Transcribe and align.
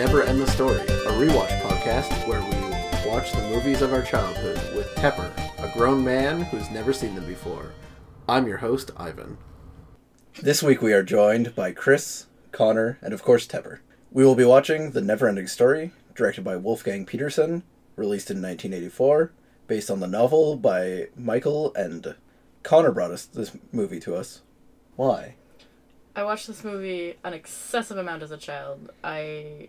Never 0.00 0.22
End 0.22 0.40
the 0.40 0.46
Story, 0.46 0.80
a 0.80 1.12
rewatch 1.12 1.60
podcast 1.60 2.26
where 2.26 2.40
we 2.40 3.06
watch 3.06 3.32
the 3.32 3.46
movies 3.50 3.82
of 3.82 3.92
our 3.92 4.00
childhood 4.00 4.56
with 4.74 4.86
Tepper, 4.94 5.30
a 5.58 5.70
grown 5.76 6.02
man 6.02 6.40
who's 6.40 6.70
never 6.70 6.94
seen 6.94 7.14
them 7.14 7.26
before. 7.26 7.74
I'm 8.26 8.48
your 8.48 8.56
host, 8.56 8.92
Ivan. 8.96 9.36
This 10.40 10.62
week 10.62 10.80
we 10.80 10.94
are 10.94 11.02
joined 11.02 11.54
by 11.54 11.72
Chris, 11.72 12.28
Connor, 12.50 12.98
and 13.02 13.12
of 13.12 13.22
course 13.22 13.46
Tepper. 13.46 13.80
We 14.10 14.24
will 14.24 14.34
be 14.34 14.42
watching 14.42 14.92
The 14.92 15.02
Neverending 15.02 15.50
Story, 15.50 15.92
directed 16.14 16.44
by 16.44 16.56
Wolfgang 16.56 17.04
Petersen, 17.04 17.62
released 17.94 18.30
in 18.30 18.38
1984, 18.38 19.32
based 19.66 19.90
on 19.90 20.00
the 20.00 20.06
novel 20.06 20.56
by 20.56 21.08
Michael 21.14 21.74
Ende 21.76 22.16
Connor 22.62 22.92
brought 22.92 23.10
us 23.10 23.26
this 23.26 23.54
movie 23.70 24.00
to 24.00 24.16
us. 24.16 24.40
Why? 24.96 25.36
I 26.14 26.24
watched 26.24 26.46
this 26.46 26.64
movie 26.64 27.14
an 27.24 27.32
excessive 27.32 27.96
amount 27.96 28.22
as 28.22 28.30
a 28.30 28.36
child. 28.36 28.90
I 29.04 29.68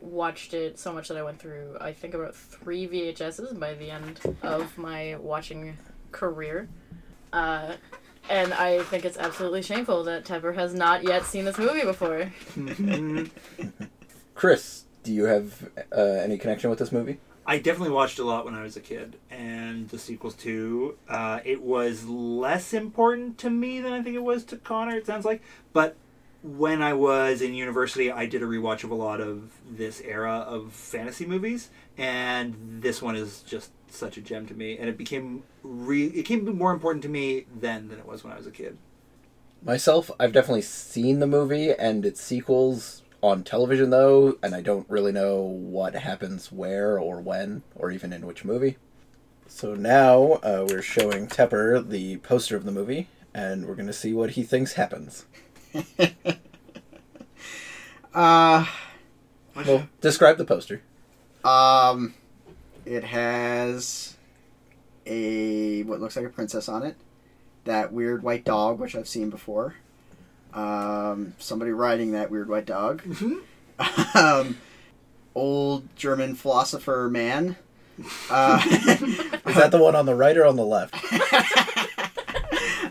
watched 0.00 0.54
it 0.54 0.78
so 0.78 0.92
much 0.92 1.08
that 1.08 1.16
I 1.16 1.22
went 1.22 1.38
through, 1.38 1.76
I 1.80 1.92
think, 1.92 2.14
about 2.14 2.34
three 2.34 2.88
VHSs 2.88 3.58
by 3.58 3.74
the 3.74 3.90
end 3.90 4.20
of 4.42 4.76
my 4.78 5.16
watching 5.20 5.76
career. 6.10 6.68
Uh, 7.32 7.74
and 8.28 8.52
I 8.54 8.82
think 8.84 9.04
it's 9.04 9.18
absolutely 9.18 9.62
shameful 9.62 10.04
that 10.04 10.24
Tepper 10.24 10.54
has 10.54 10.74
not 10.74 11.02
yet 11.02 11.24
seen 11.24 11.44
this 11.44 11.58
movie 11.58 11.82
before. 11.82 12.32
Chris, 14.34 14.84
do 15.02 15.12
you 15.12 15.24
have 15.24 15.68
uh, 15.94 16.00
any 16.00 16.38
connection 16.38 16.70
with 16.70 16.78
this 16.78 16.92
movie? 16.92 17.18
I 17.44 17.58
definitely 17.58 17.94
watched 17.94 18.18
a 18.18 18.24
lot 18.24 18.44
when 18.44 18.54
I 18.54 18.62
was 18.62 18.76
a 18.76 18.80
kid, 18.80 19.16
and 19.30 19.88
the 19.88 19.98
sequels 19.98 20.34
too. 20.34 20.96
Uh, 21.08 21.40
it 21.44 21.60
was 21.60 22.04
less 22.06 22.72
important 22.72 23.38
to 23.38 23.50
me 23.50 23.80
than 23.80 23.92
I 23.92 24.02
think 24.02 24.14
it 24.14 24.22
was 24.22 24.44
to 24.44 24.56
Connor. 24.56 24.96
It 24.96 25.06
sounds 25.06 25.24
like, 25.24 25.42
but 25.72 25.96
when 26.42 26.82
I 26.82 26.92
was 26.92 27.42
in 27.42 27.54
university, 27.54 28.10
I 28.10 28.26
did 28.26 28.42
a 28.42 28.46
rewatch 28.46 28.84
of 28.84 28.90
a 28.90 28.96
lot 28.96 29.20
of 29.20 29.50
this 29.68 30.00
era 30.00 30.38
of 30.46 30.72
fantasy 30.72 31.26
movies, 31.26 31.70
and 31.98 32.80
this 32.80 33.02
one 33.02 33.16
is 33.16 33.42
just 33.42 33.70
such 33.88 34.16
a 34.16 34.20
gem 34.20 34.46
to 34.46 34.54
me. 34.54 34.78
And 34.78 34.88
it 34.88 34.96
became 34.96 35.42
re- 35.64 36.06
it 36.06 36.28
became 36.28 36.44
more 36.56 36.72
important 36.72 37.02
to 37.02 37.08
me 37.08 37.46
then 37.54 37.88
than 37.88 37.98
it 37.98 38.06
was 38.06 38.22
when 38.22 38.32
I 38.32 38.36
was 38.36 38.46
a 38.46 38.52
kid. 38.52 38.78
Myself, 39.64 40.10
I've 40.18 40.32
definitely 40.32 40.62
seen 40.62 41.20
the 41.20 41.26
movie 41.26 41.72
and 41.72 42.04
its 42.04 42.20
sequels 42.20 43.01
on 43.22 43.44
television 43.44 43.90
though, 43.90 44.36
and 44.42 44.54
I 44.54 44.60
don't 44.60 44.88
really 44.90 45.12
know 45.12 45.40
what 45.40 45.94
happens 45.94 46.50
where 46.52 46.98
or 46.98 47.20
when 47.20 47.62
or 47.76 47.90
even 47.90 48.12
in 48.12 48.26
which 48.26 48.44
movie. 48.44 48.76
So 49.46 49.74
now 49.74 50.32
uh, 50.42 50.66
we're 50.68 50.82
showing 50.82 51.26
Tepper 51.28 51.86
the 51.88 52.16
poster 52.18 52.56
of 52.56 52.64
the 52.64 52.72
movie, 52.72 53.08
and 53.34 53.66
we're 53.66 53.74
going 53.74 53.86
to 53.86 53.92
see 53.92 54.12
what 54.12 54.30
he 54.30 54.42
thinks 54.42 54.74
happens. 54.74 55.26
Uh, 58.14 58.66
Well, 59.54 59.88
describe 60.00 60.36
the 60.36 60.44
poster. 60.44 60.82
um, 61.44 62.14
it 62.84 63.04
has 63.04 64.16
a 65.06 65.82
what 65.84 66.00
looks 66.00 66.16
like 66.16 66.26
a 66.26 66.30
princess 66.30 66.68
on 66.68 66.82
it. 66.82 66.96
That 67.64 67.92
weird 67.92 68.22
white 68.22 68.44
dog, 68.44 68.78
which 68.80 68.94
I've 68.94 69.08
seen 69.08 69.30
before. 69.30 69.76
Um, 70.54 71.34
somebody 71.38 71.70
riding 71.72 72.12
that 72.12 72.30
weird 72.30 72.48
white 72.48 72.66
dog. 72.66 73.02
um, 74.14 74.58
old 75.34 75.94
German 75.96 76.34
philosopher 76.34 77.08
man. 77.10 77.56
Uh, 78.30 78.60
Is 79.46 79.54
that 79.56 79.70
the 79.70 79.78
one 79.78 79.94
on 79.94 80.06
the 80.06 80.14
right 80.14 80.36
or 80.36 80.46
on 80.46 80.56
the 80.56 80.64
left? 80.64 80.94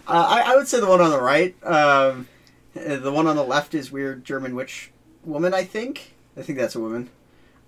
Uh, 0.08 0.42
I, 0.44 0.54
I 0.54 0.56
would 0.58 0.68
say 0.68 0.82
the 0.82 0.88
one 0.88 1.00
on 1.00 1.10
the 1.10 1.22
right. 1.22 1.56
Um, 1.64 2.28
the 2.74 3.12
one 3.14 3.28
on 3.28 3.38
the 3.38 3.46
left 3.46 3.74
is 3.74 3.94
weird 3.94 4.26
German 4.26 4.56
witch 4.56 4.92
woman. 5.24 5.54
I 5.54 5.64
think. 5.64 6.16
I 6.36 6.42
think 6.42 6.58
that's 6.58 6.76
a 6.76 6.82
woman. 6.82 7.10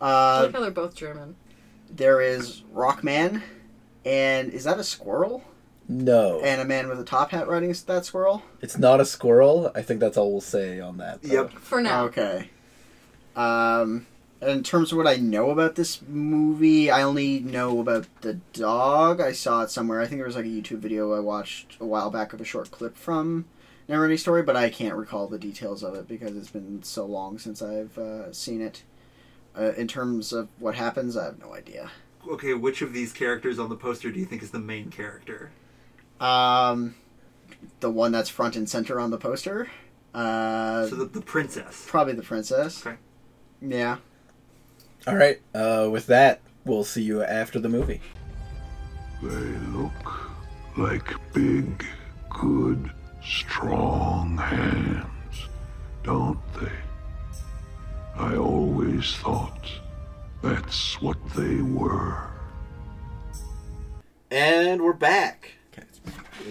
I 0.02 0.40
Uh, 0.40 0.44
like 0.48 0.54
how 0.54 0.60
they're 0.60 0.72
both 0.72 0.94
German. 0.94 1.38
there 1.90 2.20
is 2.20 2.64
Rockman, 2.76 3.42
and 4.04 4.52
is 4.52 4.66
that 4.66 4.78
a 4.78 4.84
squirrel? 4.84 5.42
No. 5.94 6.42
And 6.42 6.60
a 6.60 6.66
man 6.66 6.88
with 6.88 7.00
a 7.00 7.04
top 7.04 7.32
hat 7.32 7.48
riding 7.48 7.74
that 7.86 8.06
squirrel. 8.06 8.42
It's 8.62 8.78
not 8.78 9.00
a 9.00 9.06
squirrel. 9.06 9.72
I 9.76 9.82
think 9.82 10.00
that's 10.00 10.18
all 10.18 10.32
we'll 10.32 10.42
say 10.42 10.80
on 10.80 10.98
that. 10.98 11.22
though. 11.22 11.34
Yep. 11.34 11.52
For 11.54 11.82
now. 11.82 12.06
Okay. 12.06 12.50
Um, 13.36 14.08
in 14.42 14.64
terms 14.64 14.92
of 14.92 14.98
what 14.98 15.08
I 15.08 15.16
know 15.18 15.52
about 15.52 15.76
this 15.76 16.02
movie, 16.02 16.90
I 16.90 17.04
only 17.04 17.40
know 17.40 17.80
about 17.80 18.08
the 18.22 18.36
dog. 18.54 19.22
I 19.22 19.32
saw 19.34 19.62
it 19.62 19.70
somewhere. 19.70 20.02
I 20.02 20.08
think 20.08 20.20
there 20.20 20.28
was 20.28 20.36
like 20.36 20.46
a 20.46 20.50
YouTube 20.50 20.80
video 20.80 21.14
I 21.14 21.20
watched 21.20 21.78
a 21.80 21.86
while 21.86 22.10
back 22.10 22.34
of 22.34 22.42
a 22.42 22.46
short 22.46 22.72
clip 22.72 22.98
from 22.98 23.46
Never 23.88 24.04
Ending 24.04 24.18
Story, 24.18 24.44
but 24.44 24.56
I 24.56 24.70
can't 24.70 24.96
recall 24.96 25.28
the 25.28 25.40
details 25.40 25.84
of 25.84 25.94
it 25.96 26.08
because 26.08 26.36
it's 26.36 26.50
been 26.50 26.82
so 26.84 27.06
long 27.06 27.38
since 27.38 27.62
I've 27.62 27.98
uh, 27.98 28.34
seen 28.34 28.62
it. 28.62 28.84
Uh, 29.56 29.74
in 29.78 29.88
terms 29.88 30.34
of 30.34 30.48
what 30.58 30.74
happens, 30.74 31.16
I 31.16 31.26
have 31.26 31.40
no 31.40 31.54
idea. 31.54 31.92
Okay, 32.28 32.56
which 32.56 32.82
of 32.82 32.94
these 32.94 33.14
characters 33.14 33.60
on 33.60 33.70
the 33.70 33.76
poster 33.76 34.12
do 34.12 34.20
you 34.20 34.26
think 34.26 34.42
is 34.42 34.50
the 34.50 34.60
main 34.60 34.90
character? 34.90 35.52
Um, 36.24 36.96
the 37.82 37.90
one 37.90 38.12
that's 38.12 38.30
front 38.30 38.56
and 38.56 38.70
center 38.70 39.00
on 39.00 39.12
the 39.12 39.18
poster. 39.18 39.70
Uh, 40.14 40.88
So 40.88 40.96
the, 40.96 41.06
the 41.06 41.22
princess. 41.22 41.86
probably 41.88 42.14
the 42.14 42.24
princess. 42.24 42.86
Okay. 42.86 42.98
Yeah. 43.62 43.98
All 45.08 45.16
right. 45.16 45.42
Uh, 45.54 45.90
with 45.92 46.08
that, 46.08 46.42
we'll 46.66 46.84
see 46.86 47.02
you 47.04 47.22
after 47.24 47.60
the 47.60 47.70
movie. 47.70 48.00
They 49.22 49.58
look 49.78 50.32
like 50.78 51.14
big, 51.34 51.86
good, 52.30 52.92
strong 53.24 54.38
hands, 54.38 55.48
don't 56.04 56.40
they? 56.60 56.72
I 58.16 58.36
always 58.36 59.16
thought 59.16 59.68
that's 60.42 61.02
what 61.02 61.18
they 61.36 61.56
were. 61.62 62.28
And 64.30 64.82
we're 64.82 64.94
back. 64.94 65.52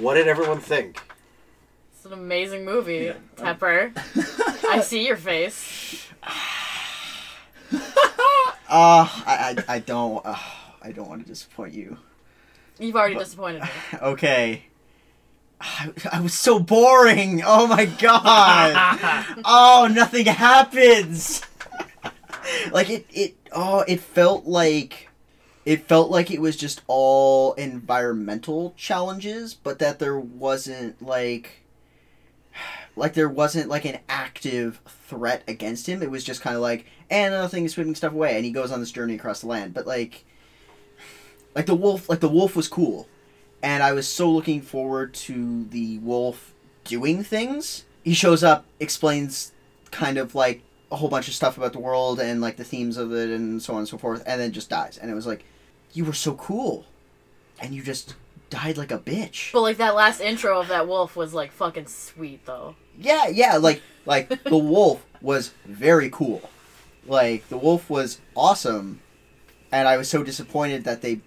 What 0.01 0.15
did 0.15 0.29
everyone 0.29 0.61
think? 0.61 1.01
It's 1.95 2.05
an 2.05 2.13
amazing 2.13 2.65
movie, 2.65 3.13
Tepper. 3.37 3.93
I 4.69 4.81
see 4.83 5.07
your 5.07 5.17
face. 5.17 6.09
Uh, 8.75 9.07
I, 9.27 9.63
I, 9.69 9.75
I 9.75 9.79
don't, 9.81 10.25
uh, 10.25 10.35
I 10.81 10.93
don't 10.93 11.07
want 11.07 11.21
to 11.23 11.29
disappoint 11.29 11.75
you. 11.75 11.99
You've 12.79 12.97
already 12.97 13.17
disappointed 13.17 13.63
me. 13.65 13.69
Okay. 14.01 14.65
I, 15.61 15.93
I 16.11 16.21
was 16.23 16.33
so 16.33 16.59
boring. 16.59 17.43
Oh 17.45 17.67
my 17.67 17.85
god. 17.85 19.43
oh, 19.45 19.91
nothing 19.93 20.25
happens. 20.25 21.43
like 22.73 22.89
it, 22.89 23.05
it. 23.11 23.37
Oh, 23.53 23.81
it 23.87 24.01
felt 24.01 24.47
like, 24.47 25.11
it 25.65 25.87
felt 25.87 26.11
like 26.11 26.31
it 26.31 26.41
was 26.41 26.57
just 26.57 26.83
all 26.87 27.53
environmental 27.55 28.75
challenges, 28.77 29.55
but 29.55 29.79
that 29.79 29.99
there 29.99 30.19
wasn't 30.19 31.01
like, 31.03 31.65
like 32.97 33.15
there 33.15 33.29
wasn't 33.29 33.69
like 33.69 33.85
an 33.85 33.99
active 34.09 34.81
threat 34.87 35.43
against 35.47 35.89
him. 35.89 36.03
It 36.03 36.11
was 36.11 36.25
just 36.25 36.43
kind 36.43 36.57
of 36.57 36.63
like, 36.63 36.87
and 37.11 37.35
another 37.35 37.49
thing 37.49 37.65
is 37.65 37.73
sweeping 37.73 37.95
stuff 37.95 38.13
away, 38.13 38.37
and 38.37 38.45
he 38.45 38.51
goes 38.51 38.73
on 38.73 38.81
this 38.81 38.93
journey 38.93 39.15
across 39.15 39.41
the 39.41 39.47
land. 39.47 39.75
But 39.75 39.87
like, 39.87 40.25
like 41.55 41.67
the 41.67 41.75
wolf, 41.75 42.09
like 42.09 42.21
the 42.21 42.29
wolf 42.29 42.57
was 42.57 42.69
cool 42.69 43.09
and 43.63 43.83
I 43.83 43.93
was 43.93 44.09
so 44.09 44.31
looking 44.31 44.61
forward 44.61 45.15
to 45.15 45.65
the 45.71 45.99
wolf 45.99 46.53
doing 46.85 47.23
things. 47.23 47.85
He 48.03 48.13
shows 48.13 48.43
up, 48.43 48.67
explains 48.81 49.53
kind 49.93 50.19
of 50.19 50.35
like 50.35 50.63
a 50.91 50.97
whole 50.97 51.09
bunch 51.09 51.29
of 51.29 51.35
stuff 51.35 51.57
about 51.57 51.73
the 51.73 51.79
world 51.79 52.19
and 52.21 52.41
like 52.41 52.57
the 52.57 52.65
themes 52.65 52.97
of 52.97 53.13
it 53.13 53.31
and 53.31 53.63
so 53.63 53.75
on 53.75 53.81
and 53.81 53.89
so 53.89 53.99
forth, 53.99 54.23
and 54.27 54.41
then 54.41 54.53
just 54.53 54.69
dies. 54.69 54.99
And 54.99 55.11
it 55.11 55.15
was 55.15 55.27
like, 55.27 55.45
you 55.93 56.05
were 56.05 56.13
so 56.13 56.35
cool, 56.35 56.87
and 57.61 57.75
you 57.75 57.83
just 57.83 58.15
died 58.51 58.77
like 58.77 58.91
a 58.93 58.99
bitch. 58.99 59.53
But 59.53 59.63
like 59.63 59.77
that 59.79 59.95
last 59.95 60.21
intro 60.21 60.61
of 60.61 60.69
that 60.69 60.87
wolf 60.87 61.17
was 61.17 61.33
like 61.35 61.53
fucking 61.53 61.87
sweet 61.87 62.45
though. 62.47 62.77
Yeah, 62.99 63.29
yeah, 63.29 63.57
like 63.57 63.83
like 64.07 64.29
the 64.45 64.57
wolf 64.57 65.05
was 65.21 65.53
very 65.65 66.11
cool. 66.11 66.49
Like 67.07 67.49
the 67.49 67.57
wolf 67.57 67.89
was 67.91 68.21
awesome, 68.37 69.01
and 69.73 69.89
I 69.89 69.97
was 69.97 70.09
so 70.09 70.23
disappointed 70.23 70.85
that 70.85 71.03
they 71.03 71.21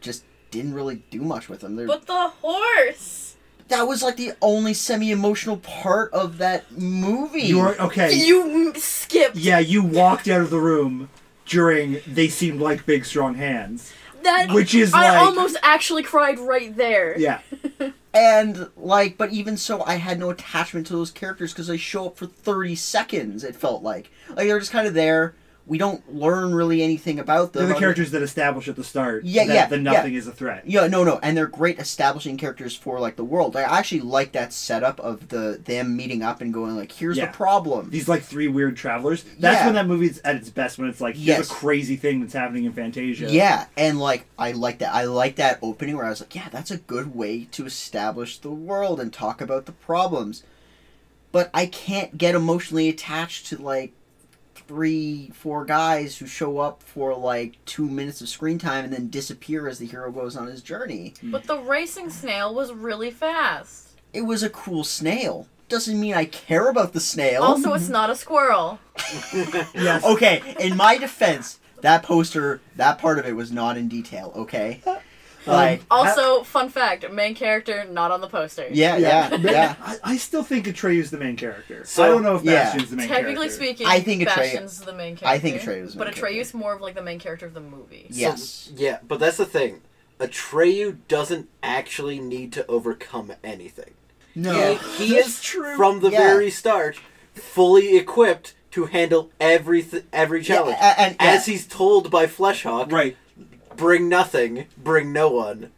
just 0.00 0.24
didn't 0.50 0.74
really 0.74 1.02
do 1.10 1.20
much 1.22 1.48
with 1.48 1.62
him. 1.62 1.76
They're, 1.76 1.86
But 1.86 2.06
the 2.06 2.28
horse. 2.42 3.36
that 3.68 3.84
was 3.84 4.02
like 4.02 4.16
the 4.16 4.32
only 4.42 4.74
semi-emotional 4.74 5.58
part 5.58 6.12
of 6.12 6.38
that 6.38 6.72
movie. 6.72 7.42
You 7.42 7.60
are 7.60 7.76
okay. 7.80 8.12
You 8.14 8.74
skipped. 8.74 9.36
Yeah, 9.36 9.58
you 9.60 9.82
walked 9.82 10.26
out 10.28 10.40
of 10.40 10.50
the 10.50 10.58
room 10.58 11.08
during 11.50 12.00
they 12.06 12.28
seemed 12.28 12.60
like 12.60 12.86
big 12.86 13.04
strong 13.04 13.34
hands. 13.34 13.92
That 14.22 14.50
Which 14.52 14.74
is 14.74 14.94
I 14.94 15.10
like- 15.10 15.18
almost 15.26 15.56
actually 15.62 16.02
cried 16.02 16.38
right 16.38 16.74
there. 16.76 17.18
Yeah. 17.18 17.40
and 18.14 18.68
like, 18.76 19.18
but 19.18 19.32
even 19.32 19.56
so, 19.56 19.82
I 19.84 19.94
had 19.94 20.18
no 20.18 20.30
attachment 20.30 20.86
to 20.86 20.92
those 20.94 21.10
characters 21.10 21.52
because 21.52 21.66
they 21.66 21.76
show 21.76 22.06
up 22.06 22.16
for 22.16 22.26
thirty 22.26 22.74
seconds. 22.76 23.44
It 23.44 23.56
felt 23.56 23.82
like 23.82 24.10
like 24.28 24.46
they're 24.46 24.58
just 24.58 24.72
kind 24.72 24.86
of 24.86 24.94
there 24.94 25.34
we 25.70 25.78
don't 25.78 26.12
learn 26.12 26.52
really 26.52 26.82
anything 26.82 27.20
about 27.20 27.52
them. 27.52 27.64
They're 27.64 27.74
the 27.74 27.78
characters 27.78 28.10
that 28.10 28.22
establish 28.22 28.66
at 28.66 28.74
the 28.74 28.82
start 28.82 29.22
Yeah, 29.22 29.46
that 29.46 29.54
yeah, 29.54 29.66
the 29.66 29.76
yeah. 29.76 29.82
nothing 29.82 30.14
is 30.14 30.26
a 30.26 30.32
threat. 30.32 30.64
Yeah, 30.66 30.88
no, 30.88 31.04
no, 31.04 31.20
and 31.22 31.36
they're 31.36 31.46
great 31.46 31.78
establishing 31.78 32.36
characters 32.36 32.74
for 32.76 32.98
like 32.98 33.14
the 33.14 33.22
world. 33.22 33.54
I 33.56 33.62
actually 33.62 34.00
like 34.00 34.32
that 34.32 34.52
setup 34.52 34.98
of 34.98 35.28
the 35.28 35.60
them 35.64 35.96
meeting 35.96 36.24
up 36.24 36.40
and 36.40 36.52
going 36.52 36.74
like, 36.74 36.90
"Here's 36.90 37.16
Yeah. 37.16 37.26
the 37.26 37.32
problem." 37.32 37.88
These 37.88 38.08
like 38.08 38.24
three 38.24 38.48
weird 38.48 38.76
travelers. 38.76 39.22
That's 39.38 39.60
Yeah. 39.60 39.66
when 39.66 39.74
that 39.76 39.86
movie's 39.86 40.18
at 40.24 40.34
its 40.34 40.50
best. 40.50 40.76
When 40.76 40.88
it's 40.88 41.00
like 41.00 41.14
here's 41.14 41.38
Yes. 41.38 41.50
a 41.50 41.54
crazy 41.54 41.94
thing 41.94 42.20
that's 42.20 42.34
happening 42.34 42.64
in 42.64 42.72
Fantasia. 42.72 43.28
Yeah, 43.30 43.66
and 43.76 44.00
like 44.00 44.26
I 44.36 44.50
like 44.50 44.78
that. 44.78 44.92
I 44.92 45.04
like 45.04 45.36
that 45.36 45.60
opening 45.62 45.96
where 45.96 46.04
I 46.04 46.10
was 46.10 46.20
like, 46.20 46.34
"Yeah, 46.34 46.48
that's 46.50 46.72
a 46.72 46.78
good 46.78 47.14
way 47.14 47.44
to 47.52 47.64
establish 47.64 48.38
the 48.38 48.50
world 48.50 48.98
and 48.98 49.12
talk 49.12 49.40
about 49.40 49.66
the 49.66 49.72
problems." 49.72 50.42
But 51.30 51.48
I 51.54 51.66
can't 51.66 52.18
get 52.18 52.34
emotionally 52.34 52.88
attached 52.88 53.46
to 53.50 53.56
like 53.62 53.92
three, 54.70 55.32
four 55.34 55.64
guys 55.64 56.16
who 56.16 56.26
show 56.28 56.58
up 56.58 56.80
for 56.80 57.12
like 57.16 57.56
two 57.64 57.88
minutes 57.88 58.20
of 58.20 58.28
screen 58.28 58.56
time 58.56 58.84
and 58.84 58.92
then 58.92 59.08
disappear 59.10 59.66
as 59.66 59.80
the 59.80 59.86
hero 59.86 60.12
goes 60.12 60.36
on 60.36 60.46
his 60.46 60.62
journey. 60.62 61.12
Hmm. 61.20 61.32
But 61.32 61.42
the 61.48 61.58
racing 61.58 62.08
snail 62.08 62.54
was 62.54 62.72
really 62.72 63.10
fast. 63.10 64.00
It 64.12 64.20
was 64.20 64.44
a 64.44 64.48
cool 64.48 64.84
snail. 64.84 65.48
Doesn't 65.68 65.98
mean 65.98 66.14
I 66.14 66.24
care 66.24 66.68
about 66.68 66.92
the 66.92 67.00
snail. 67.00 67.42
Also, 67.42 67.72
it's 67.72 67.88
not 67.98 68.10
a 68.10 68.14
squirrel. 68.14 68.78
Yes. 69.74 70.04
okay, 70.04 70.54
in 70.60 70.76
my 70.76 70.96
defense, 70.98 71.58
that 71.80 72.04
poster, 72.04 72.60
that 72.76 72.98
part 72.98 73.18
of 73.18 73.26
it 73.26 73.34
was 73.34 73.50
not 73.50 73.76
in 73.76 73.88
detail. 73.88 74.32
Okay, 74.36 74.82
uh, 74.86 74.98
Um, 75.50 75.56
like 75.56 75.82
Also, 75.90 76.42
fun 76.44 76.68
fact: 76.68 77.10
main 77.10 77.34
character 77.34 77.84
not 77.84 78.10
on 78.10 78.20
the 78.20 78.28
poster. 78.28 78.66
yeah, 78.70 78.96
yeah, 78.96 79.34
yeah. 79.36 79.74
I, 79.82 79.96
I 80.04 80.16
still 80.16 80.42
think 80.42 80.66
Atreyu's 80.66 81.10
the 81.10 81.18
main 81.18 81.36
character. 81.36 81.84
So- 81.84 82.02
I 82.04 82.08
don't 82.08 82.22
know 82.22 82.36
if 82.36 82.42
yeah. 82.44 82.64
Bastian's 82.64 82.90
the 82.90 82.96
main 82.96 83.08
character. 83.08 83.26
Technically 83.28 83.48
character. 83.48 83.64
speaking, 83.64 83.86
I 83.86 84.00
think 84.00 84.22
Atreyu- 84.22 84.36
Bastian's 84.36 84.80
the 84.80 84.92
main 84.94 85.16
character. 85.16 85.26
I 85.26 85.38
think 85.38 85.60
Atreyu's 85.62 85.92
the 85.94 85.98
but 85.98 86.06
main 86.08 86.14
Atreyu's 86.14 86.54
more 86.54 86.74
of 86.74 86.80
like 86.80 86.94
the 86.94 87.02
main 87.02 87.18
character 87.18 87.46
of 87.46 87.54
the 87.54 87.60
movie. 87.60 88.06
Yeah. 88.10 88.34
So- 88.34 88.70
Yes. 88.70 88.72
yeah, 88.76 88.98
but 89.06 89.18
that's 89.20 89.36
the 89.38 89.46
thing. 89.46 89.82
Atreyu 90.18 90.98
doesn't 91.08 91.48
actually 91.62 92.18
need 92.18 92.52
to 92.52 92.66
overcome 92.66 93.32
anything. 93.42 93.94
No, 94.34 94.74
he, 94.96 95.06
he 95.06 95.16
is 95.16 95.40
true. 95.42 95.76
from 95.76 96.00
the 96.00 96.10
Yeah. 96.10 96.18
very 96.18 96.50
start 96.50 96.98
fully 97.34 97.96
equipped 97.96 98.54
to 98.72 98.84
handle 98.86 99.30
every 99.40 99.84
every 100.12 100.42
challenge. 100.42 100.76
Yeah, 100.80 100.94
a- 100.96 101.00
and- 101.00 101.16
yeah. 101.20 101.26
As 101.32 101.46
he's 101.46 101.66
told 101.66 102.10
by 102.10 102.26
Fleshhawk, 102.26 102.92
right. 102.92 103.16
Bring 103.76 104.08
nothing, 104.08 104.66
bring 104.76 105.12
no 105.12 105.28
one. 105.30 105.70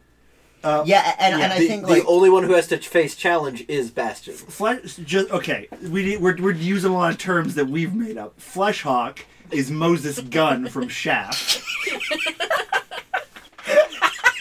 Uh, 0.63 0.83
Yeah, 0.85 1.15
and, 1.19 1.37
Yeah, 1.39 1.43
and 1.45 1.53
I 1.53 1.59
the, 1.59 1.67
think 1.67 1.85
the 1.85 1.93
like 1.93 2.03
only 2.07 2.29
one 2.29 2.43
who 2.43 2.53
has 2.53 2.67
to 2.67 2.77
face 2.77 3.15
challenge 3.15 3.65
is 3.67 3.91
Bastian. 3.91 4.35
Flesh, 4.35 4.95
just 4.95 5.29
okay. 5.31 5.67
We 5.89 6.17
we're, 6.17 6.37
we're 6.37 6.51
using 6.53 6.91
a 6.91 6.93
lot 6.93 7.11
of 7.11 7.17
terms 7.17 7.55
that 7.55 7.67
we've 7.67 7.93
made 7.93 8.17
up. 8.17 8.39
Fleshhawk 8.39 9.25
is 9.51 9.69
Moses 9.69 10.19
Gunn 10.21 10.67
from 10.67 10.87
Shaft, 10.87 11.61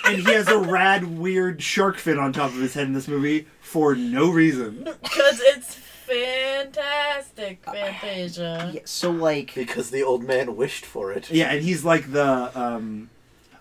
and 0.04 0.16
he 0.16 0.22
has 0.32 0.48
a 0.48 0.58
rad, 0.58 1.18
weird 1.18 1.62
shark 1.62 1.98
fin 1.98 2.18
on 2.18 2.32
top 2.32 2.50
of 2.50 2.56
his 2.60 2.74
head 2.74 2.86
in 2.86 2.92
this 2.92 3.08
movie 3.08 3.46
for 3.60 3.94
no 3.94 4.30
reason. 4.30 4.84
Because 5.02 5.40
it's 5.44 5.74
fantastic, 5.74 7.64
Fantasia. 7.64 8.70
yeah, 8.74 8.80
so 8.84 9.10
like 9.10 9.54
Because 9.54 9.90
the 9.90 10.02
old 10.02 10.24
man 10.24 10.56
wished 10.56 10.84
for 10.86 11.12
it. 11.12 11.30
Yeah, 11.30 11.50
and 11.50 11.62
he's 11.62 11.84
like 11.84 12.12
the. 12.12 12.50
um 12.58 13.10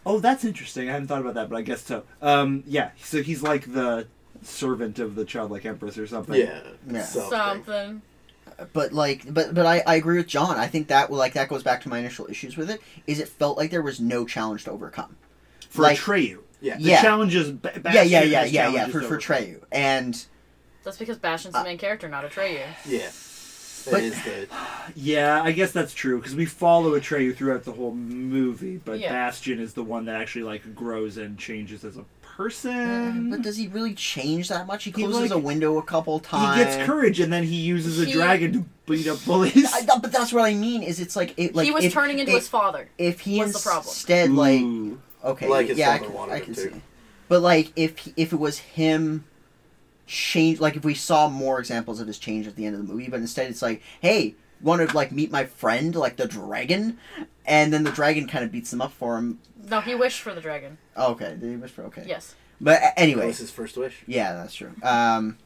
Oh, 0.06 0.20
that's 0.20 0.44
interesting. 0.44 0.90
I 0.90 0.94
hadn't 0.94 1.08
thought 1.08 1.22
about 1.22 1.36
that, 1.36 1.50
but 1.50 1.56
I 1.58 1.62
guess 1.62 1.82
so. 1.84 2.04
Um, 2.22 2.64
yeah, 2.66 2.92
so 3.04 3.22
he's 3.22 3.44
like 3.44 3.72
the 3.74 4.08
servant 4.42 4.98
of 5.00 5.16
the 5.16 5.26
childlike 5.26 5.66
empress 5.66 5.98
or 5.98 6.08
something. 6.08 6.36
Yeah. 6.36 6.62
Yeah. 6.90 7.04
something. 7.04 7.30
Something. 7.30 8.02
but 8.74 8.92
like 8.94 9.32
but 9.34 9.54
but 9.54 9.66
I, 9.66 9.84
I 9.86 9.96
agree 9.96 10.18
with 10.18 10.28
John. 10.28 10.58
I 10.58 10.68
think 10.68 10.88
that 10.88 11.12
like 11.12 11.34
that 11.34 11.50
goes 11.50 11.62
back 11.64 11.82
to 11.82 11.90
my 11.90 12.00
initial 12.00 12.28
issues 12.30 12.58
with 12.58 12.70
it. 12.72 12.82
Is 13.08 13.20
it 13.20 13.28
felt 13.28 13.58
like 13.58 13.70
there 13.72 13.82
was 13.84 14.00
no 14.00 14.26
challenge 14.26 14.64
to 14.66 14.72
overcome. 14.72 15.16
for 15.70 15.84
Like- 15.84 15.98
Atreyu. 16.00 16.40
Yeah. 16.62 16.78
The 16.78 16.84
Yeah. 16.84 17.02
challenges. 17.02 17.52
Ba- 17.52 17.72
yeah, 17.86 18.02
yeah, 18.04 18.24
yeah, 18.24 18.44
yeah, 18.46 18.70
yeah. 18.70 18.88
For 18.88 19.02
for 19.02 19.18
Treyu 19.18 19.62
and 19.72 20.26
That's 20.84 20.98
because 20.98 21.18
Bastian's 21.18 21.54
the 21.54 21.64
main 21.64 21.78
character, 21.78 22.08
not 22.10 22.24
Atreyu. 22.24 22.62
Yeah. 22.88 23.10
That 23.86 23.92
But- 23.92 24.04
is 24.04 24.24
the 24.24 24.48
Yeah, 24.96 25.42
I 25.44 25.52
guess 25.52 25.72
that's 25.72 25.94
true 25.94 26.18
because 26.18 26.36
we 26.36 26.46
follow 26.46 27.00
Atreyu 27.00 27.36
throughout 27.36 27.64
the 27.64 27.72
whole 27.72 27.94
movie, 27.94 28.78
but 28.84 29.00
Yeah. 29.00 29.12
Bastian 29.12 29.60
is 29.60 29.74
the 29.74 29.84
one 29.84 30.06
that 30.06 30.16
actually 30.20 30.44
like 30.44 30.76
grows 30.76 31.18
and 31.18 31.38
changes 31.38 31.84
as 31.86 31.98
a 31.98 32.06
person. 32.24 33.30
but 33.30 33.42
does 33.42 33.58
he 33.58 33.68
really 33.68 33.94
change 33.94 34.50
that 34.50 34.66
much? 34.66 34.84
He 34.86 34.92
He, 34.92 35.04
closes 35.04 35.22
like- 35.22 35.32
a 35.32 35.38
window 35.38 35.78
a 35.78 35.84
couple 35.84 36.20
times. 36.20 36.58
he 36.58 36.64
gets 36.64 36.86
courage 36.88 37.20
and 37.20 37.32
then 37.32 37.44
he 37.44 37.56
uses 37.58 38.02
a 38.02 38.06
He- 38.06 38.14
dragon 38.14 38.54
to 38.54 38.66
beat 38.86 39.08
up 39.08 39.24
bullies. 39.26 39.70
I, 39.74 39.82
no, 39.82 40.00
but 40.00 40.12
that's 40.12 40.34
what 40.34 40.44
I 40.46 40.54
mean. 40.54 40.82
Is 40.84 41.00
it's 41.00 41.16
like 41.16 41.34
it 41.38 41.54
like 41.56 41.66
he 41.66 41.72
was 41.72 41.86
if, 41.86 41.94
turning 41.94 42.20
into 42.20 42.32
if, 42.32 42.40
his 42.40 42.48
father. 42.48 42.90
if 42.98 43.20
he 43.22 43.40
was 43.40 43.54
the 43.54 43.60
problem. 43.60 43.88
instead 43.90 44.32
like 44.32 44.62
Ooh. 44.62 45.00
okay 45.24 45.48
Like 45.48 45.68
his 45.68 45.78
yeah 45.78 45.92
I 45.92 45.98
can, 46.00 46.14
wanted 46.14 46.32
I 46.34 46.38
him 46.40 46.46
can 46.46 46.54
to. 46.56 46.62
see, 46.62 46.82
but 47.28 47.42
like 47.42 47.72
if 47.76 47.98
he- 48.00 48.14
if 48.18 48.34
it 48.34 48.40
was 48.40 48.58
him 48.60 49.26
change 50.12 50.60
like 50.60 50.76
if 50.76 50.84
we 50.84 50.94
saw 50.94 51.30
more 51.30 51.58
examples 51.58 52.02
of 52.02 52.08
his 52.08 52.20
change 52.20 52.46
at 52.46 52.56
the 52.58 52.66
end 52.66 52.76
of 52.76 52.86
the 52.86 52.94
movie, 52.94 53.08
but 53.08 53.22
instead 53.22 53.50
it's 53.50 53.62
like 53.62 53.82
hey 54.02 54.36
want 54.62 54.88
to 54.88 54.96
like 54.96 55.12
meet 55.12 55.32
my 55.32 55.46
friend 55.46 55.96
like 55.96 56.18
the 56.18 56.28
dragon, 56.28 56.98
and 57.46 57.72
then 57.74 57.84
the 57.86 57.92
dragon 57.92 58.28
kind 58.28 58.44
of 58.44 58.52
beats 58.52 58.72
him 58.74 58.82
up 58.82 58.92
for 58.92 59.18
him. 59.18 59.40
No, 59.70 59.80
he 59.80 59.96
wished 59.96 60.20
for 60.22 60.34
the 60.36 60.42
dragon. 60.42 60.78
Oh, 60.98 61.12
okay, 61.14 61.36
did 61.40 61.50
he 61.50 61.56
wish 61.56 61.72
for 61.72 61.84
okay? 61.86 62.04
Yes. 62.06 62.36
But 62.60 62.78
a- 62.78 62.82
that 62.82 62.94
anyway, 63.00 63.28
was 63.28 63.38
his 63.38 63.50
first 63.52 63.78
wish. 63.78 64.04
Yeah, 64.06 64.34
that's 64.34 64.54
true. 64.54 64.74
Um, 64.84 65.38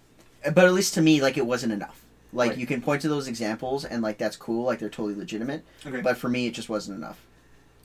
but 0.44 0.66
at 0.66 0.74
least 0.74 0.96
to 0.96 1.02
me, 1.02 1.22
like 1.22 1.38
it 1.38 1.46
wasn't 1.46 1.72
enough. 1.72 2.02
Like 2.34 2.50
Right. 2.52 2.58
you 2.60 2.66
can 2.66 2.82
point 2.82 3.02
to 3.04 3.08
those 3.08 3.28
examples 3.28 3.86
and 3.86 4.02
like 4.02 4.18
that's 4.18 4.36
cool, 4.36 4.66
like 4.66 4.80
they're 4.80 4.90
totally 4.90 5.16
legitimate. 5.16 5.64
Okay. 5.86 6.02
But 6.02 6.18
for 6.18 6.28
me, 6.28 6.48
it 6.48 6.54
just 6.56 6.68
wasn't 6.70 6.98
enough. 6.98 7.24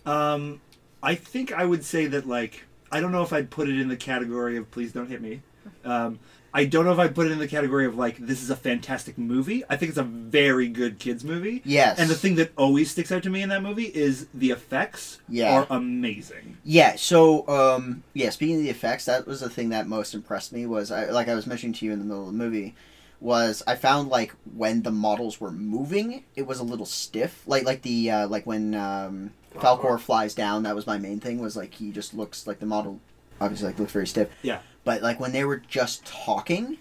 Um, 0.06 0.60
I 1.02 1.14
think 1.14 1.52
I 1.52 1.64
would 1.64 1.84
say 1.84 2.06
that 2.06 2.26
like 2.26 2.64
I 2.90 3.00
don't 3.00 3.12
know 3.12 3.22
if 3.22 3.32
I'd 3.32 3.50
put 3.50 3.68
it 3.68 3.78
in 3.78 3.88
the 3.88 3.96
category 3.96 4.56
of 4.56 4.70
please 4.70 4.92
don't 4.92 5.08
hit 5.08 5.20
me. 5.20 5.42
Um, 5.84 6.18
I 6.52 6.64
don't 6.64 6.84
know 6.84 6.92
if 6.92 6.98
I'd 6.98 7.14
put 7.14 7.26
it 7.26 7.32
in 7.32 7.38
the 7.38 7.46
category 7.46 7.86
of 7.86 7.96
like 7.96 8.16
this 8.18 8.42
is 8.42 8.50
a 8.50 8.56
fantastic 8.56 9.16
movie. 9.16 9.62
I 9.70 9.76
think 9.76 9.90
it's 9.90 9.98
a 9.98 10.02
very 10.02 10.68
good 10.68 10.98
kids 10.98 11.22
movie. 11.24 11.62
Yes. 11.64 11.98
And 11.98 12.10
the 12.10 12.14
thing 12.16 12.34
that 12.36 12.50
always 12.56 12.90
sticks 12.90 13.12
out 13.12 13.22
to 13.22 13.30
me 13.30 13.42
in 13.42 13.48
that 13.50 13.62
movie 13.62 13.84
is 13.84 14.26
the 14.34 14.50
effects 14.50 15.18
Yeah. 15.28 15.52
are 15.54 15.66
amazing. 15.70 16.58
Yeah. 16.64 16.96
So, 16.96 17.46
um, 17.48 18.02
yeah. 18.14 18.30
Speaking 18.30 18.56
of 18.56 18.62
the 18.62 18.70
effects, 18.70 19.04
that 19.04 19.26
was 19.26 19.40
the 19.40 19.48
thing 19.50 19.68
that 19.68 19.86
most 19.86 20.12
impressed 20.14 20.52
me. 20.52 20.66
Was 20.66 20.90
I 20.90 21.06
like 21.10 21.28
I 21.28 21.34
was 21.34 21.46
mentioning 21.46 21.72
to 21.74 21.86
you 21.86 21.92
in 21.92 21.98
the 22.00 22.04
middle 22.04 22.22
of 22.26 22.32
the 22.32 22.38
movie, 22.38 22.74
was 23.20 23.62
I 23.66 23.76
found 23.76 24.08
like 24.08 24.34
when 24.56 24.82
the 24.82 24.90
models 24.90 25.40
were 25.40 25.52
moving, 25.52 26.24
it 26.34 26.46
was 26.46 26.58
a 26.58 26.64
little 26.64 26.86
stiff. 26.86 27.42
Like 27.46 27.64
like 27.64 27.82
the 27.82 28.10
uh, 28.10 28.28
like 28.28 28.44
when 28.46 28.74
um, 28.74 29.30
Falkor. 29.54 29.80
Falkor 29.82 30.00
flies 30.00 30.34
down. 30.34 30.64
That 30.64 30.74
was 30.74 30.86
my 30.86 30.98
main 30.98 31.20
thing. 31.20 31.38
Was 31.40 31.56
like 31.56 31.74
he 31.74 31.92
just 31.92 32.12
looks 32.14 32.46
like 32.46 32.58
the 32.58 32.66
model, 32.66 32.98
obviously 33.40 33.68
like 33.68 33.78
looks 33.78 33.92
very 33.92 34.06
stiff. 34.08 34.28
Yeah. 34.42 34.58
But 34.84 35.02
like 35.02 35.20
when 35.20 35.32
they 35.32 35.44
were 35.44 35.58
just 35.68 36.04
talking, 36.06 36.78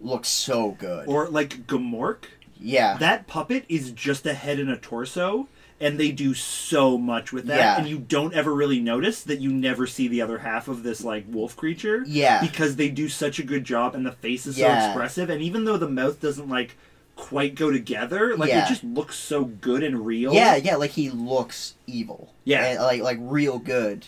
looks 0.00 0.28
so 0.28 0.72
good. 0.72 1.06
Or 1.08 1.28
like 1.28 1.66
Gmork, 1.66 2.24
yeah. 2.60 2.96
that 2.98 3.26
puppet 3.26 3.64
is 3.68 3.90
just 3.92 4.26
a 4.26 4.34
head 4.34 4.58
and 4.58 4.70
a 4.70 4.76
torso. 4.76 5.48
And 5.80 5.98
they 6.00 6.10
do 6.10 6.34
so 6.34 6.98
much 6.98 7.32
with 7.32 7.46
that, 7.46 7.58
Yeah. 7.58 7.78
and 7.78 7.86
you 7.88 7.98
don't 8.00 8.34
ever 8.34 8.52
really 8.52 8.80
notice 8.80 9.22
that 9.22 9.38
you 9.40 9.52
never 9.52 9.86
see 9.86 10.08
the 10.08 10.20
other 10.20 10.38
half 10.38 10.66
of 10.66 10.82
this 10.82 11.04
like 11.04 11.24
wolf 11.28 11.56
creature. 11.56 12.02
yeah. 12.04 12.40
because 12.40 12.74
they 12.74 12.88
do 12.88 13.08
such 13.08 13.38
a 13.38 13.44
good 13.44 13.62
job 13.62 13.94
and 13.94 14.04
the 14.04 14.10
face 14.10 14.44
is 14.46 14.56
so 14.56 14.66
expressive 14.72 15.30
and 15.30 15.40
even 15.40 15.64
though 15.64 15.76
the 15.76 15.88
mouth 15.88 16.20
doesn't 16.20 16.48
like 16.48 16.76
quite 17.14 17.54
go 17.54 17.70
together 17.70 18.36
like 18.36 18.48
Yeah. 18.48 18.64
it 18.64 18.68
just 18.68 18.82
looks 18.82 19.14
so 19.16 19.44
good 19.44 19.84
and 19.84 20.04
real 20.04 20.34
Yeah, 20.34 20.56
yeah, 20.56 20.74
like 20.74 20.90
he 20.90 21.10
looks 21.10 21.74
evil. 21.86 22.32
Yeah. 22.42 22.64
And, 22.64 22.80
like 22.80 23.00
like 23.02 23.18
real 23.20 23.60
good. 23.60 24.04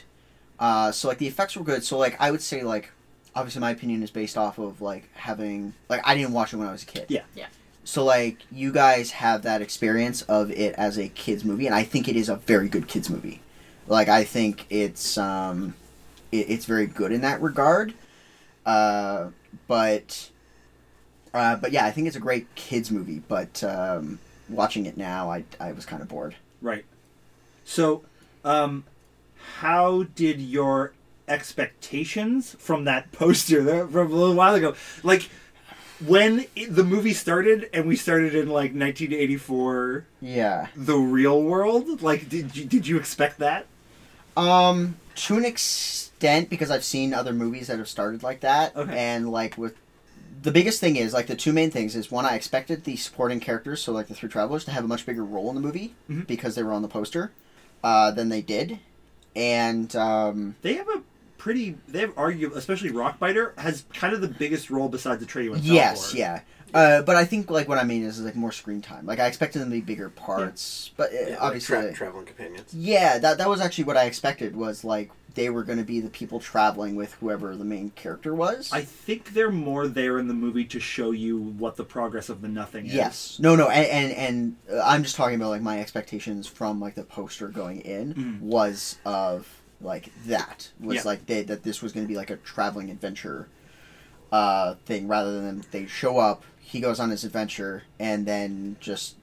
Uh, 0.59 0.90
so 0.90 1.06
like 1.06 1.18
the 1.18 1.28
effects 1.28 1.56
were 1.56 1.62
good. 1.64 1.85
So 1.85 1.97
like 1.99 2.16
I 2.21 2.33
would 2.33 2.42
say 2.42 2.64
like 2.64 2.90
obviously 3.34 3.60
my 3.60 3.70
opinion 3.70 4.02
is 4.02 4.10
based 4.10 4.37
off 4.37 4.58
of 4.58 4.80
like 4.80 5.08
having 5.14 5.72
like 5.88 6.00
I 6.04 6.14
didn't 6.14 6.32
watch 6.32 6.52
it 6.52 6.56
when 6.56 6.68
I 6.68 6.72
was 6.72 6.82
a 6.82 6.87
kid. 6.87 7.06
Yeah. 7.08 7.22
Yeah. 7.34 7.46
So 7.84 8.04
like 8.04 8.38
you 8.52 8.72
guys 8.72 9.10
have 9.12 9.42
that 9.42 9.62
experience 9.62 10.22
of 10.22 10.50
it 10.50 10.75
as 10.75 10.99
a 10.99 11.08
kids 11.08 11.44
movie, 11.44 11.66
and 11.66 11.75
I 11.75 11.82
think 11.82 12.08
it 12.08 12.16
is 12.16 12.28
a 12.28 12.37
very 12.37 12.68
good 12.68 12.88
kids 12.88 13.08
movie. 13.10 13.40
Like 13.87 14.08
I 14.08 14.25
think 14.25 14.66
it's 14.70 15.16
um, 15.18 15.75
it, 16.30 16.50
it's 16.50 16.64
very 16.66 16.87
good 16.87 17.12
in 17.12 17.22
that 17.22 17.40
regard. 17.42 17.94
Uh, 18.66 19.30
but 19.66 20.30
uh, 21.32 21.56
but 21.56 21.72
yeah, 21.72 21.87
I 21.87 21.90
think 21.90 22.06
it's 22.06 22.16
a 22.16 22.20
great 22.20 22.54
kids 22.54 22.90
movie. 22.90 23.22
But 23.26 23.64
um, 23.64 24.18
watching 24.49 24.87
it 24.87 24.96
now, 24.96 25.30
I 25.30 25.44
I 25.58 25.72
was 25.72 25.87
kind 25.87 26.02
of 26.02 26.08
bored. 26.08 26.37
right 26.60 26.84
so 27.64 28.02
um 28.44 28.84
how 29.58 30.02
did 30.14 30.40
your 30.40 30.92
expectations 31.30 32.56
from 32.58 32.84
that 32.84 33.10
poster 33.20 33.62
there 33.62 33.87
from 33.87 34.12
a 34.12 34.14
little 34.14 34.34
while 34.34 34.54
ago 34.54 34.75
like 35.02 35.28
when 36.06 36.46
it, 36.56 36.75
the 36.75 36.82
movie 36.84 37.12
started 37.14 37.68
and 37.72 37.87
we 37.87 37.94
started 37.96 38.34
in 38.34 38.49
like 38.49 38.72
1984 38.72 40.06
Yeah. 40.20 40.66
the 40.76 40.96
real 40.96 41.42
world 41.42 42.02
like 42.02 42.28
did 42.28 42.56
you 42.56 42.64
did 42.64 42.87
you 42.87 42.96
expect 42.96 43.38
that 43.38 43.66
Um, 44.37 44.96
to 45.16 45.37
an 45.37 45.44
extent, 45.44 46.49
because 46.49 46.70
I've 46.70 46.84
seen 46.84 47.12
other 47.12 47.32
movies 47.34 47.66
that 47.66 47.78
have 47.78 47.88
started 47.88 48.22
like 48.22 48.40
that, 48.40 48.75
Okay. 48.76 48.96
and 48.96 49.30
like 49.30 49.58
with 49.58 49.75
the 50.42 50.52
biggest 50.52 50.80
thing 50.80 50.96
is 50.96 51.12
like 51.12 51.26
the 51.26 51.34
two 51.37 51.52
main 51.52 51.70
things 51.70 51.94
is 51.94 52.10
one 52.10 52.25
I 52.25 52.34
expected 52.37 52.84
the 52.84 52.96
supporting 52.96 53.40
characters, 53.40 53.82
so 53.82 53.92
like 53.92 54.06
the 54.06 54.14
three 54.14 54.30
travelers, 54.30 54.64
to 54.66 54.70
have 54.70 54.84
a 54.84 54.88
much 54.88 55.04
bigger 55.04 55.25
role 55.25 55.49
in 55.50 55.54
the 55.56 55.60
movie 55.60 55.94
Mhm. 56.08 56.26
because 56.26 56.54
they 56.54 56.62
were 56.62 56.72
on 56.72 56.80
the 56.82 56.88
poster 56.88 57.32
uh, 57.84 58.10
than 58.12 58.28
they 58.30 58.40
did, 58.40 58.78
and 59.37 59.94
um, 59.96 60.54
They 60.62 60.75
have 60.75 60.88
a 60.88 61.02
pretty. 61.40 61.76
They 61.88 62.00
have 62.00 62.12
arguable, 62.16 62.56
especially 62.56 62.90
Rockbiter 62.90 63.59
has 63.59 63.85
kind 63.94 64.12
of 64.14 64.20
the 64.20 64.28
biggest 64.28 64.70
role 64.70 64.88
besides 64.88 65.25
the 65.25 65.26
Atreyu 65.26 65.54
and 65.54 65.64
yes, 65.64 66.12
Falkor. 66.12 66.18
yeah. 66.18 66.40
Uh, 66.73 67.02
but 67.02 67.16
I 67.16 67.25
think 67.25 67.50
like 67.50 67.66
what 67.68 67.78
I 67.78 67.85
mean 67.85 68.04
is, 68.04 68.20
like 68.20 68.37
more 68.37 68.52
screen 68.52 68.80
time. 68.80 69.04
Like 69.06 69.18
I 69.18 69.26
expected 69.26 69.59
them 69.61 69.70
to 69.70 69.75
be 69.75 69.80
bigger 69.80 70.09
parts, 70.09 70.92
but 70.97 71.11
uh, 71.11 71.16
Yeah, 71.16 71.28
like 71.30 71.42
obviously, 71.42 71.76
tra- 71.82 71.92
traveling 71.92 72.26
companions. 72.26 72.73
yeah, 72.73 73.18
that 73.18 73.38
that 73.38 73.49
was 73.49 73.61
actually 73.61 73.85
what 73.85 73.97
I 73.97 74.04
expected. 74.04 74.54
Was 74.54 74.85
like 74.85 75.11
they 75.35 75.49
were 75.50 75.62
going 75.64 75.78
to 75.78 75.85
be 75.85 76.00
the 76.00 76.11
people 76.11 76.38
traveling 76.40 76.94
with 76.97 77.12
whoever 77.14 77.54
the 77.56 77.64
main 77.64 77.90
character 77.90 78.35
was. 78.35 78.70
I 78.73 78.82
think 78.82 79.32
they're 79.32 79.50
more 79.50 79.87
there 79.88 80.18
in 80.18 80.26
the 80.28 80.35
movie 80.35 80.64
to 80.66 80.80
show 80.80 81.11
you 81.12 81.38
what 81.38 81.76
the 81.76 81.85
progress 81.85 82.28
of 82.28 82.40
the 82.42 82.49
nothing 82.49 82.87
is. 82.87 82.94
Yes. 82.94 83.38
No, 83.40 83.56
no, 83.56 83.68
and 83.68 83.87
and, 83.87 84.12
and 84.12 84.56
uh, 84.73 84.82
I'm 84.85 85.02
just 85.02 85.16
talking 85.16 85.37
about 85.37 85.50
like 85.50 85.62
my 85.62 85.80
expectations 85.80 86.47
from 86.47 86.78
like 86.80 86.94
the 86.94 87.04
poster 87.04 87.49
going 87.49 87.80
in 87.80 88.14
Mm. 88.14 88.40
was 88.40 88.99
of 89.04 89.60
like 89.80 90.10
that 90.26 90.70
was 90.80 90.96
Yeah. 90.96 91.02
like 91.04 91.26
they 91.26 91.42
that 91.42 91.62
this 91.62 91.80
was 91.82 91.92
going 91.92 92.04
to 92.06 92.08
be 92.08 92.16
like 92.16 92.30
a 92.30 92.37
traveling 92.37 92.90
adventure 92.90 93.49
uh 94.32 94.75
thing 94.87 95.08
rather 95.08 95.40
than 95.40 95.64
they 95.72 95.87
show 95.87 96.18
up, 96.18 96.44
he 96.60 96.80
goes 96.80 97.00
on 97.00 97.10
his 97.10 97.25
adventure 97.25 97.82
and 97.99 98.26
then 98.26 98.76
just 98.80 99.16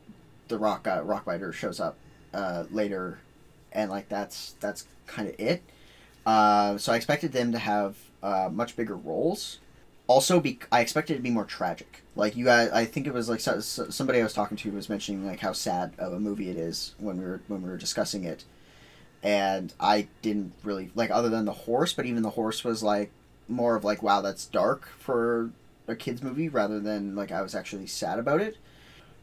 the 0.49 0.57
rock 0.57 0.87
uh, 0.87 1.01
rock 1.03 1.25
rider 1.25 1.51
shows 1.53 1.79
up 1.79 1.95
uh 2.33 2.65
later 2.71 3.19
and 3.71 3.89
like 3.89 4.09
that's 4.09 4.55
that's 4.59 4.85
kind 5.05 5.29
of 5.29 5.35
it. 5.39 5.61
Uh 6.25 6.77
so 6.77 6.91
I 6.91 6.95
expected 6.97 7.31
them 7.31 7.51
to 7.53 7.59
have 7.59 7.97
uh 8.23 8.49
much 8.51 8.75
bigger 8.75 8.95
roles 8.95 9.59
also 10.07 10.39
be 10.39 10.57
i 10.71 10.79
expected 10.79 11.13
it 11.13 11.17
to 11.17 11.21
be 11.21 11.29
more 11.29 11.43
tragic 11.43 12.01
like 12.15 12.35
you 12.37 12.45
guys 12.45 12.71
i 12.71 12.85
think 12.85 13.05
it 13.05 13.13
was 13.13 13.27
like 13.29 13.41
so, 13.41 13.59
so- 13.59 13.89
somebody 13.89 14.19
i 14.21 14.23
was 14.23 14.33
talking 14.33 14.55
to 14.57 14.71
was 14.71 14.87
mentioning 14.89 15.25
like 15.25 15.41
how 15.41 15.51
sad 15.51 15.91
of 15.99 16.13
a 16.13 16.19
movie 16.19 16.49
it 16.49 16.55
is 16.55 16.95
when 16.97 17.17
we 17.17 17.25
were 17.25 17.41
when 17.49 17.61
we 17.61 17.69
were 17.69 17.75
discussing 17.77 18.23
it 18.23 18.45
and 19.23 19.73
i 19.79 20.07
didn't 20.21 20.53
really 20.63 20.91
like 20.95 21.09
other 21.11 21.29
than 21.29 21.45
the 21.45 21.51
horse 21.51 21.93
but 21.93 22.05
even 22.05 22.23
the 22.23 22.31
horse 22.31 22.63
was 22.63 22.83
like 22.83 23.11
more 23.47 23.75
of 23.75 23.83
like 23.83 24.03
wow 24.03 24.21
that's 24.21 24.45
dark 24.45 24.87
for 24.99 25.49
a 25.87 25.95
kids 25.95 26.21
movie 26.21 26.49
rather 26.49 26.79
than 26.79 27.15
like 27.15 27.31
i 27.31 27.41
was 27.41 27.55
actually 27.55 27.87
sad 27.87 28.19
about 28.19 28.41
it. 28.41 28.57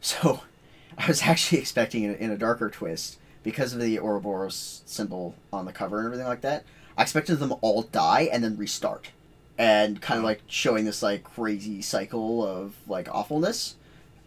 So 0.01 0.41
i 0.97 1.07
was 1.07 1.23
actually 1.23 1.59
expecting 1.59 2.03
it 2.03 2.19
in 2.19 2.29
a 2.29 2.37
darker 2.37 2.69
twist 2.69 3.17
because 3.43 3.73
of 3.73 3.79
the 3.79 3.97
ouroboros 3.97 4.83
symbol 4.85 5.35
on 5.53 5.65
the 5.65 5.71
cover 5.71 5.99
and 5.99 6.05
everything 6.07 6.27
like 6.27 6.41
that. 6.41 6.63
I 6.97 7.03
expected 7.03 7.37
them 7.37 7.53
all 7.61 7.83
die 7.83 8.29
and 8.31 8.43
then 8.43 8.57
restart 8.57 9.11
and 9.57 10.01
kind 10.01 10.17
of 10.17 10.19
mm-hmm. 10.19 10.25
like 10.25 10.41
showing 10.47 10.85
this 10.85 11.01
like 11.01 11.23
crazy 11.23 11.81
cycle 11.81 12.45
of 12.45 12.75
like 12.87 13.07
awfulness 13.09 13.75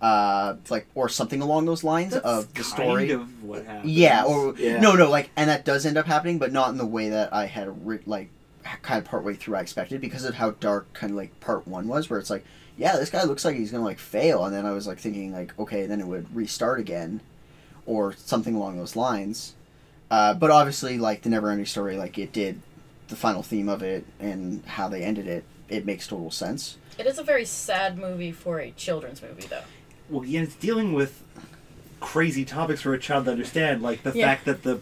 uh 0.00 0.54
like 0.70 0.86
or 0.94 1.08
something 1.08 1.40
along 1.42 1.64
those 1.66 1.82
lines 1.82 2.12
That's 2.12 2.24
of 2.24 2.48
the 2.54 2.62
kind 2.62 2.66
story 2.66 3.10
of 3.10 3.42
what 3.42 3.64
happens. 3.66 3.90
yeah 3.92 4.24
or 4.24 4.54
Yeah. 4.56 4.80
no 4.80 4.94
no 4.94 5.10
like 5.10 5.30
and 5.36 5.50
that 5.50 5.64
does 5.64 5.84
end 5.84 5.96
up 5.96 6.06
happening 6.06 6.38
but 6.38 6.52
not 6.52 6.70
in 6.70 6.76
the 6.78 6.86
way 6.86 7.08
that 7.08 7.32
i 7.34 7.46
had 7.46 7.84
ri- 7.86 7.98
like 8.06 8.30
kind 8.82 8.98
of 9.02 9.04
part 9.04 9.24
way 9.24 9.34
through 9.34 9.56
i 9.56 9.60
expected 9.60 10.00
because 10.00 10.24
of 10.24 10.34
how 10.36 10.50
dark 10.52 10.92
kind 10.92 11.10
of 11.10 11.16
like 11.16 11.38
part 11.40 11.66
one 11.66 11.88
was 11.88 12.08
where 12.08 12.20
it's 12.20 12.30
like 12.30 12.44
yeah 12.76 12.96
this 12.96 13.10
guy 13.10 13.24
looks 13.24 13.44
like 13.44 13.56
he's 13.56 13.72
gonna 13.72 13.82
like 13.82 13.98
fail 13.98 14.44
and 14.44 14.54
then 14.54 14.64
i 14.64 14.70
was 14.70 14.86
like 14.86 14.98
thinking 15.00 15.32
like 15.32 15.58
okay 15.58 15.84
then 15.86 16.00
it 16.00 16.06
would 16.06 16.32
restart 16.34 16.78
again 16.78 17.20
or 17.84 18.12
something 18.12 18.54
along 18.54 18.76
those 18.78 18.94
lines 18.94 19.54
uh, 20.12 20.32
but 20.32 20.50
obviously 20.50 20.96
like 20.96 21.22
the 21.22 21.28
never 21.28 21.50
ending 21.50 21.66
story 21.66 21.96
like 21.96 22.16
it 22.18 22.32
did 22.32 22.60
the 23.08 23.16
final 23.16 23.42
theme 23.42 23.68
of 23.68 23.82
it 23.82 24.04
and 24.20 24.64
how 24.64 24.86
they 24.88 25.02
ended 25.02 25.26
it 25.26 25.42
it 25.68 25.84
makes 25.84 26.06
total 26.06 26.30
sense 26.30 26.76
It 26.98 27.06
is 27.06 27.18
a 27.18 27.22
very 27.24 27.44
sad 27.44 27.98
movie 27.98 28.32
for 28.32 28.58
a 28.58 28.70
children's 28.72 29.20
movie, 29.22 29.46
though. 29.48 29.62
Well, 30.10 30.24
yeah, 30.24 30.40
it's 30.40 30.54
dealing 30.54 30.92
with 30.92 31.22
crazy 32.00 32.44
topics 32.44 32.80
for 32.82 32.94
a 32.94 32.98
child 32.98 33.26
to 33.26 33.32
understand, 33.32 33.82
like 33.82 34.02
the 34.02 34.12
Yeah. 34.16 34.26
fact 34.26 34.44
that 34.46 34.62
the 34.62 34.80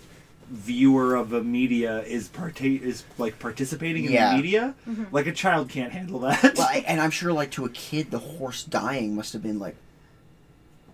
viewer 0.51 1.15
of 1.17 1.33
a 1.33 1.43
media 1.43 2.03
is 2.03 2.29
parta- 2.29 2.65
is 2.81 3.03
like 3.19 3.39
participating 3.41 4.05
in 4.05 4.13
Yeah. 4.13 4.31
the 4.31 4.37
media. 4.37 4.75
Mhm. 4.89 5.07
Like 5.11 5.27
a 5.27 5.33
child 5.33 5.69
can't 5.69 5.93
handle 5.93 6.21
that. 6.21 6.55
well, 6.57 6.69
I, 6.71 6.85
and 6.87 7.01
i'm 7.01 7.11
sure 7.11 7.33
like 7.33 7.51
to 7.53 7.65
a 7.65 7.69
kid 7.71 8.13
the 8.13 8.19
horse 8.21 8.63
dying 8.63 9.17
must 9.17 9.33
have 9.33 9.43
been 9.43 9.59
like 9.59 9.75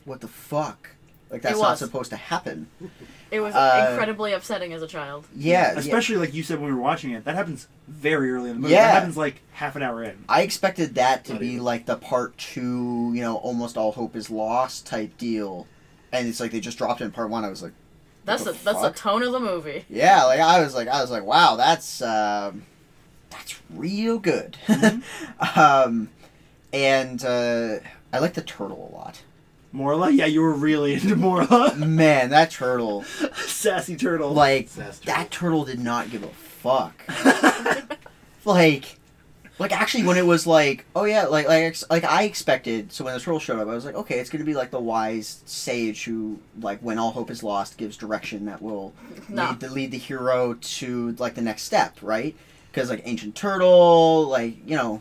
what 0.07 0.21
the 0.23 0.29
fuck 0.29 0.91
like 1.33 1.43
that's 1.43 1.59
It 1.59 1.63
not 1.63 1.71
was. 1.71 1.79
supposed 1.81 2.11
to 2.11 2.17
happen 2.17 2.69
It 3.33 3.41
was 3.41 3.55
Uh, 3.55 3.89
incredibly 3.91 4.33
upsetting 4.35 4.73
as 4.75 4.83
a 4.83 4.87
child. 4.87 5.27
yeah, 5.35 5.73
yeah. 5.73 5.79
Especially 5.79 6.17
like 6.17 6.35
you 6.35 6.43
said 6.43 6.61
when 6.61 6.69
we 6.69 6.75
were 6.77 6.83
watching 6.83 7.11
it, 7.13 7.25
that 7.25 7.35
happens 7.35 7.67
very 7.89 8.31
early 8.31 8.51
in 8.51 8.57
the 8.57 8.61
movie. 8.61 8.75
Yeah. 8.75 8.89
That 8.89 8.95
happens 8.95 9.17
like 9.17 9.41
half 9.53 9.75
an 9.75 9.83
hour 9.83 10.03
in. 10.05 10.23
I 10.29 10.43
expected 10.43 10.95
that 10.97 11.25
to 11.25 11.33
Not 11.33 11.41
be 11.41 11.49
even. 11.53 11.65
like 11.65 11.87
the 11.87 11.97
part 11.97 12.37
two, 12.39 13.11
you 13.15 13.23
know, 13.23 13.37
almost 13.39 13.77
all 13.79 13.93
hope 13.93 14.15
is 14.15 14.29
lost 14.31 14.87
type 14.87 15.17
deal, 15.17 15.67
and 16.13 16.29
it's 16.29 16.39
like 16.41 16.51
they 16.53 16.61
just 16.61 16.77
dropped 16.79 17.01
it 17.01 17.05
in 17.07 17.11
part 17.11 17.31
one. 17.31 17.43
I 17.45 17.49
was 17.49 17.63
like, 17.63 17.73
That's 18.27 18.45
the 18.45 18.53
the, 18.53 18.59
that's 18.65 18.81
the 18.83 18.89
fuck? 18.89 18.97
tone 18.97 19.23
of 19.23 19.33
the 19.33 19.41
movie. 19.41 19.87
yeah, 19.89 20.25
like 20.25 20.39
I 20.41 20.61
was 20.63 20.75
like, 20.75 20.89
I 20.89 21.01
was 21.01 21.11
like, 21.11 21.25
wow, 21.25 21.57
that's 21.57 22.03
um, 22.03 22.67
that's 23.31 23.59
real 23.71 24.19
good. 24.19 24.59
um, 25.57 26.11
and 26.73 27.25
uh, 27.25 27.79
I 28.13 28.19
like 28.19 28.35
the 28.35 28.43
turtle 28.43 28.91
a 28.93 28.95
lot. 28.95 29.23
Morla, 29.73 30.11
yeah, 30.15 30.27
you 30.27 30.43
were 30.43 30.53
really 30.53 30.95
into 30.95 31.17
Morla. 31.17 31.75
Man, 31.87 32.31
that 32.31 32.51
turtle, 32.51 33.05
Sassy 33.47 33.97
turtle. 33.97 34.33
like 34.33 34.67
Disaster. 34.67 35.07
that 35.07 35.31
turtle 35.31 35.65
did 35.65 35.81
not 35.81 36.11
give 36.11 36.23
a 36.23 36.29
fuck. 36.29 36.95
like 38.45 38.99
like 39.59 39.73
actually 39.73 40.03
when 40.05 40.17
it 40.17 40.27
was 40.27 40.47
like 40.47 40.85
oh 40.97 41.05
yeah 41.05 41.25
like 41.27 41.47
like 41.47 41.77
like 41.91 42.03
i 42.05 42.25
expected 42.25 42.91
so 42.91 43.05
when 43.05 43.15
the 43.15 43.21
turtle 43.21 43.39
showed 43.39 43.61
up 43.61 43.69
i 43.69 43.75
was 43.75 43.85
like 43.85 43.95
okay 43.95 44.19
it's 44.19 44.29
gonna 44.31 44.45
be 44.45 44.55
like 44.55 44.71
the 44.73 44.81
wise 44.81 45.43
sage 45.45 46.05
who 46.05 46.39
like 46.61 46.81
when 46.81 46.99
all 46.99 47.13
hope 47.13 47.31
is 47.31 47.43
lost 47.45 47.77
gives 47.77 47.97
direction 47.97 48.47
that 48.47 48.61
will 48.61 48.93
No. 49.29 49.45
lead 49.51 49.61
the 49.61 49.71
lead 49.71 49.91
the 49.93 49.99
hero 49.99 50.55
to 50.55 51.13
like 51.19 51.35
the 51.35 51.43
next 51.43 51.63
step 51.63 51.99
right 52.03 52.35
because 52.73 52.91
like 52.91 53.03
ancient 53.05 53.35
turtle 53.37 54.25
like 54.27 54.57
you 54.69 54.75
know 54.77 55.01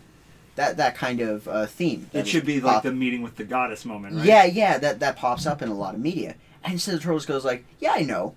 that 0.56 0.78
that 0.78 0.96
kind 0.96 1.22
of 1.22 1.48
uh, 1.48 1.66
theme 1.66 2.10
it 2.14 2.28
should 2.28 2.46
be 2.46 2.56
is 2.56 2.64
like 2.64 2.84
the 2.84 2.92
meeting 2.92 3.22
with 3.22 3.36
the 3.38 3.44
goddess 3.44 3.86
moment, 3.86 4.16
right? 4.18 4.26
yeah 4.26 4.44
yeah 4.46 4.78
that 4.78 5.00
that 5.00 5.16
pops 5.16 5.46
up 5.46 5.62
in 5.62 5.70
a 5.70 5.74
lot 5.74 5.94
of 5.96 6.00
media 6.02 6.36
and 6.64 6.80
so 6.80 6.92
the 6.92 7.00
turtle 7.00 7.20
goes 7.22 7.44
like 7.46 7.64
yeah 7.80 7.94
i 7.96 8.02
know 8.04 8.36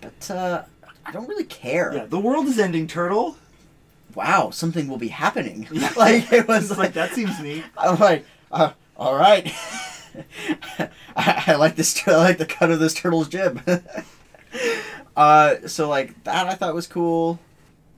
but 0.00 0.30
uh 0.30 0.62
i 1.06 1.10
don't 1.12 1.28
really 1.28 1.44
care 1.44 1.92
Yeah, 1.94 2.06
the 2.06 2.18
world 2.20 2.46
is 2.46 2.58
ending, 2.58 2.86
turtle. 2.86 3.36
wow, 4.14 4.50
something 4.50 4.86
will 4.88 4.98
be 4.98 5.08
happening. 5.08 5.66
Like 5.96 6.30
it 6.32 6.46
was 6.46 6.70
like, 6.70 6.78
like 6.78 6.92
that 6.94 7.12
seems 7.12 7.38
neat. 7.40 7.64
I'm 7.78 7.98
like, 7.98 8.24
uh, 8.52 8.72
all 8.96 9.14
right. 9.16 9.52
I, 11.16 11.44
I 11.48 11.54
like 11.56 11.74
this. 11.76 12.06
I 12.06 12.14
like 12.16 12.38
the 12.38 12.46
cut 12.46 12.70
of 12.70 12.78
this 12.78 12.94
turtle's 12.94 13.28
jib. 13.28 13.60
uh, 15.16 15.66
so 15.66 15.88
like 15.88 16.22
that, 16.24 16.46
I 16.46 16.54
thought 16.54 16.74
was 16.74 16.86
cool. 16.86 17.38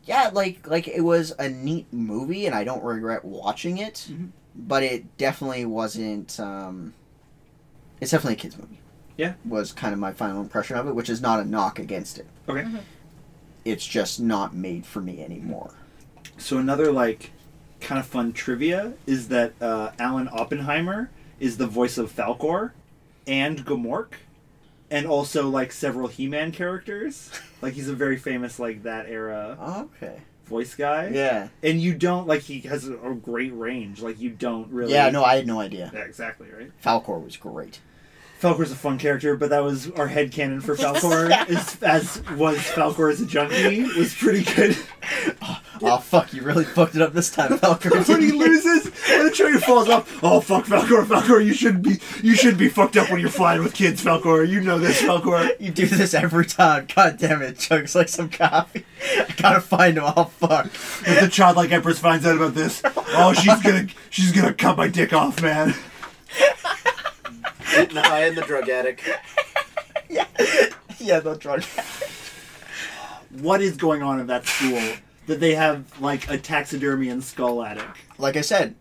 Yeah, 0.06 0.30
like 0.32 0.66
like 0.68 0.88
it 0.88 1.00
was 1.02 1.32
a 1.38 1.48
neat 1.48 1.92
movie, 1.92 2.46
and 2.46 2.54
I 2.54 2.64
don't 2.64 2.82
regret 2.82 3.24
watching 3.24 3.78
it. 3.78 4.06
Mhm. 4.10 4.30
But 4.54 4.82
it 4.82 5.18
definitely 5.18 5.64
wasn't. 5.66 6.38
Um, 6.40 6.94
it's 8.00 8.12
definitely 8.12 8.34
a 8.34 8.36
kids 8.38 8.56
movie. 8.58 8.78
Yeah. 9.18 9.32
was 9.46 9.72
kind 9.72 9.94
of 9.94 9.98
my 9.98 10.12
final 10.12 10.42
impression 10.42 10.76
of 10.76 10.86
it, 10.86 10.94
which 10.94 11.08
is 11.08 11.22
not 11.22 11.40
a 11.40 11.44
knock 11.44 11.78
against 11.78 12.18
it. 12.18 12.26
Okay. 12.48 12.62
Mhm. 12.62 12.80
It's 13.64 13.86
just 13.86 14.20
not 14.20 14.54
made 14.54 14.84
for 14.86 15.00
me 15.00 15.22
anymore. 15.24 15.72
So 16.36 16.58
another 16.58 16.92
like 16.92 17.30
kind 17.80 17.98
of 17.98 18.06
fun 18.06 18.32
trivia 18.34 18.92
is 19.06 19.28
that 19.28 19.54
uh, 19.60 19.92
Alan 19.98 20.28
Oppenheimer 20.32 21.10
is 21.40 21.56
the 21.56 21.66
voice 21.66 21.96
of 21.98 22.14
Falkor 22.14 22.72
and 23.26 23.64
Gmork, 23.64 24.12
and 24.90 25.06
also 25.06 25.48
like 25.48 25.72
several 25.72 26.08
He-Man 26.08 26.52
characters. 26.52 27.30
like 27.62 27.74
he's 27.74 27.88
a 27.88 27.94
very 27.94 28.16
famous 28.16 28.58
like 28.58 28.82
that 28.84 29.06
era 29.06 29.58
Okay. 29.96 30.20
voice 30.46 30.74
guy. 30.74 31.08
Yeah. 31.08 31.48
And 31.62 31.80
you 31.80 31.94
don't 31.94 32.26
like 32.26 32.42
he 32.42 32.60
has 32.60 32.86
a, 32.88 32.96
a 32.98 33.14
great 33.14 33.52
range. 33.56 34.00
Like 34.02 34.20
you 34.20 34.30
don't 34.30 34.70
really. 34.70 34.92
Yeah. 34.92 35.10
No, 35.10 35.24
I 35.24 35.36
had 35.36 35.46
no 35.46 35.60
idea. 35.60 35.90
Yeah, 35.92 36.00
exactly 36.04 36.48
right. 36.50 36.70
Falkor 36.82 37.22
was 37.22 37.36
great. 37.36 37.80
Falkor's 38.40 38.70
a 38.70 38.76
fun 38.76 38.98
character, 38.98 39.36
but 39.36 39.50
that 39.50 39.62
was 39.64 39.90
our 39.92 40.06
head 40.08 40.30
canon 40.32 40.60
for 40.60 40.74
Falkor. 40.76 41.48
is, 41.48 41.82
as 41.82 42.22
was 42.36 42.58
Falkor 42.58 43.10
as 43.12 43.20
a 43.20 43.26
junkie 43.26 43.82
was 43.98 44.14
pretty 44.14 44.44
good. 44.54 44.76
Oh 45.82 45.98
fuck! 45.98 46.32
You 46.32 46.40
really 46.42 46.64
fucked 46.64 46.96
it 46.96 47.02
up 47.02 47.12
this 47.12 47.30
time, 47.30 47.50
Falkor. 47.58 48.08
when 48.08 48.22
he 48.22 48.32
loses, 48.32 48.86
when 49.10 49.26
the 49.26 49.30
train 49.30 49.58
falls 49.58 49.90
off, 49.90 50.20
oh 50.24 50.40
fuck 50.40 50.64
Falkor, 50.64 51.04
Falkor, 51.04 51.44
you 51.44 51.52
should 51.52 51.82
be 51.82 52.00
you 52.22 52.34
should 52.34 52.56
be 52.56 52.70
fucked 52.70 52.96
up 52.96 53.10
when 53.10 53.20
you're 53.20 53.28
flying 53.28 53.62
with 53.62 53.74
kids, 53.74 54.02
Falkor. 54.02 54.48
You 54.48 54.62
know 54.62 54.78
this, 54.78 55.02
Falkor. 55.02 55.50
You 55.60 55.70
do 55.70 55.84
this 55.86 56.14
every 56.14 56.46
time. 56.46 56.88
God 56.96 57.18
damn 57.18 57.42
it! 57.42 57.56
Chugs 57.58 57.94
like 57.94 58.08
some 58.08 58.30
coffee. 58.30 58.86
I 59.04 59.26
gotta 59.36 59.60
find 59.60 59.98
him. 59.98 60.04
Oh 60.06 60.24
fuck! 60.24 60.64
If 60.66 61.20
the 61.20 61.28
childlike 61.30 61.70
empress 61.72 61.98
finds 61.98 62.24
out 62.24 62.36
about 62.36 62.54
this, 62.54 62.80
oh 62.96 63.34
she's 63.34 63.60
gonna 63.62 63.86
she's 64.08 64.32
gonna 64.32 64.54
cut 64.54 64.78
my 64.78 64.88
dick 64.88 65.12
off, 65.12 65.42
man. 65.42 65.74
Getting 67.74 67.96
high 67.96 68.26
in 68.26 68.34
the 68.34 68.42
drug 68.42 68.68
attic. 68.68 69.02
yeah, 70.08 70.26
yeah. 70.98 71.20
The 71.20 71.34
drug. 71.36 71.62
What 73.40 73.60
is 73.60 73.76
going 73.76 74.02
on 74.02 74.20
in 74.20 74.26
that 74.28 74.46
school 74.46 74.80
that 75.26 75.40
they 75.40 75.54
have 75.54 76.00
like 76.00 76.30
a 76.30 76.38
taxidermy 76.38 77.08
and 77.08 77.22
skull 77.22 77.62
attic? 77.62 77.84
Like 78.18 78.36
I 78.36 78.40
said, 78.40 78.74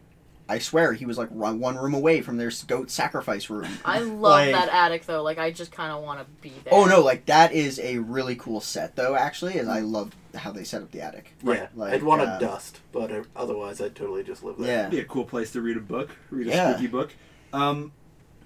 I 0.47 0.59
swear 0.59 0.93
he 0.93 1.05
was 1.07 1.17
like 1.17 1.29
one 1.31 1.75
room 1.77 1.93
away 1.95 2.21
from 2.21 2.37
their 2.37 2.51
goat 2.67 2.91
sacrifice 2.91 3.49
room. 3.49 3.67
I 3.83 3.99
love 3.99 4.21
Like- 4.21 4.51
that 4.51 4.69
attic 4.69 5.05
though. 5.07 5.23
Like 5.23 5.39
I 5.39 5.51
just 5.51 5.71
kind 5.71 5.91
of 5.91 6.03
want 6.03 6.19
to 6.19 6.25
be 6.41 6.53
there. 6.63 6.73
Oh 6.73 6.85
no, 6.85 7.01
like 7.01 7.25
that 7.25 7.51
is 7.51 7.79
a 7.79 7.97
really 7.97 8.35
cool 8.35 8.61
set 8.61 8.95
though. 8.95 9.15
Actually, 9.15 9.57
and 9.57 9.69
I 9.69 9.79
love 9.79 10.15
how 10.35 10.51
they 10.51 10.63
set 10.63 10.83
up 10.83 10.91
the 10.91 11.01
attic. 11.01 11.33
Yeah, 11.43 11.67
Like, 11.75 11.93
I'd 11.93 12.03
want 12.03 12.21
to 12.21 12.27
uh, 12.27 12.39
dust, 12.39 12.79
but 12.91 13.11
uh, 13.11 13.23
otherwise 13.35 13.81
I'd 13.81 13.95
totally 13.95 14.23
just 14.23 14.43
live 14.43 14.57
there. 14.59 14.83
Yeah. 14.83 14.89
be 14.89 14.99
a 14.99 15.05
cool 15.05 15.25
place 15.25 15.51
to 15.53 15.61
read 15.61 15.77
a 15.77 15.81
book, 15.81 16.11
read 16.29 16.47
a 16.47 16.49
Yeah. 16.51 16.69
spooky 16.71 16.87
book. 16.87 17.11
Um, 17.51 17.91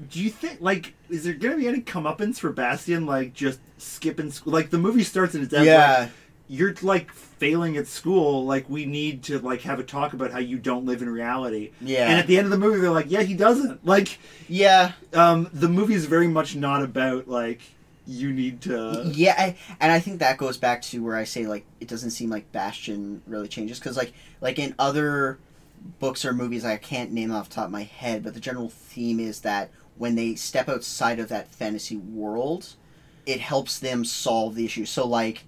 do 0.09 0.21
you 0.21 0.29
think 0.29 0.61
like 0.61 0.93
is 1.09 1.23
there 1.25 1.33
gonna 1.33 1.57
be 1.57 1.67
any 1.67 1.81
comeuppance 1.81 2.37
for 2.39 2.51
Bastian? 2.51 3.05
Like 3.05 3.33
just 3.33 3.59
skipping 3.77 4.31
school? 4.31 4.53
Like 4.53 4.69
the 4.69 4.77
movie 4.77 5.03
starts 5.03 5.33
and 5.35 5.43
it's 5.43 5.53
like, 5.53 5.65
Yeah, 5.65 6.09
you're 6.47 6.73
like 6.81 7.11
failing 7.11 7.75
at 7.77 7.87
school. 7.87 8.45
Like 8.45 8.69
we 8.69 8.85
need 8.85 9.23
to 9.23 9.39
like 9.39 9.61
have 9.61 9.79
a 9.79 9.83
talk 9.83 10.13
about 10.13 10.31
how 10.31 10.39
you 10.39 10.57
don't 10.57 10.85
live 10.85 11.01
in 11.01 11.09
reality. 11.09 11.71
yeah, 11.81 12.09
And 12.09 12.19
at 12.19 12.27
the 12.27 12.37
end 12.37 12.45
of 12.45 12.51
the 12.51 12.57
movie, 12.57 12.79
they're 12.79 12.91
like, 12.91 13.09
yeah, 13.11 13.23
he 13.23 13.33
doesn't. 13.33 13.85
Like 13.85 14.19
yeah, 14.47 14.93
um, 15.13 15.49
the 15.53 15.67
movie 15.69 15.93
is 15.95 16.05
very 16.05 16.27
much 16.27 16.55
not 16.55 16.81
about 16.81 17.27
like 17.27 17.61
you 18.07 18.31
need 18.33 18.61
to. 18.61 19.03
yeah. 19.13 19.35
I, 19.37 19.55
and 19.79 19.91
I 19.91 19.99
think 19.99 20.19
that 20.19 20.37
goes 20.37 20.57
back 20.57 20.81
to 20.83 21.03
where 21.03 21.15
I 21.15 21.25
say 21.25 21.45
like 21.45 21.65
it 21.79 21.87
doesn't 21.87 22.11
seem 22.11 22.29
like 22.29 22.51
Bastian 22.51 23.21
really 23.27 23.47
changes 23.47 23.79
because 23.79 23.97
like 23.97 24.13
like 24.41 24.57
in 24.57 24.73
other 24.79 25.37
books 25.99 26.25
or 26.25 26.33
movies 26.33 26.65
I 26.65 26.77
can't 26.77 27.11
name 27.11 27.31
off 27.31 27.49
the 27.49 27.55
top 27.55 27.65
of 27.65 27.71
my 27.71 27.83
head, 27.83 28.23
but 28.23 28.33
the 28.33 28.39
general 28.39 28.69
theme 28.69 29.19
is 29.19 29.41
that 29.41 29.69
when 29.99 30.15
they 30.15 30.33
step 30.33 30.67
outside 30.67 31.19
of 31.19 31.29
that 31.29 31.53
fantasy 31.53 31.97
world, 31.97 32.73
it 33.27 33.39
helps 33.39 33.77
them 33.77 34.03
solve 34.03 34.55
the 34.55 34.65
issue. 34.65 34.85
So 34.85 35.05
like 35.05 35.43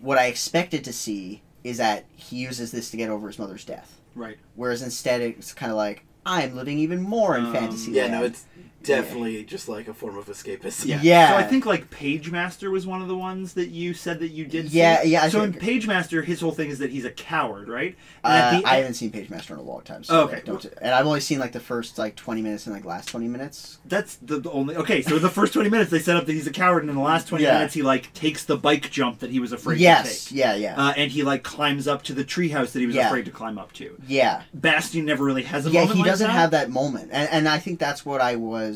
what 0.00 0.16
I 0.16 0.26
expected 0.26 0.82
to 0.84 0.92
see 0.94 1.42
is 1.62 1.76
that 1.76 2.06
he 2.16 2.36
uses 2.36 2.70
this 2.70 2.90
to 2.90 2.96
get 2.96 3.10
over 3.10 3.26
his 3.26 3.38
mother's 3.38 3.66
death. 3.66 4.00
Right. 4.14 4.38
Whereas 4.54 4.80
instead 4.80 5.20
it's 5.20 5.52
kind 5.52 5.70
of 5.70 5.76
like 5.76 6.04
I'm 6.24 6.54
living 6.56 6.78
even 6.78 7.02
more 7.02 7.36
in 7.36 7.46
Um, 7.46 7.52
fantasy. 7.52 7.90
Yeah, 7.92 8.02
land. 8.04 8.12
no, 8.12 8.24
it's 8.24 8.46
definitely 8.82 9.44
just 9.44 9.68
like 9.68 9.88
a 9.88 9.94
form 9.94 10.16
of 10.16 10.26
escapism. 10.26 10.86
Yeah. 10.86 11.00
Yeah. 11.02 11.28
So 11.30 11.36
I 11.36 11.42
think 11.44 11.66
like 11.66 11.90
Pagemaster 11.90 12.70
was 12.70 12.86
one 12.86 13.02
of 13.02 13.08
the 13.08 13.16
ones 13.16 13.54
that 13.54 13.68
you 13.68 13.94
said 13.94 14.20
that 14.20 14.28
you 14.28 14.44
did. 14.46 14.70
Yeah, 14.72 15.02
see. 15.02 15.10
yeah, 15.10 15.22
I 15.24 15.28
so 15.28 15.40
think- 15.42 15.56
in 15.56 15.60
Pagemaster, 15.80 16.24
his 16.24 16.40
whole 16.40 16.52
thing 16.52 16.70
is 16.70 16.78
that 16.78 16.90
he's 16.90 17.04
a 17.04 17.10
coward, 17.10 17.68
right? 17.68 17.96
Uh, 18.24 18.60
the 18.60 18.66
I 18.66 18.76
haven't 18.76 18.94
seen 18.94 19.10
Pagemaster 19.10 19.50
in 19.52 19.58
a 19.58 19.62
long 19.62 19.82
time. 19.82 20.04
So 20.04 20.22
Okay. 20.22 20.36
like, 20.36 20.44
don't, 20.44 20.64
and 20.82 20.94
I've 20.94 21.06
only 21.06 21.20
seen 21.20 21.38
like 21.38 21.52
the 21.52 21.60
first 21.60 21.98
like 21.98 22.16
twenty 22.16 22.42
minutes 22.42 22.66
and 22.66 22.74
like 22.74 22.84
last 22.84 23.08
twenty 23.08 23.28
minutes. 23.28 23.78
That's 23.84 24.16
the, 24.16 24.38
the 24.40 24.50
only. 24.50 24.76
Okay, 24.76 25.02
so 25.02 25.18
the 25.18 25.30
first 25.30 25.52
twenty 25.52 25.70
minutes 25.70 25.90
they 25.90 25.98
set 25.98 26.16
up 26.16 26.26
that 26.26 26.32
he's 26.32 26.46
a 26.46 26.52
coward, 26.52 26.82
and 26.82 26.90
in 26.90 26.96
the 26.96 27.02
last 27.02 27.28
twenty 27.28 27.44
Yeah. 27.44 27.54
minutes 27.54 27.74
he 27.74 27.82
like 27.82 28.12
takes 28.14 28.44
the 28.44 28.56
bike 28.56 28.90
jump 28.90 29.20
that 29.20 29.30
he 29.30 29.40
was 29.40 29.52
afraid 29.52 29.78
yes, 29.78 30.24
to 30.24 30.28
take. 30.30 30.38
Yes. 30.38 30.58
Yeah, 30.60 30.74
yeah, 30.76 30.86
Uh, 30.88 30.92
and 30.96 31.10
he 31.10 31.22
like 31.22 31.42
climbs 31.42 31.86
up 31.88 32.02
to 32.04 32.12
the 32.12 32.24
treehouse 32.24 32.72
that 32.72 32.80
he 32.80 32.86
was 32.86 32.94
Yeah. 32.96 33.08
afraid 33.08 33.24
to 33.26 33.30
climb 33.30 33.58
up 33.58 33.72
to. 33.74 33.96
yeah, 34.06 34.42
Bastian 34.54 35.04
never 35.04 35.24
really 35.24 35.42
has 35.44 35.66
a 35.66 35.70
yeah. 35.70 35.80
moment 35.80 35.96
He 35.96 36.02
like 36.02 36.10
doesn't 36.12 36.26
that. 36.26 36.32
have 36.32 36.50
that 36.52 36.70
moment, 36.70 37.10
and 37.12 37.28
and 37.30 37.48
I 37.48 37.58
think 37.58 37.78
that's 37.78 38.04
what 38.04 38.20
I 38.20 38.36
was 38.36 38.69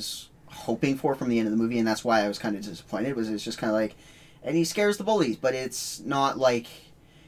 hoping 0.46 0.96
for 0.96 1.14
from 1.14 1.28
the 1.28 1.38
end 1.38 1.46
of 1.46 1.52
the 1.52 1.58
movie, 1.58 1.78
and 1.78 1.86
that's 1.86 2.04
why 2.04 2.22
I 2.22 2.28
was 2.28 2.38
kind 2.38 2.56
of 2.56 2.62
disappointed. 2.62 3.16
Was 3.16 3.30
it's 3.30 3.44
just 3.44 3.58
kind 3.58 3.70
of 3.70 3.74
like, 3.74 3.96
and 4.42 4.56
he 4.56 4.64
scares 4.64 4.96
the 4.96 5.04
bullies, 5.04 5.36
but 5.36 5.54
it's 5.54 6.00
not 6.00 6.38
like, 6.38 6.66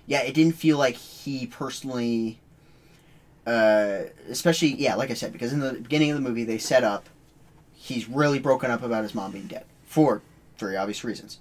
yeah, 0.07 0.23
it 0.23 0.35
didn't 0.35 0.55
feel 0.55 0.79
like 0.79 0.97
he 0.97 1.47
personally. 1.47 2.41
Uh, 3.47 4.07
especially 4.29 4.75
yeah, 4.75 4.97
like 4.97 5.11
I 5.11 5.15
said, 5.15 5.33
because 5.33 5.53
in 5.53 5.61
the 5.61 5.75
beginning 5.75 6.11
of 6.11 6.17
the 6.17 6.29
movie 6.29 6.43
they 6.43 6.59
set 6.59 6.83
up, 6.83 7.09
he's 7.75 8.09
really 8.09 8.41
broken 8.41 8.71
up 8.71 8.83
about 8.83 9.05
his 9.05 9.15
mom 9.15 9.31
being 9.33 9.47
dead 9.47 9.65
for 9.85 10.23
very 10.59 10.77
obvious 10.77 11.05
reasons, 11.05 11.39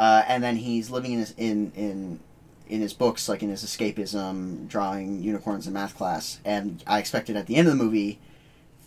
uh, 0.00 0.24
and 0.26 0.42
then 0.42 0.56
he's 0.56 0.90
living 0.90 1.12
in 1.12 1.18
his 1.20 1.34
in 1.36 1.70
in 1.76 2.20
in 2.66 2.80
his 2.80 2.92
books, 2.92 3.28
like 3.28 3.42
in 3.42 3.50
his 3.50 3.64
escapism, 3.64 4.66
drawing 4.68 5.22
unicorns 5.22 5.66
in 5.66 5.72
math 5.72 5.96
class, 5.96 6.40
and 6.44 6.82
I 6.86 6.98
expected 6.98 7.36
at 7.36 7.46
the 7.46 7.56
end 7.56 7.68
of 7.68 7.76
the 7.76 7.84
movie, 7.84 8.18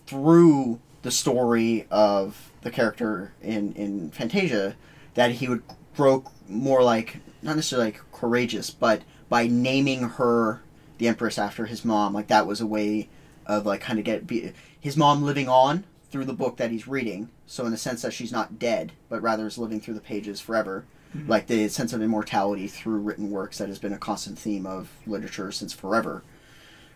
through 0.06 0.80
the 1.04 1.12
story 1.12 1.86
of 1.92 2.52
the 2.62 2.72
character 2.72 3.34
in 3.42 3.74
in 3.74 4.10
Fantasia, 4.12 4.76
that 5.14 5.32
he 5.32 5.48
would 5.48 5.64
grow 5.96 6.24
more 6.48 6.82
like 6.84 7.20
not 7.42 7.56
necessarily 7.56 7.92
like 7.92 8.02
courageous, 8.12 8.70
but 8.72 9.04
by 9.30 9.48
naming 9.48 10.04
her 10.04 10.62
the 10.98 11.08
Empress 11.08 11.38
after 11.38 11.66
his 11.66 11.86
mom, 11.86 12.14
like 12.14 12.28
that 12.28 12.48
was 12.48 12.62
a 12.62 12.68
way 12.68 13.10
of 13.46 13.66
like 13.66 13.82
kind 13.82 14.00
of 14.00 14.06
get 14.06 14.26
be, 14.26 14.54
his 14.80 14.98
mom 14.98 15.24
living 15.24 15.50
on 15.50 15.84
through 16.10 16.26
the 16.26 16.34
book 16.34 16.58
that 16.58 16.72
he's 16.72 16.88
reading. 16.88 17.30
So 17.46 17.66
in 17.66 17.72
the 17.72 17.78
sense 17.78 18.02
that 18.02 18.14
she's 18.14 18.32
not 18.32 18.58
dead, 18.58 18.94
but 19.10 19.22
rather 19.22 19.46
is 19.46 19.58
living 19.58 19.82
through 19.82 19.96
the 19.96 20.02
pages 20.02 20.40
forever. 20.40 20.86
Like 21.28 21.46
the 21.46 21.68
sense 21.68 21.94
of 21.94 22.02
immortality 22.02 22.68
through 22.68 22.98
written 22.98 23.30
works 23.30 23.60
that 23.60 23.68
has 23.68 23.78
been 23.78 23.94
a 23.94 24.00
constant 24.00 24.40
theme 24.40 24.66
of 24.66 24.90
literature 25.06 25.52
since 25.52 25.72
forever. 25.72 26.24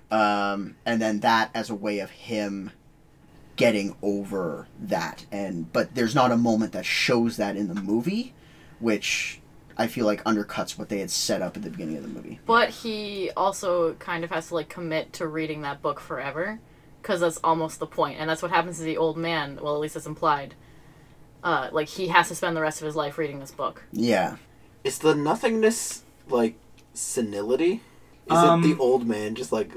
Um, 0.10 0.76
and 0.86 1.00
then 1.00 1.20
that 1.20 1.52
as 1.54 1.70
a 1.70 1.76
way 1.76 2.00
of 2.00 2.10
him 2.10 2.72
getting 3.58 3.96
over 4.02 4.68
that 4.80 5.26
and 5.32 5.72
but 5.74 5.94
there's 5.96 6.16
not 6.16 6.32
a 6.32 6.38
moment 6.38 6.72
that 6.72 6.86
shows 6.86 7.38
that 7.38 7.58
in 7.58 7.68
the 7.68 7.76
movie 7.82 8.34
which 8.80 9.42
i 9.78 9.88
feel 9.88 10.06
like 10.06 10.24
undercuts 10.24 10.78
what 10.78 10.90
they 10.90 11.00
had 11.00 11.10
set 11.12 11.42
up 11.42 11.58
at 11.58 11.64
the 11.64 11.70
beginning 11.70 11.98
of 11.98 12.04
the 12.04 12.10
movie 12.10 12.40
But 12.46 12.70
he 12.70 13.32
also 13.36 13.96
kind 13.96 14.24
of 14.24 14.30
has 14.32 14.48
to 14.50 14.56
like 14.56 14.70
commit 14.70 15.12
to 15.14 15.28
reading 15.28 15.62
that 15.64 15.82
book 15.82 16.00
forever, 16.00 16.60
because 17.02 17.20
that's 17.22 17.38
almost 17.44 17.80
the 17.80 17.88
point, 17.88 18.20
and 18.20 18.30
that's 18.30 18.42
what 18.42 18.52
happens 18.52 18.78
to 18.78 18.84
the 18.84 18.98
old 18.98 19.18
man. 19.18 19.60
Well, 19.62 19.76
at 19.76 19.80
least 19.82 19.96
it's 19.96 20.06
implied. 20.08 20.56
Uh, 21.44 21.70
like 21.72 21.88
he 21.88 22.08
has 22.10 22.28
to 22.30 22.36
spend 22.36 22.56
the 22.58 22.62
rest 22.62 22.82
of 22.82 22.86
his 22.86 22.96
life 22.96 23.18
reading 23.18 23.40
this 23.40 23.52
book. 23.52 23.84
yeah 23.92 24.38
Is 24.84 25.00
the 25.00 25.16
nothingness 25.16 26.04
like 26.30 26.56
senility? 26.94 27.82
Is 28.30 28.38
Um, 28.38 28.64
it 28.64 28.68
the 28.68 28.82
old 28.82 29.08
man 29.08 29.36
just 29.36 29.52
like 29.52 29.72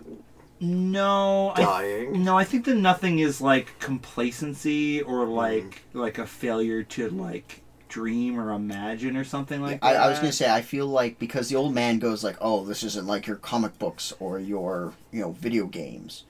No, 0.60 1.52
I? 1.56 2.08
No, 2.12 2.36
I 2.36 2.44
think 2.44 2.66
the 2.66 2.74
nothing 2.74 3.18
is 3.18 3.40
like 3.40 3.78
complacency 3.78 5.00
or 5.00 5.24
Mm. 5.26 5.34
like 5.34 5.82
like 5.94 6.18
a 6.18 6.26
failure 6.26 6.82
to 6.82 7.08
like 7.10 7.62
dream 7.88 8.38
or 8.38 8.52
imagine 8.52 9.16
or 9.16 9.24
something 9.24 9.60
like 9.62 9.82
I, 9.82 9.94
that. 9.94 10.02
I 10.02 10.08
was 10.08 10.18
gonna 10.18 10.32
say 10.32 10.48
I 10.50 10.60
feel 10.62 10.86
like 10.86 11.18
because 11.18 11.48
the 11.48 11.56
old 11.56 11.74
man 11.74 11.98
goes 11.98 12.22
like 12.22 12.36
oh 12.40 12.64
this 12.64 12.82
isn't 12.84 13.06
like 13.06 13.26
your 13.26 13.36
comic 13.36 13.78
books 13.80 14.12
or 14.20 14.38
your 14.38 14.92
you 15.10 15.20
know 15.22 15.32
video 15.32 15.66
games 15.66 16.22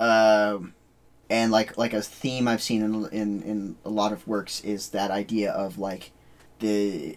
um 0.00 0.72
and 1.28 1.52
like 1.52 1.76
like 1.76 1.92
a 1.92 2.00
theme 2.00 2.48
i've 2.48 2.62
seen 2.62 2.82
in 2.82 2.94
in, 3.12 3.42
in 3.42 3.76
a 3.84 3.90
lot 3.90 4.10
of 4.12 4.26
works 4.26 4.62
is 4.64 4.88
that 4.90 5.10
idea 5.10 5.50
of 5.52 5.76
like 5.78 6.12
the 6.60 7.14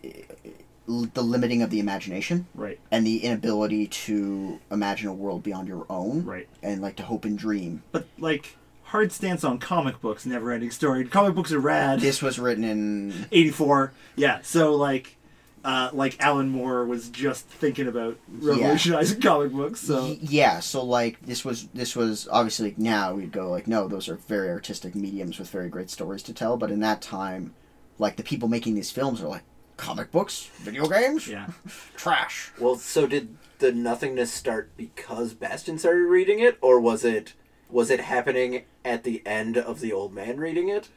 the 0.90 1.22
limiting 1.22 1.62
of 1.62 1.70
the 1.70 1.80
imagination 1.80 2.48
right, 2.56 2.80
and 2.92 3.06
the 3.06 3.24
inability 3.24 3.88
to 3.88 4.60
imagine 4.72 5.08
a 5.08 5.14
world 5.14 5.44
beyond 5.44 5.68
your 5.68 5.86
own 5.90 6.26
right. 6.26 6.48
and 6.64 6.82
like 6.82 6.96
to 6.96 7.04
hope 7.04 7.26
and 7.26 7.38
dream 7.38 7.84
But 7.92 8.08
like 8.18 8.58
hard 8.84 9.12
stance 9.12 9.44
on 9.44 9.60
comic 9.60 10.02
books, 10.02 10.26
never 10.26 10.52
ending 10.52 10.72
story. 10.72 11.06
Comic 11.06 11.36
books 11.36 11.52
are 11.52 11.60
rad. 11.60 12.00
this 12.00 12.24
was 12.24 12.40
written 12.40 12.64
in 12.64 13.28
84. 13.32 13.94
Yeah, 14.16 14.40
so 14.42 14.74
like 14.74 15.16
uh, 15.64 15.90
like 15.94 16.20
Alan 16.20 16.50
Moore 16.50 16.86
was 16.86 17.10
just 17.10 17.46
thinking 17.46 17.88
about 17.88 18.18
revolutionizing 18.28 19.22
comic 19.22 19.52
books. 19.52 19.82
So 19.82 20.18
yeah 20.22 20.60
so 20.60 20.84
like 20.84 21.22
this 21.22 21.46
was 21.46 21.68
this 21.68 21.96
was 21.96 22.28
obviously 22.32 22.70
like, 22.70 22.80
now 22.80 23.14
we'd 23.14 23.32
go 23.32 23.50
like 23.50 23.68
no 23.68 23.88
those 23.88 24.10
are 24.10 24.16
very 24.16 24.50
artistic 24.50 24.96
mediums 24.96 25.38
with 25.38 25.50
very 25.50 25.70
great 25.70 25.90
stories 25.90 26.24
to 26.24 26.34
tell 26.34 26.58
but 26.58 26.72
in 26.72 26.80
that 26.80 27.02
time 27.02 27.54
like 27.98 28.16
the 28.16 28.24
people 28.24 28.48
making 28.48 28.74
these 28.76 28.90
films 28.90 29.22
are 29.22 29.28
like 29.28 29.44
comic 29.80 30.12
books 30.12 30.50
video 30.58 30.88
games? 30.88 31.28
Yeah, 31.28 31.48
trash. 31.96 32.52
Well, 32.60 32.76
so 32.76 33.08
did 33.08 33.38
the 33.60 33.72
nothingness 33.72 34.32
start 34.32 34.72
because 34.78 35.34
Bastian 35.34 35.80
started 35.80 36.04
reading 36.04 36.40
it, 36.40 36.58
or 36.62 36.80
was 36.80 37.04
it 37.04 37.34
was 37.70 37.90
it 37.90 38.00
happening 38.02 38.64
at 38.84 39.04
the 39.04 39.22
end 39.26 39.58
of 39.58 39.80
the 39.80 39.94
old 39.94 40.14
man 40.14 40.40
reading 40.40 40.70
it? 40.70 40.90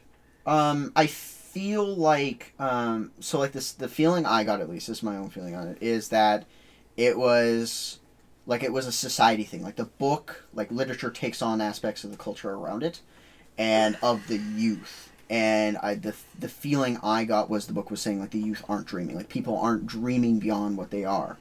um 0.45 0.91
i 0.97 1.07
feel 1.07 1.85
like 1.95 2.53
um 2.59 3.11
so 3.21 3.39
like 3.39 3.53
this 3.53 3.71
the 3.71 3.87
feeling 3.87 4.25
i 4.25 4.43
got 4.43 4.59
at 4.59 4.69
least 4.69 4.87
this 4.87 4.97
is 4.97 5.03
my 5.03 5.15
own 5.15 5.29
feeling 5.29 5.55
on 5.55 5.69
it 5.69 5.77
is 5.79 6.09
that 6.09 6.43
it 6.97 7.17
was 7.17 7.99
like 8.45 8.63
it 8.63 8.73
was 8.73 8.87
a 8.87 8.91
society 8.91 9.43
thing. 9.43 9.63
Like 9.63 9.75
the 9.75 9.85
book 9.85 10.43
like 10.53 10.71
literature 10.71 11.09
takes 11.09 11.41
on 11.41 11.61
aspects 11.61 12.03
of 12.03 12.11
the 12.11 12.17
culture 12.17 12.51
around 12.51 12.83
it 12.83 13.01
and 13.57 13.97
of 14.01 14.27
the 14.27 14.37
youth 14.37 15.11
and 15.29 15.77
I 15.77 15.95
the 15.95 16.15
the 16.37 16.49
feeling 16.49 16.97
I 17.03 17.25
got 17.25 17.49
was 17.49 17.67
the 17.67 17.73
book 17.73 17.91
was 17.91 18.01
saying 18.01 18.19
like 18.19 18.31
the 18.31 18.39
youth 18.39 18.63
aren't 18.67 18.87
dreaming. 18.87 19.15
Like 19.15 19.29
people 19.29 19.57
aren't 19.57 19.87
dreaming 19.87 20.39
beyond 20.39 20.77
what 20.77 20.91
they 20.91 21.05
are. 21.05 21.37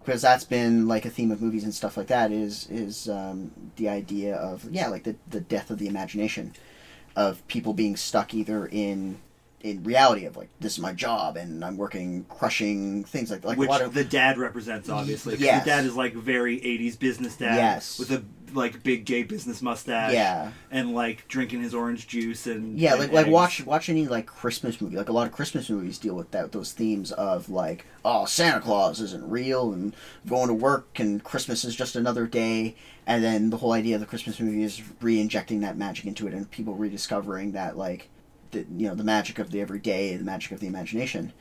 Because 0.00 0.22
that's 0.22 0.44
been 0.44 0.88
like 0.88 1.04
a 1.04 1.10
theme 1.10 1.30
of 1.30 1.42
movies 1.42 1.62
and 1.62 1.74
stuff 1.74 1.96
like 1.96 2.06
that 2.06 2.32
is 2.32 2.66
is 2.70 3.08
um, 3.08 3.50
the 3.76 3.88
idea 3.88 4.34
of 4.36 4.64
yeah 4.70 4.88
like 4.88 5.04
the 5.04 5.16
the 5.28 5.40
death 5.40 5.70
of 5.70 5.78
the 5.78 5.88
imagination 5.88 6.54
of 7.16 7.46
people 7.48 7.74
being 7.74 7.96
stuck 7.96 8.32
either 8.32 8.66
in 8.66 9.18
in 9.62 9.82
reality 9.84 10.24
of 10.24 10.36
like 10.36 10.48
this 10.60 10.72
is 10.74 10.78
my 10.78 10.92
job 10.92 11.36
and 11.36 11.62
I'm 11.64 11.76
working 11.76 12.24
crushing 12.28 13.04
things 13.04 13.30
like 13.30 13.44
like 13.44 13.58
which 13.58 13.70
of 13.70 13.92
the 13.94 14.04
dad 14.04 14.38
represents 14.38 14.88
obviously. 14.88 15.36
Yes. 15.36 15.64
the 15.64 15.70
dad 15.70 15.84
is 15.84 15.94
like 15.96 16.14
very 16.14 16.58
80s 16.58 16.98
business 16.98 17.36
dad 17.36 17.56
Yes. 17.56 17.98
with 17.98 18.10
a 18.10 18.22
like 18.54 18.82
big 18.82 19.04
gay 19.04 19.22
business 19.22 19.62
mustache 19.62 20.12
yeah 20.12 20.50
and 20.72 20.92
like 20.94 21.28
drinking 21.28 21.62
his 21.62 21.72
orange 21.74 22.08
juice 22.08 22.46
and 22.48 22.78
yeah 22.80 22.92
and 22.92 23.00
like 23.00 23.12
like 23.12 23.26
watch 23.28 23.64
watch 23.66 23.88
any 23.88 24.08
like 24.08 24.26
Christmas 24.26 24.80
movie 24.80 24.96
like 24.96 25.08
a 25.08 25.12
lot 25.12 25.26
of 25.26 25.32
Christmas 25.32 25.68
movies 25.70 25.98
deal 25.98 26.14
with 26.16 26.30
that 26.32 26.50
those 26.52 26.72
themes 26.72 27.12
of 27.12 27.48
like 27.48 27.84
oh 28.04 28.24
Santa 28.24 28.60
Claus 28.60 29.00
isn't 29.00 29.28
real 29.30 29.72
and 29.72 29.94
going 30.28 30.48
to 30.48 30.54
work 30.54 30.98
and 30.98 31.22
Christmas 31.22 31.64
is 31.64 31.76
just 31.76 31.94
another 31.96 32.26
day 32.26 32.74
and 33.06 33.22
then 33.22 33.50
the 33.50 33.58
whole 33.58 33.72
idea 33.72 33.94
of 33.96 34.00
the 34.00 34.06
Christmas 34.06 34.40
movie 34.40 34.62
is 34.64 34.82
re-injecting 35.00 35.60
that 35.60 35.76
magic 35.76 36.06
into 36.06 36.26
it 36.26 36.32
and 36.34 36.50
people 36.50 36.74
rediscovering 36.74 37.52
that 37.52 37.76
like 37.76 38.08
the 38.50 38.66
you 38.76 38.88
know 38.88 38.94
the 38.94 39.04
magic 39.04 39.38
of 39.38 39.50
the 39.50 39.60
everyday 39.60 40.16
the 40.16 40.24
magic 40.24 40.52
of 40.52 40.60
the 40.60 40.66
imagination 40.66 41.32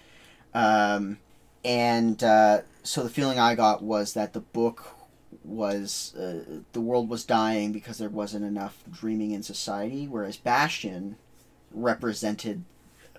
um, 0.53 1.17
and 1.63 2.23
uh, 2.23 2.61
so 2.83 3.03
the 3.03 3.09
feeling 3.09 3.39
I 3.39 3.55
got 3.55 3.83
was 3.83 4.13
that 4.13 4.33
the 4.33 4.39
book 4.39 4.95
was 5.43 6.15
uh, 6.15 6.61
the 6.73 6.81
world 6.81 7.09
was 7.09 7.23
dying 7.23 7.71
because 7.71 7.97
there 7.97 8.09
wasn't 8.09 8.45
enough 8.45 8.83
dreaming 8.89 9.31
in 9.31 9.43
society, 9.43 10.07
whereas 10.07 10.37
Bastian 10.37 11.17
represented 11.71 12.63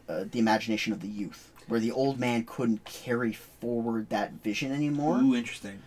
uh, 0.09 0.25
the 0.31 0.39
imagination 0.39 0.93
of 0.93 1.01
the 1.01 1.09
youth, 1.09 1.53
where 1.69 1.81
the 1.81 1.93
old 1.93 2.19
man 2.19 2.45
couldn't 2.45 2.85
carry 2.85 3.33
forward 3.33 4.09
that 4.09 4.33
vision 4.33 4.73
anymore. 4.73 5.19
ooh 5.19 5.35
interesting 5.35 5.81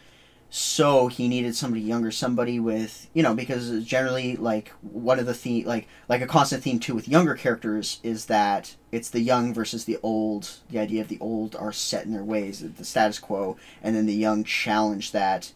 So 0.56 1.08
he 1.08 1.28
needed 1.28 1.56
somebody 1.56 1.82
younger, 1.82 2.12
somebody 2.12 2.60
with 2.60 3.10
you 3.12 3.24
know, 3.24 3.34
because 3.34 3.84
generally 3.84 4.36
like 4.36 4.70
one 4.82 5.18
of 5.18 5.26
the 5.26 5.34
theme 5.34 5.66
like 5.66 5.88
like 6.08 6.22
a 6.22 6.28
constant 6.28 6.62
theme 6.62 6.80
too 6.80 6.94
with 6.94 7.08
younger 7.08 7.34
characters 7.34 8.00
is 8.04 8.28
that 8.28 8.76
it's 8.92 9.10
the 9.10 9.22
young 9.22 9.52
versus 9.52 9.86
the 9.86 9.98
old. 10.04 10.58
The 10.70 10.78
idea 10.78 11.02
of 11.02 11.08
the 11.08 11.18
old 11.20 11.56
are 11.56 11.72
set 11.72 12.06
in 12.06 12.14
their 12.14 12.24
ways, 12.24 12.60
the 12.60 12.86
status 12.86 13.18
quo, 13.18 13.58
and 13.82 13.96
then 13.96 14.06
the 14.06 14.14
young 14.14 14.44
challenge 14.44 15.12
that 15.12 15.54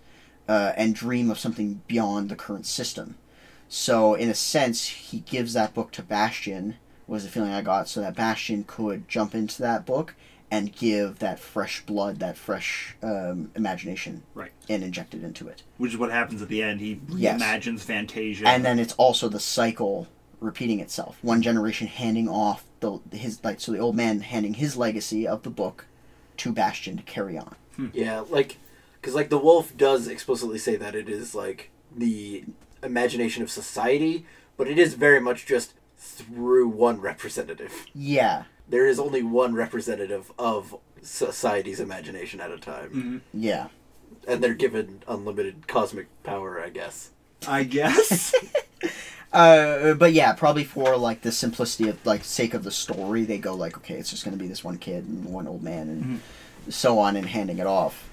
uh, 0.50 0.74
and 0.76 0.96
dream 0.96 1.30
of 1.30 1.38
something 1.38 1.84
beyond 1.86 2.30
the 2.30 2.36
current 2.36 2.66
system. 2.66 3.20
So 3.70 4.16
in 4.16 4.30
a 4.30 4.34
sense, 4.34 4.88
he 4.88 5.20
gives 5.20 5.54
that 5.54 5.76
book 5.76 5.92
to 5.92 6.02
Bastian. 6.02 6.78
Was 7.06 7.24
the 7.24 7.30
feeling 7.30 7.52
I 7.52 7.62
got, 7.62 7.88
so 7.88 8.02
that 8.02 8.16
Bastian 8.16 8.64
could 8.64 9.08
jump 9.08 9.36
into 9.36 9.62
that 9.62 9.86
book 9.86 10.16
and 10.50 10.74
give 10.74 11.20
that 11.20 11.40
fresh 11.40 11.86
blood, 11.86 12.20
that 12.20 12.38
fresh 12.38 12.96
um, 13.04 13.52
imagination, 13.56 14.24
Right. 14.34 14.52
and 14.70 14.82
inject 14.84 15.14
it 15.14 15.24
into 15.24 15.48
it. 15.48 15.64
which 15.78 15.92
is 15.92 15.98
what 15.98 16.12
happens 16.12 16.42
at 16.42 16.48
the 16.48 16.64
end 16.64 16.80
he 16.80 17.02
Yes. 17.10 17.42
reimagines 17.42 17.82
Fantasia 17.82 18.48
And 18.48 18.64
then 18.64 18.80
it's 18.80 18.94
also 18.94 19.28
the 19.30 19.40
cycle 19.42 20.08
repeating 20.40 20.80
itself. 20.80 21.18
One 21.22 21.42
generation 21.42 21.88
handing 21.88 22.30
off 22.30 22.64
the 22.80 23.00
his 23.12 23.44
like 23.44 23.60
so 23.60 23.72
the 23.72 23.80
old 23.80 23.96
man 23.96 24.22
handing 24.22 24.54
his 24.54 24.78
legacy 24.78 25.28
of 25.28 25.44
the 25.44 25.50
book 25.50 25.86
to 26.38 26.52
Bastian 26.54 26.96
to 26.98 27.04
carry 27.04 27.38
on. 27.38 27.56
Yeah, 27.94 28.22
like, 28.30 28.58
because 29.02 29.16
like 29.16 29.30
the 29.30 29.38
wolf 29.40 29.76
does 29.76 30.08
explicitly 30.08 30.60
say 30.60 30.76
that 30.78 30.96
it 30.96 31.10
is 31.10 31.34
like 31.36 31.72
the 31.96 32.44
imagination 32.84 33.42
of 33.44 33.50
society, 33.50 34.26
but 34.56 34.68
it 34.68 34.78
is 34.78 34.94
very 34.94 35.20
much 35.20 35.46
just 35.46 35.74
through 35.98 36.68
one 36.70 37.02
representative. 37.02 37.74
Yeah, 37.96 38.44
There 38.70 38.86
is 38.88 39.00
only 39.00 39.24
one 39.24 39.54
representative 39.56 40.32
of 40.38 40.76
society's 41.02 41.80
imagination 41.80 42.42
at 42.42 42.52
a 42.52 42.58
time, 42.58 43.22
Mhm. 43.34 43.40
yeah. 43.40 43.68
and 44.28 44.44
they're 44.44 44.54
given 44.54 45.02
unlimited 45.08 45.68
cosmic 45.68 46.08
power, 46.24 46.62
I 46.62 46.70
guess. 46.70 47.10
I 47.48 47.64
guess 47.64 48.34
Uh, 49.34 49.94
but 49.94 50.14
yeah, 50.14 50.32
probably 50.34 50.64
for 50.64 50.96
like 50.98 51.22
the 51.22 51.32
simplicity 51.32 51.90
of 51.90 52.04
like 52.06 52.24
sake 52.24 52.54
of 52.54 52.64
the 52.64 52.72
story, 52.72 53.24
they 53.26 53.38
go 53.38 53.54
like, 53.54 53.76
okay, 53.78 53.96
it's 53.96 54.10
just 54.10 54.24
going 54.24 54.36
to 54.36 54.42
be 54.42 54.48
this 54.48 54.64
one 54.64 54.78
kid 54.78 55.04
and 55.06 55.26
one 55.26 55.48
old 55.48 55.62
man 55.62 55.90
and 55.90 56.74
so 56.74 56.98
on, 56.98 57.16
and 57.18 57.28
handing 57.28 57.60
it 57.60 57.68
off 57.68 58.10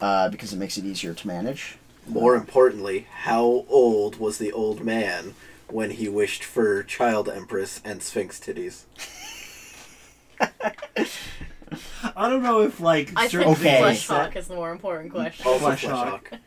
uh, 0.00 0.28
because 0.28 0.52
it 0.52 0.56
makes 0.58 0.78
it 0.78 0.84
easier 0.84 1.14
to 1.14 1.26
manage. 1.26 1.76
More 2.06 2.36
importantly, 2.36 3.06
how 3.10 3.64
old 3.68 4.18
was 4.20 4.38
the 4.38 4.52
old 4.52 4.84
man 4.84 5.34
when 5.68 5.90
he 5.90 6.08
wished 6.08 6.44
for 6.44 6.82
child 6.84 7.28
empress 7.28 7.80
and 7.84 8.00
sphinx 8.02 8.38
titties? 8.38 8.82
I 12.14 12.28
don't 12.28 12.42
know 12.42 12.60
if 12.62 12.80
like 12.80 13.12
I 13.16 13.28
certain 13.28 13.54
think 13.54 13.66
Okay. 13.66 13.78
Flesh 13.80 14.06
Hawk 14.06 14.32
that- 14.34 14.38
is 14.40 14.48
the 14.48 14.54
more 14.54 14.70
important 14.72 15.12
question. 15.12 15.46
Also, 15.46 15.58
Flesh 15.60 15.80
Flesh 15.80 15.92
Hawk. 15.92 16.28
Hawk. 16.30 16.40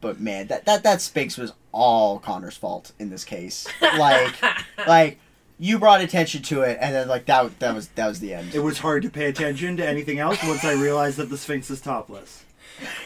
But 0.00 0.20
man, 0.20 0.46
that 0.46 0.64
that 0.64 0.82
that 0.82 1.00
Sphinx 1.02 1.36
was 1.36 1.52
all 1.72 2.18
Connor's 2.18 2.56
fault 2.56 2.92
in 2.98 3.10
this 3.10 3.24
case. 3.24 3.66
Like, 3.82 4.34
like 4.86 5.18
you 5.58 5.78
brought 5.78 6.00
attention 6.00 6.40
to 6.44 6.62
it, 6.62 6.78
and 6.80 6.94
then 6.94 7.08
like 7.08 7.26
that 7.26 7.58
that 7.58 7.74
was 7.74 7.88
that 7.88 8.06
was 8.06 8.20
the 8.20 8.32
end. 8.32 8.54
It 8.54 8.60
was 8.60 8.78
hard 8.78 9.02
to 9.02 9.10
pay 9.10 9.26
attention 9.26 9.76
to 9.76 9.86
anything 9.86 10.18
else 10.18 10.42
once 10.42 10.64
I 10.64 10.72
realized 10.72 11.18
that 11.18 11.28
the 11.28 11.36
Sphinx 11.36 11.68
is 11.70 11.82
topless. 11.82 12.44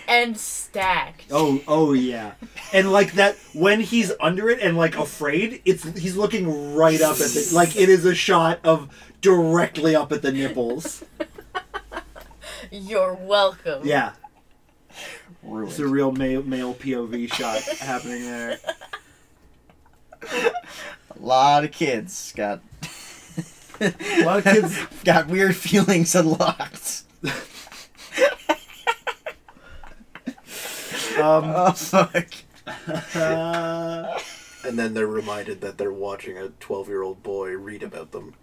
and 0.07 0.39
stacked. 0.39 1.25
Oh, 1.33 1.61
oh 1.67 1.95
yeah, 1.95 2.35
and 2.73 2.93
like 2.93 3.15
that 3.15 3.37
when 3.55 3.81
he's 3.81 4.13
under 4.21 4.49
it 4.49 4.61
and 4.61 4.77
like 4.77 4.97
afraid, 4.97 5.63
it's 5.65 5.83
he's 5.99 6.17
looking 6.17 6.77
right 6.77 7.01
up 7.01 7.17
at 7.17 7.35
it. 7.35 7.53
like 7.53 7.75
it 7.75 7.89
is 7.89 8.05
a 8.05 8.15
shot 8.15 8.61
of 8.63 8.89
directly 9.25 9.97
up 9.97 10.13
at 10.13 10.21
the 10.23 10.31
nipples. 10.31 11.03
You're 12.71 13.15
welcome. 13.15 13.81
Yeah, 13.87 14.13
Ruined. 15.43 15.71
it's 15.71 15.79
a 15.79 15.87
real 15.87 16.13
male 16.13 16.43
male 16.43 16.75
POV 16.75 17.33
shot 17.33 17.63
happening 17.79 18.23
there. 18.23 18.59
A 20.31 20.53
lot 21.19 21.65
of 21.65 21.73
kids 21.73 22.33
got 22.37 22.61
A 23.81 24.25
lot 24.25 24.39
of 24.39 24.45
kids. 24.45 24.79
got 25.05 25.27
weird 25.29 25.57
feelings 25.57 26.15
unlocked. 26.15 27.03
Um, 31.17 31.45
Oh 31.57 31.73
fuck. 31.73 32.27
uh, 33.15 34.19
And 34.67 34.79
then 34.79 34.95
they're 34.95 35.07
reminded 35.07 35.61
that 35.61 35.77
they're 35.79 35.93
watching 35.93 36.39
a 36.39 36.49
12 36.49 36.89
year 36.89 37.03
old 37.03 37.23
boy 37.23 37.51
read 37.51 37.83
about 37.83 38.13
them. 38.13 38.35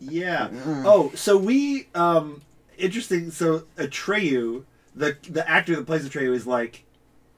Yeah. 0.00 0.48
Mm. 0.48 0.84
Oh, 0.86 1.12
so 1.14 1.36
we 1.36 1.88
um 1.94 2.42
interesting. 2.78 3.30
So 3.30 3.64
Atreyu, 3.76 4.64
the 4.94 5.16
the 5.28 5.48
actor 5.48 5.76
that 5.76 5.86
plays 5.86 6.08
Atreyu, 6.08 6.34
is 6.34 6.46
like 6.46 6.84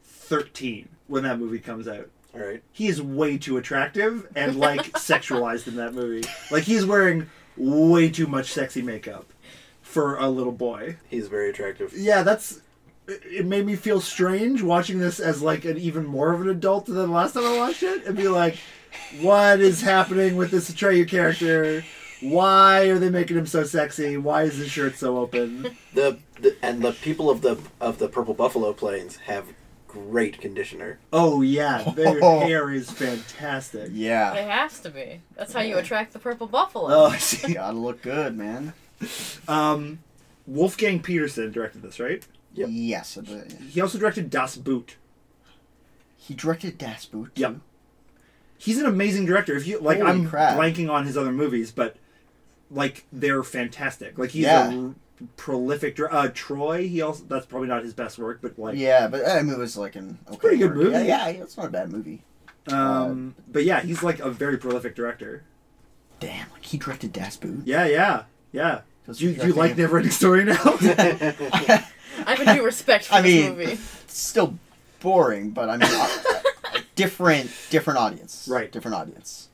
thirteen 0.02 0.88
when 1.06 1.22
that 1.24 1.38
movie 1.38 1.58
comes 1.58 1.88
out. 1.88 2.10
Alright? 2.34 2.62
he 2.70 2.88
is 2.88 3.00
way 3.00 3.38
too 3.38 3.56
attractive 3.56 4.28
and 4.36 4.58
like 4.58 4.82
sexualized 4.92 5.68
in 5.68 5.76
that 5.76 5.94
movie. 5.94 6.28
Like 6.50 6.64
he's 6.64 6.84
wearing 6.84 7.30
way 7.56 8.10
too 8.10 8.26
much 8.26 8.52
sexy 8.52 8.82
makeup 8.82 9.26
for 9.80 10.16
a 10.16 10.28
little 10.28 10.52
boy. 10.52 10.96
He's 11.08 11.28
very 11.28 11.50
attractive. 11.50 11.92
Yeah, 11.94 12.22
that's. 12.22 12.60
It 13.08 13.22
it 13.24 13.46
made 13.46 13.64
me 13.64 13.76
feel 13.76 14.00
strange 14.00 14.62
watching 14.62 14.98
this 14.98 15.20
as 15.20 15.40
like 15.40 15.64
an 15.64 15.78
even 15.78 16.04
more 16.04 16.34
of 16.34 16.42
an 16.42 16.48
adult 16.50 16.86
than 16.86 16.96
the 16.96 17.06
last 17.06 17.32
time 17.34 17.44
I 17.44 17.56
watched 17.56 17.82
it, 17.82 18.04
and 18.04 18.16
be 18.16 18.28
like, 18.28 18.58
"What 19.20 19.60
is 19.60 19.80
happening 19.80 20.36
with 20.36 20.50
this 20.50 20.70
Atreyu 20.70 21.08
character? 21.08 21.84
Why 22.20 22.82
are 22.88 22.98
they 22.98 23.10
making 23.10 23.36
him 23.36 23.46
so 23.46 23.64
sexy? 23.64 24.16
Why 24.16 24.42
is 24.44 24.56
his 24.56 24.70
shirt 24.70 24.96
so 24.96 25.18
open?" 25.18 25.76
The, 25.94 26.18
the 26.40 26.56
and 26.62 26.82
the 26.82 26.92
people 26.92 27.30
of 27.30 27.40
the 27.42 27.58
of 27.80 27.98
the 27.98 28.08
Purple 28.08 28.34
Buffalo 28.34 28.72
Plains 28.74 29.16
have 29.16 29.46
great 29.88 30.40
conditioner. 30.40 30.98
Oh 31.12 31.40
yeah, 31.40 31.82
their 31.96 32.20
hair 32.20 32.70
is 32.70 32.90
fantastic. 32.90 33.88
Yeah. 33.92 34.34
It 34.34 34.48
has 34.48 34.78
to 34.80 34.90
be. 34.90 35.22
That's 35.36 35.52
how 35.54 35.60
you 35.62 35.78
attract 35.78 36.12
the 36.12 36.18
purple 36.18 36.46
buffalo. 36.46 36.88
Oh, 36.90 37.06
I 37.06 37.16
see. 37.18 37.54
Gotta 37.54 37.78
look 37.78 38.02
good, 38.02 38.36
man. 38.36 38.74
Um, 39.48 40.00
Wolfgang 40.46 41.00
Petersen 41.00 41.50
directed 41.50 41.80
this, 41.82 41.98
right? 41.98 42.26
Yep. 42.54 42.68
Yes. 42.70 43.16
but- 43.22 43.52
He 43.70 43.80
also 43.80 43.98
directed 43.98 44.28
Das 44.30 44.56
Boot. 44.56 44.96
He 46.16 46.34
directed 46.34 46.76
Das 46.78 47.04
Boot. 47.06 47.34
too. 47.34 47.40
Yep. 47.40 47.56
He's 48.58 48.78
an 48.78 48.86
amazing 48.86 49.24
director. 49.26 49.56
If 49.56 49.66
you 49.66 49.78
like, 49.80 49.98
Holy 49.98 50.10
I'm 50.10 50.28
crap. 50.28 50.56
blanking 50.58 50.90
on 50.90 51.06
his 51.06 51.16
other 51.16 51.32
movies, 51.32 51.70
but 51.72 51.96
like 52.70 53.06
they're 53.12 53.42
fantastic. 53.42 54.18
Like 54.18 54.30
he's 54.30 54.44
Yeah. 54.44 54.70
a 54.72 54.82
r- 54.88 54.94
prolific. 55.36 55.96
dir- 55.96 56.12
Uh, 56.12 56.28
Troy. 56.34 56.88
He 56.88 57.00
also 57.02 57.24
that's 57.28 57.46
probably 57.46 57.68
not 57.68 57.82
his 57.82 57.94
best 57.94 58.18
work, 58.18 58.40
but 58.42 58.58
like, 58.58 58.76
Yeah, 58.76 59.08
but 59.08 59.26
I 59.26 59.42
mean, 59.42 59.54
it 59.54 59.58
was 59.58 59.76
like 59.76 59.96
an 59.96 60.18
okay 60.28 60.36
pretty 60.38 60.56
good 60.58 60.68
work. 60.76 60.76
movie. 60.76 61.06
Yeah, 61.06 61.28
yeah, 61.28 61.42
it's 61.42 61.56
not 61.56 61.66
a 61.66 61.70
bad 61.70 61.90
movie. 61.92 62.22
um, 62.72 63.34
but 63.48 63.64
yeah, 63.64 63.80
he's 63.80 64.02
like 64.02 64.18
a 64.20 64.30
very 64.30 64.56
prolific 64.58 64.94
director. 64.96 65.44
Damn, 66.20 66.50
like 66.52 66.64
he 66.64 66.78
directed 66.78 67.12
Das 67.12 67.36
Boot. 67.36 67.62
Yeah, 67.64 67.84
yeah, 67.86 68.24
yeah. 68.52 68.80
Does 69.06 69.18
Do 69.18 69.26
you, 69.26 69.30
you 69.44 69.52
like 69.52 69.76
direct 69.76 69.92
Neverending 70.06 70.12
Story 70.12 70.44
now? 70.44 70.56
I 72.26 72.34
have 72.34 72.40
a 72.48 72.54
due 72.56 72.64
respect 72.64 73.04
for 73.04 73.14
I 73.14 73.20
this 73.22 73.30
mean- 73.48 73.56
movie. 73.56 73.78
Still 74.08 74.58
boring, 75.00 75.50
but 75.50 75.68
I 75.68 75.76
mean, 75.76 75.88
uh, 75.92 76.80
different, 76.96 77.50
different 77.70 77.98
audience. 78.00 78.48
Right. 78.50 78.72
Different 78.72 78.96
audience. 78.96 79.48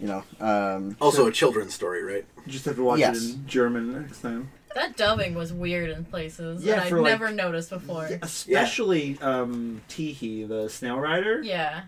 You 0.00 0.06
know. 0.06 0.22
Um, 0.40 0.96
Also 1.00 1.26
a 1.26 1.32
children's 1.32 1.74
story, 1.74 2.02
right? 2.02 2.24
you 2.46 2.52
just 2.52 2.64
have 2.64 2.76
to 2.76 2.82
watch 2.84 2.98
Yes. 3.00 3.22
it 3.22 3.34
in 3.34 3.46
German 3.46 3.92
next 4.02 4.20
time. 4.22 4.50
That 4.74 4.96
dubbing 4.96 5.34
was 5.34 5.52
weird 5.52 5.90
in 5.90 6.04
places 6.04 6.62
Yeah, 6.62 6.76
that 6.76 6.86
I'd 6.86 6.92
like- 6.92 7.02
never 7.10 7.30
noticed 7.30 7.70
before. 7.70 8.08
Especially 8.22 9.18
um, 9.20 9.80
Teehee, 9.88 10.46
the 10.46 10.68
snail 10.68 10.98
rider. 10.98 11.42
Yeah. 11.42 11.82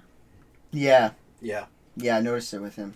yeah, 0.73 1.11
Yeah. 1.41 1.67
yeah, 1.97 2.17
I 2.17 2.21
noticed 2.21 2.53
it 2.55 2.61
with 2.61 2.77
him. 2.77 2.95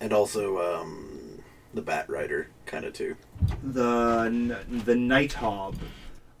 And 0.00 0.12
also 0.12 0.58
um, 0.80 1.42
the 1.74 1.82
Bat 1.82 2.08
Rider 2.08 2.48
kind 2.66 2.84
of 2.84 2.92
too. 2.94 3.16
the 3.62 4.24
n- 4.26 4.82
the 4.86 4.94
Night 4.96 5.34
Hob. 5.34 5.76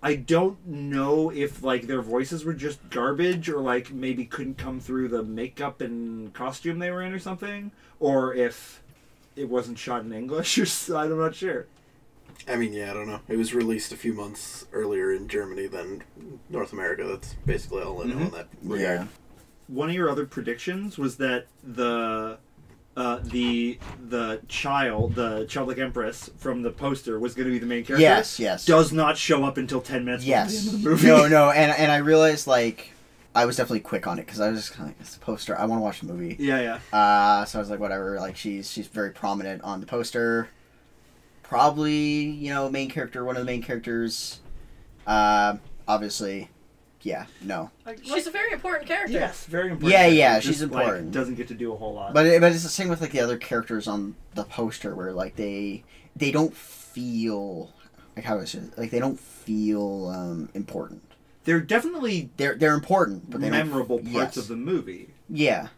I 0.02 0.14
don't 0.14 0.64
know 0.66 1.30
if 1.30 1.62
like 1.62 1.86
their 1.88 2.02
voices 2.02 2.44
were 2.44 2.54
just 2.54 2.88
garbage 2.90 3.48
or 3.48 3.60
like 3.60 3.90
maybe 3.92 4.24
couldn't 4.26 4.56
come 4.58 4.78
through 4.80 5.08
the 5.08 5.22
makeup 5.24 5.80
and 5.80 6.32
costume 6.32 6.78
they 6.78 6.90
were 6.90 7.02
in 7.02 7.12
or 7.12 7.18
something, 7.18 7.72
or 7.98 8.32
if 8.34 8.82
it 9.34 9.48
wasn't 9.48 9.78
shot 9.78 10.02
in 10.04 10.12
English 10.12 10.56
or 10.58 10.62
s- 10.62 10.88
I'm 10.90 11.18
not 11.18 11.34
sure. 11.34 11.66
I 12.46 12.54
mean, 12.56 12.72
yeah, 12.72 12.90
I 12.92 12.94
don't 12.94 13.08
know. 13.08 13.20
It 13.28 13.36
was 13.36 13.52
released 13.52 13.90
a 13.92 13.96
few 13.96 14.12
months 14.14 14.66
earlier 14.72 15.12
in 15.12 15.26
Germany 15.26 15.66
than 15.66 16.04
North 16.48 16.72
America. 16.72 17.04
That's 17.04 17.34
basically 17.44 17.82
all 17.82 18.00
I 18.02 18.06
know 18.06 18.14
Mhm. 18.16 18.24
in 18.26 18.30
that 18.30 18.48
regard. 18.62 18.80
Yeah. 19.00 19.06
One 19.66 19.88
of 19.88 19.94
your 19.96 20.08
other 20.08 20.24
predictions 20.26 20.96
was 20.96 21.16
that 21.16 21.46
the 21.64 22.38
uh, 22.98 23.20
the 23.22 23.78
the 24.08 24.40
child, 24.48 25.14
the 25.14 25.46
childlike 25.48 25.78
empress 25.78 26.28
from 26.36 26.62
the 26.62 26.70
poster, 26.70 27.20
was 27.20 27.32
going 27.32 27.46
to 27.46 27.52
be 27.52 27.60
the 27.60 27.66
main 27.66 27.84
character. 27.84 28.02
Yes, 28.02 28.40
yes. 28.40 28.66
Does 28.66 28.92
not 28.92 29.16
show 29.16 29.44
up 29.44 29.56
until 29.56 29.80
ten 29.80 30.04
minutes 30.04 30.24
yes. 30.24 30.50
the 30.50 30.58
end 30.58 30.66
of 30.66 30.82
the 30.82 30.90
movie. 30.90 31.06
No, 31.06 31.28
no, 31.28 31.50
and 31.50 31.70
and 31.70 31.92
I 31.92 31.98
realized 31.98 32.48
like 32.48 32.92
I 33.36 33.44
was 33.44 33.56
definitely 33.56 33.80
quick 33.80 34.08
on 34.08 34.18
it 34.18 34.26
because 34.26 34.40
I 34.40 34.48
was 34.48 34.58
just 34.58 34.72
kind 34.72 34.90
of 34.90 34.96
like, 34.96 35.00
it's 35.00 35.16
a 35.16 35.20
poster. 35.20 35.56
I 35.56 35.64
want 35.66 35.78
to 35.78 35.84
watch 35.84 36.00
the 36.00 36.12
movie. 36.12 36.34
Yeah, 36.40 36.80
yeah. 36.92 36.98
Uh, 36.98 37.44
so 37.44 37.60
I 37.60 37.62
was 37.62 37.70
like, 37.70 37.78
whatever. 37.78 38.18
Like 38.18 38.36
she's 38.36 38.68
she's 38.68 38.88
very 38.88 39.12
prominent 39.12 39.62
on 39.62 39.78
the 39.78 39.86
poster. 39.86 40.48
Probably, 41.44 42.24
you 42.24 42.52
know, 42.52 42.68
main 42.68 42.90
character, 42.90 43.24
one 43.24 43.36
of 43.36 43.40
the 43.40 43.46
main 43.46 43.62
characters. 43.62 44.40
Uh, 45.06 45.58
obviously, 45.86 46.50
yeah, 47.02 47.26
no. 47.42 47.70
She's 48.02 48.26
a 48.26 48.30
very 48.30 48.52
important 48.52 48.88
character. 48.88 49.12
Yes, 49.12 49.44
very 49.46 49.70
important. 49.70 49.92
Yeah, 49.92 50.06
yeah, 50.06 50.34
Just, 50.40 50.46
she's 50.46 50.62
like, 50.62 50.72
important. 50.72 51.12
doesn't 51.12 51.36
get 51.36 51.48
to 51.48 51.54
do 51.54 51.72
a 51.72 51.76
whole 51.76 51.94
lot. 51.94 52.12
But 52.14 52.26
it, 52.26 52.40
but 52.40 52.52
it's 52.52 52.62
the 52.64 52.68
same 52.68 52.88
with 52.88 53.00
like 53.00 53.12
the 53.12 53.20
other 53.20 53.36
characters 53.36 53.86
on 53.86 54.16
the 54.34 54.44
poster 54.44 54.94
where 54.94 55.12
like 55.12 55.36
they 55.36 55.84
they 56.16 56.30
don't 56.32 56.54
feel 56.54 57.72
like 58.16 58.24
how 58.24 58.38
is 58.38 58.54
it 58.54 58.76
like 58.76 58.90
they 58.90 58.98
don't 58.98 59.18
feel 59.20 60.08
um, 60.08 60.48
important. 60.54 61.02
they're 61.44 61.60
definitely 61.60 62.30
They're 62.36 62.54
they're 62.56 62.74
important, 62.74 63.30
but 63.30 63.40
they 63.40 63.48
don't- 63.48 63.58
memorable 63.58 63.98
parts 63.98 64.12
yes. 64.12 64.36
of 64.38 64.48
the 64.48 64.56
movie. 64.56 65.10
Yeah. 65.30 65.68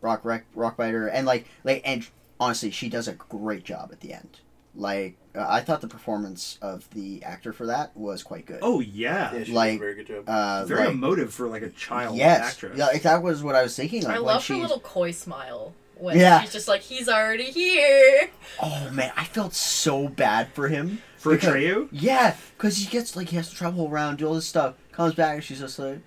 Rock 0.00 0.24
Rock 0.24 0.42
rock 0.54 0.76
Rockbiter 0.76 1.10
and 1.12 1.26
like 1.26 1.46
like 1.64 1.82
and 1.84 2.06
honestly, 2.40 2.70
she 2.70 2.88
does 2.88 3.08
a 3.08 3.12
great 3.14 3.64
job 3.64 3.90
at 3.92 4.00
the 4.00 4.12
end. 4.12 4.38
Like 4.78 5.16
uh, 5.34 5.44
I 5.48 5.60
thought 5.60 5.80
the 5.80 5.88
performance 5.88 6.56
of 6.62 6.88
the 6.90 7.22
actor 7.24 7.52
for 7.52 7.66
that 7.66 7.94
was 7.96 8.22
quite 8.22 8.46
good. 8.46 8.60
Oh 8.62 8.78
yeah, 8.80 9.34
Yeah, 9.34 9.44
she 9.44 9.52
Like, 9.52 9.72
did 9.72 9.76
a 9.76 9.78
very 9.80 9.94
good 9.96 10.06
job. 10.06 10.24
uh, 10.28 10.64
very 10.64 10.84
like, 10.86 10.90
emotive 10.94 11.34
for 11.34 11.48
like 11.48 11.62
a 11.62 11.70
child 11.70 12.16
yes, 12.16 12.52
actress. 12.52 12.78
yeah, 12.78 12.86
like, 12.86 13.02
that 13.02 13.22
was 13.22 13.42
what 13.42 13.54
I 13.56 13.62
was 13.62 13.74
thinking. 13.76 14.02
Like, 14.04 14.12
I 14.16 14.18
when 14.20 14.26
love 14.26 14.36
her 14.36 14.40
she's- 14.54 14.60
little 14.62 14.78
coy 14.80 15.10
smile 15.10 15.74
when 15.96 16.16
Yeah. 16.16 16.40
she's 16.42 16.52
just 16.52 16.68
like, 16.68 16.80
he's 16.82 17.08
already 17.08 17.44
here. 17.50 18.30
Oh 18.62 18.88
man, 18.92 19.12
I 19.16 19.24
felt 19.24 19.52
so 19.52 20.08
bad 20.08 20.52
for 20.52 20.68
him. 20.68 21.02
for 21.16 21.32
because- 21.34 21.52
Atreyu, 21.54 21.88
Yeah, 21.90 22.36
because 22.56 22.76
he 22.78 22.86
gets 22.86 23.16
like 23.16 23.30
he 23.30 23.36
has 23.36 23.50
to 23.50 23.56
travel 23.56 23.88
around, 23.88 24.18
do 24.18 24.28
all 24.28 24.34
this 24.34 24.46
stuff, 24.46 24.74
comes 24.92 25.14
back, 25.14 25.34
and 25.34 25.42
she's 25.44 25.58
just 25.58 25.76
like, 25.80 25.98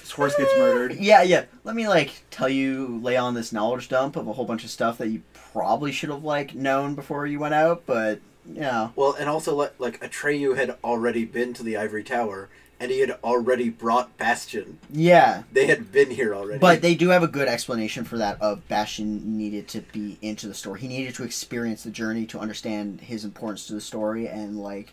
his 0.00 0.10
horse 0.12 0.34
gets 0.36 0.56
murdered. 0.56 0.94
yeah, 0.98 1.22
yeah. 1.22 1.44
Let 1.64 1.76
me 1.76 1.86
like 1.86 2.22
tell 2.30 2.48
you, 2.48 2.98
lay 3.02 3.18
on 3.18 3.34
this 3.34 3.52
knowledge 3.52 3.90
dump 3.90 4.16
of 4.16 4.26
a 4.26 4.32
whole 4.32 4.46
bunch 4.46 4.64
of 4.64 4.70
stuff 4.70 4.96
that 4.98 5.08
you 5.08 5.22
probably 5.56 5.90
should 5.90 6.10
have 6.10 6.22
like 6.22 6.54
known 6.54 6.94
before 6.94 7.26
you 7.26 7.38
went 7.38 7.54
out, 7.54 7.84
but 7.86 8.20
you 8.46 8.60
know, 8.60 8.92
Well, 8.94 9.14
and 9.18 9.26
also 9.28 9.54
like, 9.54 9.72
like 9.80 10.00
Atreyu 10.00 10.54
had 10.54 10.76
already 10.84 11.24
been 11.24 11.54
to 11.54 11.62
the 11.62 11.78
Ivory 11.78 12.04
Tower, 12.04 12.50
and 12.78 12.90
he 12.90 13.00
had 13.00 13.12
already 13.24 13.70
brought 13.70 14.18
Bastian. 14.18 14.78
yeah. 14.92 15.44
They 15.50 15.66
had 15.66 15.90
been 15.90 16.10
here 16.10 16.34
already. 16.34 16.58
But 16.58 16.82
they 16.82 16.94
do 16.94 17.08
have 17.08 17.22
a 17.22 17.26
good 17.28 17.48
explanation 17.48 18.04
for 18.04 18.18
that. 18.18 18.40
Of 18.42 18.68
Bastian 18.68 19.38
needed 19.38 19.66
to 19.68 19.80
be 19.80 20.18
into 20.20 20.46
the 20.46 20.52
story. 20.52 20.80
He 20.80 20.88
needed 20.88 21.14
to 21.14 21.24
experience 21.24 21.84
the 21.84 21.90
journey 21.90 22.26
to 22.26 22.38
understand 22.38 23.00
his 23.00 23.24
importance 23.24 23.66
to 23.68 23.72
the 23.72 23.80
story 23.80 24.28
and 24.28 24.58
like 24.62 24.92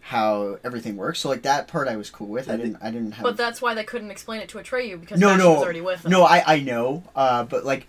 how 0.00 0.58
everything 0.64 0.96
works. 0.96 1.20
So 1.20 1.28
like 1.28 1.42
that 1.42 1.68
part, 1.68 1.86
I 1.86 1.94
was 1.96 2.10
cool 2.10 2.26
with. 2.26 2.50
I 2.50 2.56
didn't. 2.56 2.78
I 2.82 2.90
didn't 2.90 3.12
have. 3.12 3.22
But 3.22 3.36
that's 3.36 3.62
why 3.62 3.74
they 3.74 3.84
couldn't 3.84 4.10
explain 4.10 4.40
it 4.40 4.48
to 4.48 4.58
Atreyu 4.58 5.00
because 5.00 5.20
no, 5.20 5.28
Bastian 5.28 5.44
no, 5.46 5.52
was 5.54 5.62
already 5.62 5.80
with 5.82 6.04
him. 6.04 6.10
no. 6.10 6.24
I 6.24 6.42
I 6.44 6.60
know. 6.60 7.04
Uh, 7.14 7.44
but 7.44 7.64
like. 7.64 7.86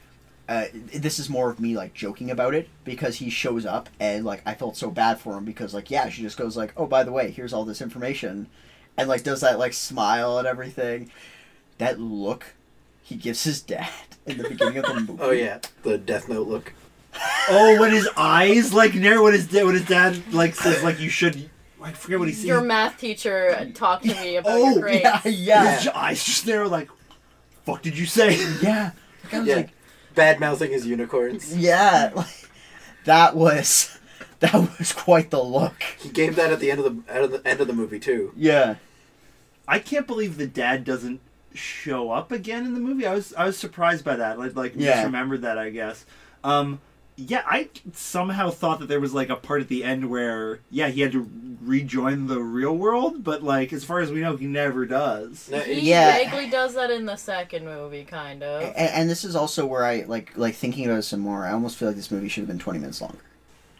Uh, 0.51 0.65
this 0.93 1.17
is 1.17 1.29
more 1.29 1.49
of 1.49 1.59
me 1.61 1.77
like 1.77 1.93
joking 1.93 2.29
about 2.29 2.53
it 2.53 2.67
because 2.83 3.15
he 3.17 3.29
shows 3.29 3.65
up 3.65 3.87
and 4.01 4.25
like 4.25 4.41
I 4.45 4.53
felt 4.53 4.75
so 4.75 4.91
bad 4.91 5.17
for 5.17 5.37
him 5.37 5.45
because 5.45 5.73
like 5.73 5.89
yeah 5.89 6.09
she 6.09 6.21
just 6.23 6.37
goes 6.37 6.57
like 6.57 6.73
oh 6.75 6.87
by 6.87 7.03
the 7.03 7.11
way 7.13 7.31
here's 7.31 7.53
all 7.53 7.63
this 7.63 7.81
information 7.81 8.47
and 8.97 9.07
like 9.07 9.23
does 9.23 9.39
that 9.41 9.57
like 9.59 9.71
smile 9.71 10.37
and 10.39 10.45
everything 10.47 11.09
that 11.77 12.01
look 12.01 12.47
he 13.01 13.15
gives 13.15 13.45
his 13.45 13.61
dad 13.61 13.87
in 14.25 14.37
the 14.39 14.49
beginning 14.49 14.77
of 14.79 14.85
the 14.87 14.93
movie 15.07 15.19
oh 15.21 15.31
yeah, 15.31 15.59
the 15.83 15.97
Death 15.97 16.27
Note 16.27 16.47
look. 16.49 16.73
oh, 17.49 17.79
when 17.79 17.91
his 17.91 18.09
eyes 18.17 18.73
like 18.73 18.93
narrow, 18.93 19.23
when 19.23 19.33
his 19.33 19.47
dad, 19.47 19.63
when 19.65 19.75
his 19.75 19.85
dad 19.85 20.21
like 20.33 20.53
says 20.55 20.83
like 20.83 20.99
you 20.99 21.09
should. 21.09 21.49
I 21.81 21.93
forget 21.93 22.19
what 22.19 22.27
he 22.27 22.33
says. 22.33 22.45
Your 22.45 22.61
math 22.61 22.99
teacher 22.99 23.71
talked 23.73 24.03
to 24.03 24.13
me 24.21 24.35
about 24.35 24.51
Oh, 24.51 24.71
your 24.73 24.81
grades. 24.81 25.03
yeah 25.03 25.21
yeah 25.25 25.77
His 25.77 25.87
eyes 25.87 26.23
just 26.23 26.45
narrow, 26.45 26.67
like, 26.67 26.89
fuck 27.65 27.81
did 27.81 27.97
you 27.97 28.05
say? 28.05 28.35
yeah 28.61 28.91
Like, 29.23 29.33
I 29.33 29.39
was 29.39 29.47
Yeah, 29.47 29.55
like 29.55 29.69
bad 30.15 30.39
mouthing 30.39 30.71
his 30.71 30.85
unicorns. 30.85 31.55
yeah 31.57 32.11
like 32.15 32.49
that 33.05 33.35
was 33.35 33.97
that 34.39 34.53
was 34.53 34.91
quite 34.93 35.29
the 35.31 35.41
look 35.43 35.83
He 35.99 36.09
gave 36.09 36.35
that 36.35 36.51
at 36.51 36.59
the 36.59 36.71
end 36.71 36.81
of 36.81 37.05
the 37.05 37.13
at 37.13 37.31
the 37.31 37.47
end 37.47 37.61
of 37.61 37.67
the 37.67 37.73
movie 37.73 37.99
too. 37.99 38.33
yeah 38.35 38.75
I 39.67 39.79
can't 39.79 40.07
believe 40.07 40.37
the 40.37 40.47
dad 40.47 40.83
doesn't 40.83 41.21
show 41.53 42.11
up 42.11 42.31
again 42.31 42.65
in 42.65 42.73
the 42.73 42.79
movie. 42.79 43.05
I 43.05 43.13
was 43.13 43.33
I 43.35 43.45
was 43.45 43.57
surprised 43.57 44.03
by 44.03 44.15
that. 44.17 44.37
Like 44.39 44.55
like 44.55 44.73
Yeah. 44.75 45.03
remembered 45.03 45.41
that 45.43 45.57
I 45.57 45.69
guess. 45.69 46.05
Um 46.43 46.79
yeah, 47.17 47.43
I 47.45 47.69
somehow 47.93 48.49
thought 48.49 48.79
that 48.79 48.87
there 48.87 48.99
was 48.99 49.13
like 49.13 49.29
a 49.29 49.35
part 49.35 49.61
at 49.61 49.67
the 49.67 49.83
end 49.83 50.09
where 50.09 50.59
yeah, 50.71 50.87
he 50.89 51.01
had 51.01 51.11
to 51.11 51.29
rejoin 51.61 52.27
the 52.27 52.39
real 52.39 52.75
world, 52.75 53.23
but 53.23 53.43
like 53.43 53.71
as 53.73 53.83
far 53.83 53.99
as 53.99 54.11
we 54.11 54.21
know 54.21 54.35
he 54.37 54.47
never 54.47 54.85
does. 54.85 55.49
No, 55.51 55.59
He 55.59 55.89
Yeah. 55.89 56.11
vaguely 56.17 56.49
does 56.49 56.73
that 56.75 56.89
in 56.89 57.05
the 57.05 57.15
second 57.17 57.65
movie, 57.65 58.03
kind 58.05 58.41
of. 58.41 58.63
and, 58.63 58.75
and 58.75 59.09
this 59.09 59.23
is 59.23 59.35
also 59.35 59.65
where 59.65 59.85
I 59.85 60.03
like 60.07 60.35
like 60.37 60.55
thinking 60.55 60.85
about 60.85 60.99
it 60.99 61.03
some 61.03 61.19
more 61.19 61.45
I 61.45 61.51
almost 61.51 61.77
feel 61.77 61.89
like 61.89 61.97
this 61.97 62.11
movie 62.11 62.27
should 62.29 62.41
have 62.41 62.47
been 62.49 62.59
20 62.59 62.79
minutes 62.79 63.01
longer 63.01 63.19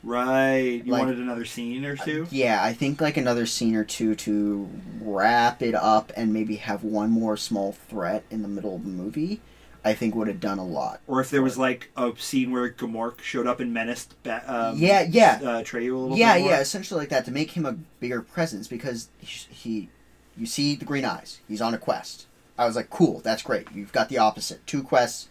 Right. 0.04 0.82
You 0.84 0.92
Like- 0.92 1.02
wanted 1.04 1.20
another 1.20 1.46
scene 1.46 1.86
or 1.86 1.94
uh, 1.94 2.04
two? 2.04 2.28
Yeah, 2.32 2.64
I 2.64 2.74
think 2.74 3.00
like 3.02 3.18
another 3.18 3.46
scene 3.46 3.76
or 3.76 3.84
two 3.84 4.16
to 4.16 4.68
wrap 5.00 5.62
it 5.62 5.76
up 5.76 6.12
and 6.16 6.34
maybe 6.34 6.56
have 6.56 6.84
one 6.84 7.12
more 7.12 7.38
small 7.38 7.72
threat 7.72 8.24
in 8.32 8.42
the 8.42 8.48
middle 8.48 8.76
of 8.76 8.84
the 8.84 8.90
movie. 8.90 9.42
I 9.84 9.94
think 9.94 10.14
would 10.16 10.28
have 10.28 10.40
done 10.40 10.60
a 10.60 10.66
lot. 10.66 11.02
Or 11.08 11.22
if 11.22 11.30
there 11.32 11.42
was 11.42 11.58
like 11.58 11.90
a 11.98 12.14
scene 12.18 12.52
where 12.52 12.70
Gmork 12.70 13.22
showed 13.22 13.48
up 13.48 13.60
and 13.60 13.74
menaced 13.74 14.14
um, 14.46 14.78
Yeah, 14.78 15.02
yeah. 15.10 15.40
uh, 15.42 15.64
Treyu 15.64 15.94
a 15.94 15.98
little 15.98 16.18
Yeah, 16.18 16.34
bit 16.36 16.42
more. 16.42 16.50
yeah, 16.52 16.56
yeah, 16.58 16.62
essentially 16.62 17.00
like 17.00 17.10
that 17.10 17.26
to 17.26 17.32
make 17.32 17.52
him 17.52 17.66
a 17.66 17.74
bigger 18.00 18.22
presence 18.22 18.68
because 18.68 19.10
he, 19.20 19.54
he, 19.54 19.90
you 20.38 20.46
see 20.46 20.76
the 20.76 20.86
green 20.86 21.04
eyes. 21.06 21.40
He's 21.48 21.62
on 21.62 21.74
a 21.74 21.80
quest. 21.80 22.28
I 22.60 22.66
was 22.68 22.76
like, 22.76 22.90
cool, 22.92 23.22
that's 23.22 23.42
great. 23.42 23.68
You've 23.74 23.92
got 23.92 24.10
the 24.10 24.20
opposite. 24.20 24.66
Two 24.68 24.84
quests 24.84 25.30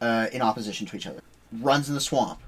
uh, 0.00 0.26
in 0.32 0.42
opposition 0.42 0.86
to 0.88 0.96
each 0.96 1.06
other. 1.06 1.20
Runs 1.52 1.88
in 1.88 1.94
the 1.94 2.00
swamp. 2.00 2.40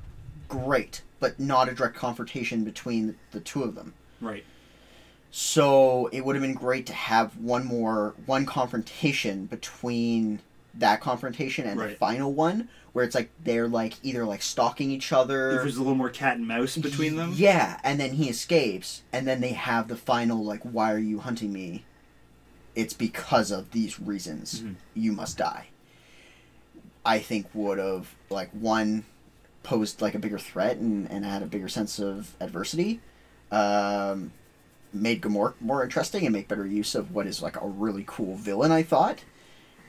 Great, 0.49 1.03
but 1.21 1.39
not 1.39 1.69
a 1.69 1.75
direct 1.75 1.95
confrontation 1.95 2.65
between 2.65 3.17
the 3.31 3.39
two 3.41 3.63
of 3.63 3.77
them. 3.77 3.95
Right. 4.21 4.45
So 5.31 6.07
it 6.11 6.25
would 6.25 6.35
have 6.37 6.43
been 6.43 6.55
great 6.55 6.87
to 6.87 6.95
have 6.95 7.37
one 7.37 7.65
more 7.67 8.15
one 8.27 8.47
confrontation 8.47 9.45
between 9.47 10.41
that 10.75 11.01
confrontation 11.01 11.67
and 11.67 11.79
the 11.79 11.89
final 11.97 12.33
one, 12.33 12.69
where 12.93 13.05
it's 13.05 13.15
like 13.15 13.31
they're 13.43 13.69
like 13.69 13.95
either 14.03 14.25
like 14.25 14.43
stalking 14.43 14.91
each 14.91 15.13
other. 15.13 15.51
If 15.57 15.63
there's 15.63 15.77
a 15.77 15.81
little 15.81 15.95
more 15.95 16.11
cat 16.11 16.37
and 16.37 16.47
mouse 16.47 16.77
between 16.77 17.17
them. 17.17 17.33
Yeah, 17.35 17.81
and 17.83 17.99
then 17.99 18.13
he 18.13 18.29
escapes, 18.29 19.03
and 19.13 19.27
then 19.27 19.41
they 19.41 19.53
have 19.53 19.89
the 19.89 19.97
final 19.97 20.45
like, 20.45 20.63
"Why 20.63 20.93
are 20.93 20.99
you 20.99 21.21
hunting 21.21 21.53
me?" 21.53 21.85
It's 22.75 22.95
because 22.95 23.51
of 23.51 23.73
these 23.73 23.99
reasons. 23.99 24.61
Mhm. 24.61 24.75
You 24.95 25.13
must 25.13 25.37
die. 25.39 25.67
I 27.05 27.19
think 27.19 27.47
would 27.55 27.79
have 27.79 28.15
like 28.31 28.51
one 28.53 29.05
posed 29.63 30.01
like 30.01 30.15
a 30.15 30.19
bigger 30.19 30.39
threat 30.39 30.77
and, 30.77 31.11
and 31.11 31.25
had 31.25 31.43
a 31.43 31.47
bigger 31.47 31.69
sense 31.69 31.99
of 31.99 32.37
adversity. 32.41 33.01
Um, 33.51 34.33
made 34.93 35.21
Gmork 35.23 35.55
more 35.61 35.83
interesting 35.83 36.25
and 36.27 36.33
make 36.33 36.49
better 36.49 36.67
use 36.67 36.95
of 36.95 37.13
what 37.15 37.27
is 37.27 37.43
like 37.43 37.61
a 37.61 37.67
really 37.67 38.05
cool 38.07 38.37
villain. 38.37 38.71
I 38.73 38.83
thought. 38.83 39.25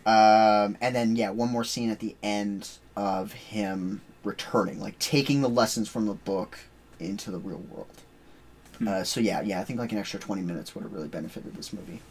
Um, 0.10 0.78
and 0.82 0.96
then 0.96 1.16
yeah, 1.16 1.30
one 1.30 1.50
more 1.50 1.64
scene 1.64 1.90
at 1.90 2.00
the 2.00 2.16
end 2.24 2.70
of 2.96 3.34
him 3.34 4.02
returning, 4.24 4.80
like 4.80 4.98
taking 5.00 5.42
the 5.42 5.50
lessons 5.50 5.88
from 5.88 6.06
the 6.08 6.14
book 6.14 6.60
into 7.00 7.32
the 7.32 7.38
real 7.38 7.64
world. 7.70 7.88
Hmm. 8.80 8.88
Uh, 8.88 9.04
so 9.04 9.20
yeah, 9.20 9.42
yeah, 9.42 9.60
I 9.62 9.64
think 9.64 9.80
like 9.80 9.92
an 9.92 9.98
extra 9.98 10.20
twenty 10.20 10.42
minutes 10.42 10.74
would 10.74 10.84
have 10.84 10.94
really 10.94 11.08
benefited 11.08 11.56
this 11.56 11.72
movie. 11.74 12.02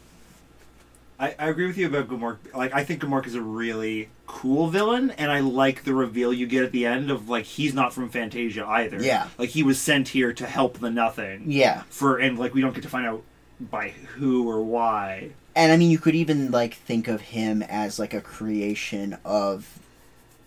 I, 1.19 1.35
I 1.37 1.49
agree 1.49 1.67
with 1.67 1.77
you 1.77 1.87
about 1.87 2.07
Gmork. 2.07 2.37
Like, 2.55 2.73
I 2.73 2.85
think 2.85 3.01
Gmork 3.01 3.27
is 3.27 3.35
a 3.35 3.41
really 3.41 4.07
cool 4.25 4.69
villain, 4.69 5.11
and 5.11 5.29
I 5.29 5.41
like 5.41 5.83
the 5.83 5.93
reveal 5.93 6.31
you 6.31 6.47
get 6.47 6.63
at 6.63 6.71
the 6.71 6.85
end 6.85 7.11
of 7.11 7.27
like 7.27 7.43
he's 7.43 7.73
not 7.73 7.93
from 7.93 8.09
Fantasia 8.09 8.65
either. 8.65 9.01
Yeah. 9.01 9.27
like 9.37 9.49
he 9.49 9.61
was 9.61 9.81
sent 9.81 10.09
here 10.09 10.31
to 10.31 10.45
help 10.45 10.79
the 10.79 10.89
Nothing. 10.89 11.43
Yeah, 11.51 11.83
For 11.89 12.17
and 12.17 12.39
like 12.39 12.53
we 12.53 12.61
don't 12.61 12.73
get 12.73 12.83
to 12.83 12.89
find 12.89 13.05
out 13.05 13.23
by 13.59 13.89
who 13.89 14.47
or 14.49 14.63
why. 14.63 15.31
And 15.55 15.71
I 15.71 15.77
mean 15.77 15.89
you 15.89 15.99
could 15.99 16.15
even 16.15 16.51
like 16.51 16.75
think 16.75 17.07
of 17.07 17.21
him 17.21 17.61
as 17.63 17.99
like 17.99 18.13
a 18.13 18.21
creation 18.21 19.17
of 19.25 19.79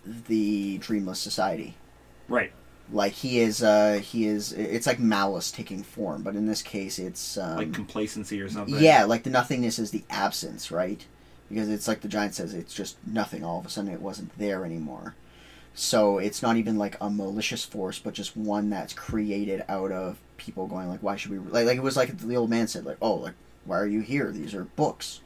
the 0.05 0.79
Dreamless 0.79 1.19
Society. 1.19 1.75
Right. 2.29 2.53
like 2.91 3.13
he 3.13 3.41
is 3.41 3.63
uh 3.63 4.01
he 4.03 4.27
is 4.27 4.53
it's 4.53 4.87
like 4.87 4.99
malice 4.99 5.51
taking 5.51 5.83
form 5.83 6.23
but 6.23 6.35
in 6.35 6.47
this 6.47 6.63
case 6.63 6.99
it's 6.99 7.37
um, 7.37 7.57
like 7.57 7.73
complacency 7.75 8.41
or 8.41 8.49
something. 8.49 8.79
yeah 8.79 9.05
like 9.05 9.23
the 9.25 9.31
nothingness 9.31 9.79
is 9.79 9.91
the 9.91 10.03
absence 10.09 10.71
right 10.71 11.05
because 11.49 11.69
it's 11.69 11.87
like 11.89 12.01
the 12.01 12.09
giant 12.09 12.35
says 12.35 12.55
it's 12.55 12.73
just 12.73 12.97
nothing 13.07 13.45
all 13.45 13.59
of 13.59 13.67
a 13.67 13.69
sudden 13.69 13.93
it 13.93 14.01
wasn't 14.01 14.37
there 14.39 14.65
anymore 14.65 15.15
so 15.75 16.19
it's 16.19 16.43
not 16.43 16.57
even 16.57 16.79
like 16.79 16.97
a 17.01 17.11
malicious 17.11 17.65
force 17.65 17.99
but 17.99 18.15
just 18.15 18.37
one 18.37 18.71
that's 18.71 18.93
created 18.95 19.63
out 19.69 19.93
of 19.93 20.19
people 20.39 20.67
going 20.67 20.89
like 20.89 21.03
why 21.03 21.17
should 21.17 21.31
we 21.31 21.39
like, 21.39 21.67
like 21.67 21.77
it 21.77 21.83
was 21.83 21.97
like 21.97 22.17
the 22.19 22.37
old 22.37 22.49
man 22.51 22.67
said 22.67 22.85
like 22.85 22.99
oh 23.03 23.15
like 23.15 23.35
why 23.65 23.79
are 23.79 23.87
you 23.87 24.01
here? 24.01 24.31
These 24.31 24.55
are 24.55 24.65
books. 24.65 25.21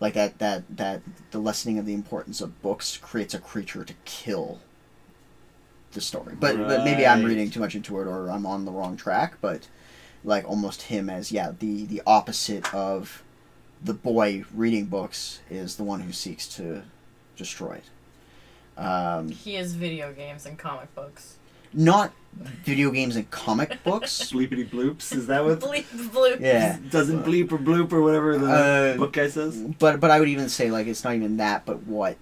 Like 0.00 0.14
that 0.14 0.38
that 0.38 0.64
that 0.76 1.02
the 1.30 1.38
lessening 1.38 1.78
of 1.78 1.86
the 1.86 1.94
importance 1.94 2.40
of 2.40 2.60
books 2.62 2.96
creates 2.96 3.34
a 3.34 3.38
creature 3.38 3.84
to 3.84 3.94
kill 4.04 4.60
the 5.92 6.00
story. 6.00 6.34
But 6.38 6.58
but 6.58 6.84
maybe 6.84 7.06
i'm 7.06 7.24
reading 7.24 7.50
too 7.50 7.60
much 7.60 7.74
into 7.74 7.98
it 8.00 8.06
or 8.06 8.30
i'm 8.30 8.44
on 8.44 8.66
the 8.66 8.72
wrong 8.72 8.96
track 8.96 9.38
but 9.40 9.68
like 10.24 10.46
almost 10.46 10.82
him 10.82 11.08
as 11.08 11.32
yeah 11.32 11.52
the 11.58 11.86
the 11.86 12.02
opposite 12.06 12.72
of 12.74 13.22
the 13.82 13.94
boy 13.94 14.44
reading 14.54 14.86
books 14.86 15.40
is 15.50 15.76
the 15.76 15.84
one 15.84 16.00
who 16.00 16.12
seeks 16.12 16.46
to 16.48 16.82
destroy 17.36 17.80
it. 18.76 18.82
Um 18.82 19.30
He 19.30 19.56
is 19.56 19.74
video 19.74 20.12
games 20.12 20.44
and 20.44 20.58
comic 20.58 20.94
books. 20.94 21.36
Not 21.76 22.12
video 22.64 22.90
games 22.90 23.16
and 23.16 23.30
comic 23.30 23.82
books 23.84 24.30
Bleepity 24.32 24.68
bloops. 24.68 25.14
Is 25.14 25.26
that 25.28 25.44
what? 25.44 25.60
Bleep 25.60 25.84
blue. 26.12 26.36
yeah 26.40 26.78
Doesn't 26.90 27.22
bleep 27.24 27.50
or 27.52 27.58
bloop 27.58 27.92
or 27.92 28.02
whatever 28.02 28.36
the 28.38 28.46
Uh, 28.50 28.96
book 28.96 29.12
guy 29.12 29.28
says. 29.28 29.56
but 29.78 30.00
but 30.00 30.10
I 30.10 30.18
would 30.18 30.28
even 30.28 30.48
say 30.48 30.70
like 30.70 30.86
it's 30.86 31.04
not 31.04 31.14
even 31.14 31.36
that, 31.38 31.64
but 31.64 31.84
what 31.86 32.16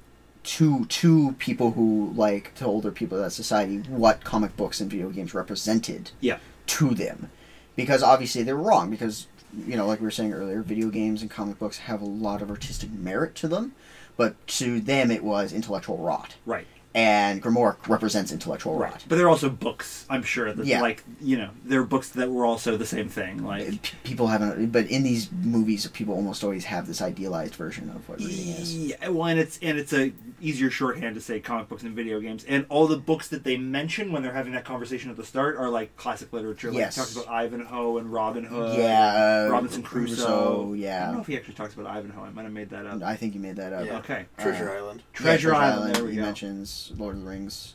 to 0.45 0.85
to 0.87 1.33
people 1.39 1.71
who 1.73 2.13
like 2.15 2.55
to 2.57 2.65
older 2.67 2.91
people 2.91 3.17
of 3.19 3.25
that 3.25 3.31
society, 3.31 3.79
what 3.89 4.23
comic 4.25 4.57
books 4.57 4.81
and 4.81 4.91
video 4.91 5.09
games 5.11 5.33
represented 5.35 6.11
Yeah. 6.21 6.39
to 6.67 6.91
them, 6.95 7.31
because 7.77 8.03
obviously 8.03 8.43
they're 8.43 8.55
wrong 8.57 8.91
because 8.91 9.27
you 9.67 9.77
know 9.77 9.87
like 9.87 10.01
we 10.01 10.05
were 10.05 10.11
saying 10.11 10.33
earlier, 10.33 10.63
video 10.63 10.89
games 10.91 11.23
and 11.23 11.31
comic 11.31 11.59
books 11.59 11.79
have 11.79 12.01
a 12.03 12.07
lot 12.07 12.43
of 12.43 12.51
artistic 12.51 12.93
merit 12.93 13.35
to 13.37 13.49
them, 13.49 13.73
but 14.17 14.35
to 14.49 14.81
them 14.81 15.11
it 15.11 15.25
was 15.25 15.53
intellectual 15.53 15.97
rot, 15.99 16.35
Right. 16.47 16.67
And 16.95 17.43
Grimoire 17.43 17.77
represents 17.89 18.31
intellectual 18.31 18.77
Right. 18.77 18.93
rot. 18.93 19.05
But 19.09 19.17
they're 19.17 19.29
also 19.29 19.51
books. 19.51 20.07
I'm 20.09 20.23
sure 20.23 20.53
that 20.53 20.65
Yeah. 20.65 20.81
like 20.81 21.03
you 21.21 21.37
know 21.37 21.51
they're 21.65 21.83
books 21.83 22.11
that 22.11 22.31
were 22.31 22.45
also 22.45 22.77
the 22.77 22.87
same 22.87 23.09
thing. 23.09 23.45
Like 23.45 23.83
P- 23.83 23.97
People 24.05 24.29
haven't, 24.29 24.71
but 24.73 24.87
in 24.87 25.03
these 25.03 25.29
movies, 25.33 25.87
people 25.89 26.15
almost 26.15 26.45
always 26.45 26.65
have 26.67 26.87
this 26.87 27.03
idealized 27.03 27.55
version 27.57 27.91
of 27.91 28.09
what 28.09 28.19
reading 28.21 28.49
is. 28.49 28.77
Yeah, 28.77 29.09
well, 29.09 29.27
and 29.29 29.41
it's 29.41 29.59
and 29.61 29.79
it's 29.79 29.93
a 29.93 30.13
easier 30.41 30.71
shorthand 30.71 31.15
to 31.15 31.21
say 31.21 31.41
comic 31.41 31.69
books 31.69 31.83
and 31.83 31.97
video 31.97 32.21
games, 32.21 32.45
and 32.47 32.67
all 32.69 32.87
the 32.87 32.97
books 32.97 33.29
that 33.29 33.45
they 33.45 33.57
mention 33.57 34.13
when 34.13 34.23
they're 34.23 34.33
having 34.33 34.53
that 34.53 34.65
conversation 34.65 35.11
at 35.11 35.17
the 35.17 35.25
start 35.25 35.57
are 35.57 35.69
like 35.71 35.97
classic 35.97 36.33
literature. 36.33 36.69
Like 36.71 36.79
Yes. 36.79 36.95
he 36.95 37.01
talks 37.01 37.17
about 37.17 37.29
Ivanhoe 37.29 37.99
and 37.99 38.13
Robin 38.13 38.45
Hood. 38.45 38.79
Yeah, 38.79 39.47
uh, 39.47 39.51
Robinson 39.51 39.83
Crusoe. 39.83 40.15
Crusoe, 40.15 40.75
I 40.75 41.05
don't 41.07 41.15
know 41.15 41.21
if 41.21 41.27
he 41.27 41.37
actually 41.37 41.55
talks 41.55 41.75
about 41.75 41.87
Ivanhoe. 41.87 42.23
I 42.25 42.31
might 42.31 42.43
have 42.43 42.53
made 42.53 42.71
that 42.71 42.87
up. 42.87 43.03
I 43.03 43.17
think 43.17 43.35
you 43.35 43.41
made 43.41 43.57
that 43.57 43.73
up. 43.73 43.87
Yeah. 43.87 43.99
Okay. 43.99 44.27
Treasure 44.39 44.71
Uh, 44.71 44.75
Island. 44.75 45.03
Treasure 45.13 45.51
Yeah, 45.51 45.59
Island, 45.59 45.95
there 45.95 46.05
we 46.05 46.11
he 46.11 46.17
go. 46.17 46.23
mentions 46.23 46.84
Lord 46.97 47.17
of 47.17 47.23
the 47.23 47.29
Rings. 47.29 47.75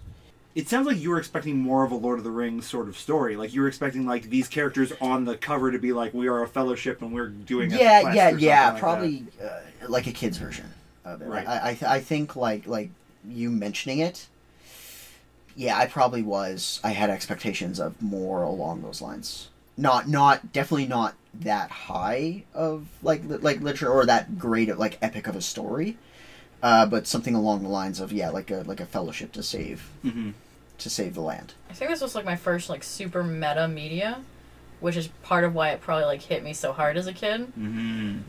It 0.55 0.67
sounds 0.67 0.87
like 0.87 0.97
you 0.97 1.09
were 1.11 1.19
expecting 1.19 1.57
more 1.59 1.83
of 1.83 1.91
a 1.91 1.95
Lord 1.95 2.17
of 2.17 2.23
the 2.23 2.31
Rings 2.31 2.65
sort 2.67 2.87
of 2.89 2.97
story. 2.97 3.35
Like 3.35 3.53
you 3.53 3.61
were 3.61 3.67
expecting 3.67 4.05
like 4.05 4.29
these 4.29 4.47
characters 4.47 4.91
on 4.99 5.25
the 5.25 5.37
cover 5.37 5.71
to 5.71 5.79
be 5.79 5.93
like, 5.93 6.13
"We 6.13 6.27
are 6.27 6.41
a 6.43 6.47
fellowship 6.47 7.01
and 7.01 7.13
we're 7.13 7.27
doing." 7.29 7.71
A 7.71 7.77
Yeah, 7.77 8.01
quest 8.01 8.15
yeah, 8.15 8.31
or 8.31 8.37
yeah. 8.37 8.71
like 8.71 8.79
probably 8.79 9.25
uh, 9.41 9.59
like 9.87 10.07
a 10.07 10.11
kid's 10.11 10.37
version 10.37 10.65
of 11.05 11.21
it. 11.21 11.27
Right. 11.27 11.47
I, 11.47 11.69
I, 11.69 11.73
th- 11.75 11.83
I 11.83 11.99
think 11.99 12.35
like 12.35 12.67
like 12.67 12.89
you 13.27 13.49
mentioning 13.51 13.99
it. 13.99 14.27
Yeah, 15.55 15.77
I 15.77 15.87
probably 15.87 16.23
was. 16.23 16.79
I 16.83 16.91
had 16.91 17.09
expectations 17.09 17.79
of 17.79 18.01
more 18.01 18.43
along 18.43 18.81
those 18.81 19.01
lines. 19.01 19.49
Not, 19.77 20.07
not 20.07 20.51
definitely 20.53 20.87
not 20.87 21.15
that 21.33 21.69
high 21.71 22.43
of 22.53 22.87
like 23.03 23.23
li- 23.25 23.37
like 23.37 23.61
literature 23.61 23.89
or 23.89 24.05
that 24.05 24.37
great 24.39 24.69
of 24.69 24.77
like 24.79 24.97
epic 25.01 25.27
of 25.27 25.35
a 25.35 25.41
story, 25.41 25.97
uh, 26.61 26.85
but 26.85 27.07
something 27.07 27.35
along 27.35 27.63
the 27.63 27.69
lines 27.69 27.99
of 27.99 28.11
yeah, 28.11 28.29
like 28.29 28.51
a 28.51 28.63
like 28.65 28.79
a 28.79 28.85
fellowship 28.85 29.31
to 29.33 29.43
save 29.43 29.89
that. 30.03 30.11
hmm 30.11 30.29
to 30.77 30.89
save 30.89 31.13
the 31.13 31.19
land. 31.21 31.53
I 31.69 31.73
think 31.73 31.91
this 31.91 31.99
was 31.99 32.15
like 32.15 32.23
my 32.23 32.37
first 32.37 32.69
like 32.69 32.83
super 32.85 33.21
meta 33.21 33.67
media, 33.67 34.21
which 34.79 34.95
is 34.95 35.07
part 35.23 35.43
of 35.43 35.53
why 35.53 35.71
it 35.71 35.81
probably 35.81 36.05
like 36.05 36.21
hit 36.21 36.41
me 36.41 36.53
so 36.53 36.71
hard 36.71 36.95
as 36.95 37.05
a 37.05 37.11
kid. 37.13 37.41
hmm 37.55 38.19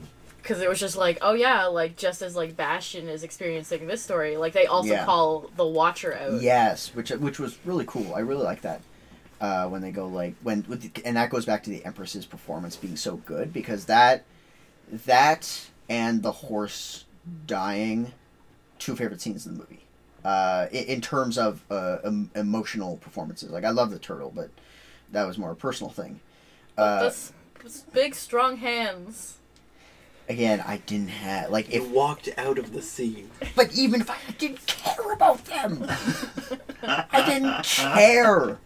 Because 0.42 0.60
it 0.60 0.68
was 0.68 0.80
just 0.80 0.96
like, 0.96 1.18
oh 1.22 1.34
yeah, 1.34 1.66
like 1.66 1.96
just 1.96 2.22
as 2.22 2.34
like 2.34 2.56
Bastian 2.56 3.08
is 3.08 3.22
experiencing 3.22 3.86
this 3.86 4.02
story, 4.02 4.36
like 4.36 4.52
they 4.52 4.66
also 4.66 4.94
Yeah. 4.94 5.04
call 5.04 5.48
the 5.56 5.64
Watcher 5.64 6.12
out. 6.12 6.42
Yes, 6.42 6.90
which 6.92 7.10
which 7.10 7.38
was 7.38 7.56
really 7.64 7.84
cool. 7.86 8.14
I 8.16 8.20
really 8.20 8.42
like 8.42 8.62
that 8.62 8.80
uh, 9.40 9.68
when 9.68 9.80
they 9.80 9.92
go 9.92 10.08
like 10.08 10.34
when 10.42 10.64
with 10.68 10.92
the, 10.92 11.04
and 11.06 11.16
that 11.16 11.30
goes 11.30 11.44
back 11.46 11.62
to 11.64 11.70
the 11.70 11.84
Empress's 11.84 12.26
performance 12.26 12.74
being 12.74 12.96
so 12.96 13.16
good 13.18 13.52
because 13.52 13.84
that 13.84 14.24
that 15.06 15.68
and 15.88 16.22
the 16.24 16.32
horse 16.32 17.04
dying, 17.46 18.12
two 18.80 18.96
favorite 18.96 19.20
scenes 19.20 19.46
in 19.46 19.52
the 19.54 19.58
movie. 19.60 19.84
Uh, 20.24 20.66
in, 20.72 20.84
in 20.84 21.00
terms 21.00 21.38
of 21.38 21.62
uh, 21.70 21.98
em- 22.04 22.30
emotional 22.34 22.96
performances, 22.96 23.50
like 23.50 23.64
I 23.64 23.70
love 23.70 23.90
the 23.90 23.98
turtle, 23.98 24.32
but 24.34 24.50
that 25.12 25.24
was 25.24 25.38
more 25.38 25.52
a 25.52 25.56
personal 25.56 25.90
thing. 25.92 26.18
Uh, 26.76 27.04
This, 27.04 27.32
this 27.62 27.80
big 27.92 28.14
strong 28.14 28.56
hands. 28.58 29.36
again, 30.28 30.62
I 30.66 30.78
didn't 30.78 31.08
have 31.08 31.50
like 31.50 31.72
You 31.72 31.82
if, 31.84 31.90
walked 31.90 32.28
out 32.36 32.58
of 32.58 32.72
the 32.72 32.82
scene. 32.82 33.30
but 33.56 33.72
even 33.74 34.00
if 34.00 34.10
I 34.10 34.16
didn't 34.38 34.66
care 34.66 35.12
about 35.12 35.44
them, 35.46 35.86
I 36.82 37.24
didn't 37.26 37.64
care. 37.64 38.58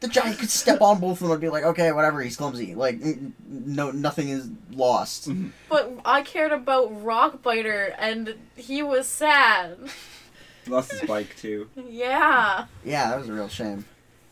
The 0.00 0.08
giant 0.08 0.38
could 0.38 0.48
step 0.50 0.80
on 0.80 0.98
both 0.98 1.18
of 1.20 1.28
them 1.28 1.32
and 1.32 1.40
be 1.40 1.48
like, 1.50 1.64
okay, 1.64 1.92
whatever, 1.92 2.22
he's 2.22 2.36
clumsy. 2.36 2.74
Like, 2.74 3.00
no, 3.46 3.90
nothing 3.90 4.30
is 4.30 4.48
lost. 4.72 5.28
But 5.68 5.92
I 6.04 6.22
cared 6.22 6.52
about 6.52 6.90
Rockbiter, 7.04 7.94
and 7.98 8.34
he 8.56 8.82
was 8.82 9.06
sad. 9.06 9.76
Lost 10.66 10.92
his 10.92 11.02
bike 11.02 11.36
too. 11.36 11.68
Yeah. 11.76 12.66
Yeah, 12.84 13.10
that 13.10 13.18
was 13.18 13.28
a 13.28 13.32
real 13.34 13.48
shame. 13.48 13.84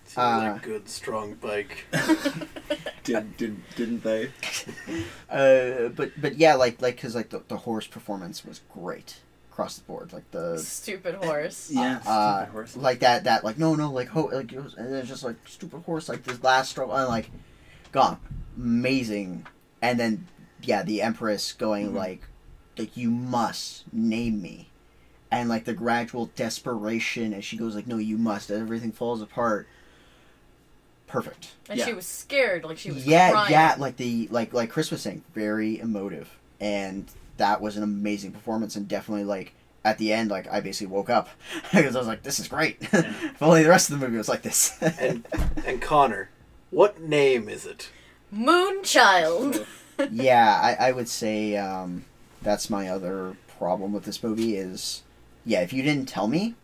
Seems 0.04 0.16
Uh, 0.18 0.58
a 0.62 0.64
good, 0.64 0.88
strong 0.88 1.34
bike. 1.34 1.84
Did 3.04 3.36
did 3.36 3.62
didn't 3.76 4.02
they? 4.04 4.30
Uh, 5.30 5.88
but 5.88 6.12
but 6.18 6.36
yeah, 6.38 6.54
like 6.54 6.80
like 6.80 6.96
because 6.96 7.14
like 7.14 7.28
the, 7.28 7.42
the 7.48 7.58
horse 7.58 7.86
performance 7.86 8.42
was 8.44 8.62
great 8.72 9.16
across 9.58 9.76
the 9.76 9.84
board. 9.84 10.12
Like 10.12 10.30
the 10.30 10.56
Stupid 10.58 11.16
horse. 11.16 11.68
Yeah, 11.72 11.98
uh, 12.06 12.42
stupid 12.44 12.52
horse. 12.52 12.76
like 12.76 13.00
that 13.00 13.24
that 13.24 13.42
like 13.42 13.58
no 13.58 13.74
no 13.74 13.90
like 13.90 14.06
ho 14.08 14.26
like 14.32 14.52
it 14.52 14.62
was, 14.62 14.74
and 14.74 14.94
it's 14.94 15.08
just 15.08 15.24
like 15.24 15.34
stupid 15.46 15.82
horse 15.82 16.08
like 16.08 16.22
this 16.22 16.40
last 16.44 16.70
stroke 16.70 16.90
and 16.92 17.08
like 17.08 17.28
gone 17.90 18.20
amazing 18.56 19.44
and 19.82 19.98
then 19.98 20.28
yeah 20.62 20.82
the 20.84 21.02
empress 21.02 21.52
going 21.54 21.90
Mhm. 21.90 21.94
like 21.94 22.22
like 22.76 22.96
you 22.96 23.10
must 23.10 23.92
name 23.92 24.40
me 24.40 24.68
and 25.32 25.48
like 25.48 25.64
the 25.64 25.74
gradual 25.74 26.26
desperation 26.36 27.34
as 27.34 27.44
she 27.44 27.56
goes 27.56 27.74
like 27.74 27.86
no 27.88 27.96
you 27.96 28.16
must 28.16 28.50
everything 28.52 28.92
falls 28.92 29.20
apart 29.22 29.66
perfect 31.08 31.48
And 31.68 31.78
Yeah. 31.80 31.86
she 31.86 31.94
was 31.94 32.06
scared, 32.06 32.62
like 32.64 32.78
she 32.78 32.92
was 32.92 33.04
yeah 33.06 33.30
crying. 33.32 33.50
yeah 33.50 33.74
like 33.78 33.96
the 33.96 34.28
like 34.30 34.52
like 34.52 34.70
chris 34.70 34.90
was 34.92 35.02
saying 35.02 35.24
very 35.34 35.78
emotive 35.80 36.28
and 36.60 37.10
that 37.38 37.60
was 37.60 37.76
an 37.76 37.82
amazing 37.82 38.30
performance 38.32 38.76
and 38.76 38.86
definitely 38.86 39.24
like 39.24 39.54
at 39.84 39.96
the 39.98 40.12
end 40.12 40.30
like 40.30 40.46
i 40.52 40.60
basically 40.60 40.92
woke 40.92 41.08
up 41.10 41.28
because 41.72 41.96
i 41.96 41.98
was 41.98 42.06
like 42.08 42.22
this 42.22 42.38
is 42.38 42.46
great 42.48 42.76
if 42.92 43.42
only 43.42 43.62
the 43.62 43.68
rest 43.68 43.90
of 43.90 43.98
the 43.98 44.04
movie 44.06 44.18
was 44.18 44.28
like 44.28 44.42
this 44.42 44.76
And 45.00 45.26
and 45.66 45.80
Connor, 45.80 46.28
what 46.70 47.00
name 47.00 47.48
is 47.48 47.64
it? 47.64 47.90
Moonchild. 48.34 49.64
yeah 50.10 50.60
I, 50.78 50.88
I 50.88 50.92
would 50.92 51.08
say 51.08 51.56
um, 51.56 52.04
that's 52.42 52.68
my 52.70 52.88
other 52.88 53.36
problem 53.58 53.92
with 53.92 54.04
this 54.04 54.22
movie 54.22 54.56
is 54.56 55.02
yeah 55.44 55.60
if 55.60 55.72
you 55.72 55.82
didn't 55.82 56.06
tell 56.08 56.28
me 56.28 56.54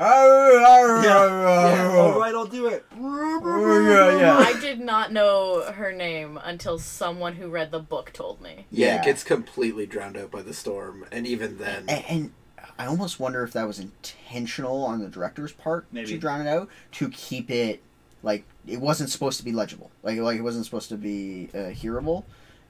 yeah, 0.00 1.02
yeah. 1.02 1.92
All 1.98 2.18
right, 2.18 2.34
I'll 2.34 2.46
do 2.46 2.66
it. 2.66 2.84
yeah, 2.98 4.18
yeah. 4.18 4.36
I 4.38 4.58
did 4.60 4.80
not 4.80 5.12
know 5.12 5.62
her 5.72 5.92
name 5.92 6.38
until 6.42 6.78
someone 6.78 7.34
who 7.34 7.48
read 7.48 7.70
the 7.70 7.78
book 7.80 8.12
told 8.12 8.40
me. 8.40 8.66
Yeah, 8.70 8.86
Yeah. 8.94 9.00
it 9.00 9.04
gets 9.04 9.24
completely 9.24 9.86
drowned 9.86 10.16
out 10.16 10.30
by 10.30 10.42
the 10.42 10.54
storm, 10.54 11.04
and 11.12 11.26
even 11.26 11.58
then, 11.58 11.84
and, 11.88 12.04
and 12.08 12.32
I 12.78 12.86
almost 12.86 13.20
wonder 13.20 13.42
if 13.42 13.52
that 13.52 13.66
was 13.66 13.78
intentional 13.78 14.84
on 14.84 15.00
the 15.00 15.08
director's 15.08 15.52
part 15.52 15.86
Maybe. 15.92 16.06
to 16.08 16.18
drown 16.18 16.40
it 16.46 16.48
out 16.48 16.68
to 16.92 17.10
keep 17.10 17.50
it 17.50 17.82
like 18.22 18.44
it 18.66 18.80
wasn't 18.80 19.10
supposed 19.10 19.38
to 19.38 19.44
be 19.44 19.52
legible, 19.52 19.90
like 20.02 20.18
like 20.18 20.38
it 20.38 20.42
wasn't 20.42 20.64
supposed 20.64 20.88
to 20.90 20.96
be 20.96 21.50
uh, 21.54 21.70
hearable, 21.74 22.24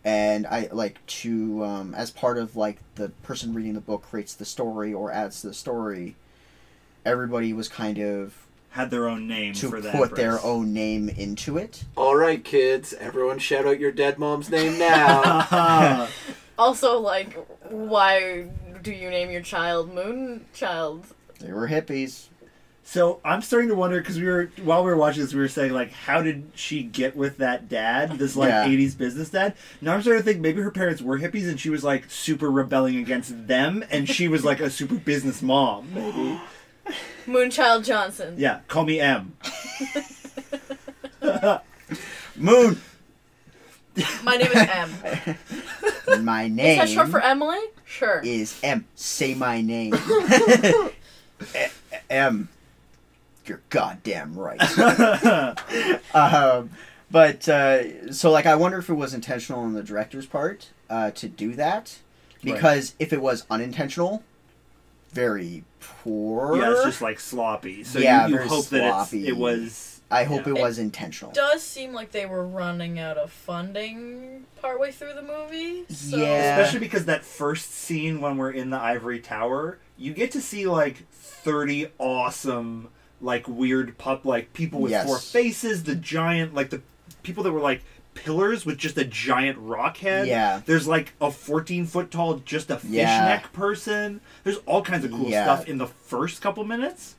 and 0.05 0.47
I 0.47 0.69
like 0.73 1.05
to 1.07 1.65
um, 1.65 1.95
as 1.95 2.11
part 2.11 2.39
of 2.39 2.57
like 2.57 2.79
the 2.97 3.11
person 3.23 3.55
reading 3.55 3.75
the 3.75 3.81
book 3.81 4.03
creates 4.03 4.35
the 4.35 4.45
story 4.45 4.93
or 4.93 5.13
adds 5.13 5.41
to 5.43 5.49
the 5.49 5.55
story. 5.55 6.17
Everybody 7.05 7.53
was 7.53 7.69
kind 7.69 7.99
of 7.99 8.35
Had 8.71 8.91
their 8.91 9.09
own 9.09 9.27
name 9.27 9.55
to 9.55 9.69
for 9.69 9.81
the 9.81 9.91
put 9.91 10.15
their 10.17 10.43
own 10.45 10.73
name 10.73 11.09
into 11.09 11.57
it. 11.59 11.85
all 11.97 12.17
right, 12.17 12.43
kids, 12.45 12.93
everyone, 12.95 13.39
shout 13.39 13.67
out 13.67 13.79
your 13.81 13.93
dead 13.93 14.19
mom's 14.19 14.51
name 14.51 14.79
now. 14.79 16.09
Also, 16.59 16.99
like, 17.01 17.33
why 17.71 18.47
do 18.83 18.93
you 18.93 19.09
name 19.09 19.31
your 19.31 19.41
child 19.41 19.91
Moonchild? 19.95 21.05
They 21.39 21.53
were 21.53 21.69
hippies. 21.69 22.27
So 22.85 23.19
I'm 23.25 23.41
starting 23.41 23.71
to 23.71 23.75
wonder 23.75 23.99
because 23.99 24.19
we 24.19 24.27
were 24.27 24.51
while 24.63 24.85
we 24.85 24.91
were 24.91 24.97
watching 24.99 25.23
this, 25.23 25.33
we 25.33 25.41
were 25.41 25.49
saying 25.49 25.73
like, 25.73 25.91
how 25.91 26.21
did 26.23 26.51
she 26.55 26.83
get 26.83 27.17
with 27.17 27.39
that 27.39 27.71
dad, 27.71 28.19
this 28.19 28.37
like 28.37 28.51
Yeah. 28.51 28.67
'80s 28.67 28.99
business 28.99 29.31
dad? 29.31 29.55
Now 29.81 29.95
I'm 29.95 30.03
starting 30.03 30.23
to 30.23 30.29
think 30.29 30.41
maybe 30.43 30.61
her 30.61 30.71
parents 30.71 31.01
were 31.01 31.19
hippies 31.19 31.49
and 31.49 31.59
she 31.59 31.71
was 31.71 31.83
like 31.83 32.11
super 32.11 32.51
rebelling 32.51 32.97
against 32.97 33.47
them, 33.47 33.83
and 33.91 34.07
she 34.07 34.29
was 34.29 34.45
like 34.45 34.61
a 34.61 34.69
super 34.69 34.97
business 34.97 35.41
mom. 35.41 35.89
Maybe. 35.95 36.39
Moonchild 37.31 37.85
Johnson. 37.85 38.35
Yeah, 38.37 38.61
call 38.69 38.85
me 38.85 39.01
M. 39.01 39.37
Moon. 42.37 42.81
My 44.23 44.37
name 44.37 44.53
is 44.53 44.69
M. 44.69 44.91
My 46.25 46.49
name. 46.49 46.59
Is 46.59 46.65
name 46.67 46.79
that 46.79 46.89
short 46.89 47.09
for 47.09 47.21
Emily? 47.21 47.61
Sure. 47.85 48.21
is 48.25 48.59
M. 48.63 48.87
Say 48.95 49.35
my 49.35 49.61
name. 49.61 49.95
M. 52.11 52.49
You're 53.47 53.61
goddamn 53.69 54.35
right. 54.35 54.61
um, 56.15 56.71
but 57.11 57.49
uh, 57.49 58.13
so, 58.13 58.31
like, 58.31 58.47
I 58.47 58.55
wonder 58.55 58.79
if 58.79 58.89
it 58.89 58.95
was 58.95 59.13
intentional 59.13 59.61
on 59.61 59.73
the 59.73 59.83
director's 59.83 60.27
part 60.27 60.71
uh, 60.89 61.11
to 61.13 61.29
do 61.29 61.55
that, 61.55 61.99
because 62.43 62.95
if 62.99 63.13
it 63.13 63.21
was 63.21 63.45
unintentional, 63.51 64.23
very 65.13 65.65
poor. 65.81 66.57
Yeah, 66.57 66.73
it's 66.73 66.85
just 66.85 67.03
like 67.03 67.21
sloppy. 67.21 67.85
So 67.85 67.99
Yeah, 67.99 68.27
you, 68.27 68.33
you 68.33 68.37
very 68.39 68.49
hope 68.49 68.67
that 68.67 68.91
sloppy. 68.91 69.21
it's, 69.21 69.29
it 69.31 69.37
was. 69.37 70.01
I 70.13 70.25
hope 70.25 70.47
yeah. 70.47 70.55
it 70.55 70.61
was 70.61 70.79
intentional. 70.81 71.31
does 71.33 71.63
seem 71.63 71.93
like 71.93 72.11
they 72.11 72.27
were 72.27 72.45
running 72.45 72.99
out 72.99 73.17
of 73.17 73.31
funding 73.31 74.45
partway 74.61 74.91
through 74.91 75.15
the 75.15 75.23
movie. 75.23 75.85
So 75.89 76.17
Yeah. 76.17 76.57
Especially 76.59 76.81
because 76.81 77.05
that 77.05 77.25
first 77.25 77.71
scene 77.71 78.21
when 78.21 78.37
we're 78.37 78.51
in 78.51 78.71
the 78.71 78.79
ivory 78.79 79.21
tower, 79.21 79.79
you 79.97 80.13
get 80.13 80.33
to 80.33 80.41
see 80.41 80.67
like 80.67 81.07
thirty 81.13 81.89
awesome, 81.99 82.89
like 83.21 83.47
weird 83.47 83.97
pup, 83.99 84.25
like 84.25 84.53
people 84.53 84.81
with 84.81 84.91
Yes. 84.91 85.07
four 85.07 85.19
faces, 85.19 85.85
the 85.85 85.95
giant, 85.95 86.55
like 86.55 86.71
the 86.71 86.83
people 87.23 87.45
that 87.45 87.53
were 87.53 87.61
like 87.61 87.83
pillars 88.21 88.65
with 88.67 88.79
just 88.79 88.97
a 88.99 89.05
giant 89.05 89.59
rock 89.59 89.97
head. 89.99 90.27
Yeah. 90.29 90.61
There's 90.65 90.87
like 90.87 91.13
a 91.21 91.31
14 91.31 91.87
foot 91.87 92.11
tall, 92.11 92.35
just 92.45 92.71
a 92.71 92.77
fishneck 92.79 92.93
Yeah. 93.43 93.47
person. 93.53 94.21
There's 94.45 94.59
all 94.67 94.83
kinds 94.83 95.05
of 95.05 95.11
cool 95.11 95.29
Yeah. 95.31 95.45
stuff 95.45 95.69
in 95.69 95.79
the 95.79 95.87
first 95.87 96.41
couple 96.43 96.65
minutes. 96.65 97.15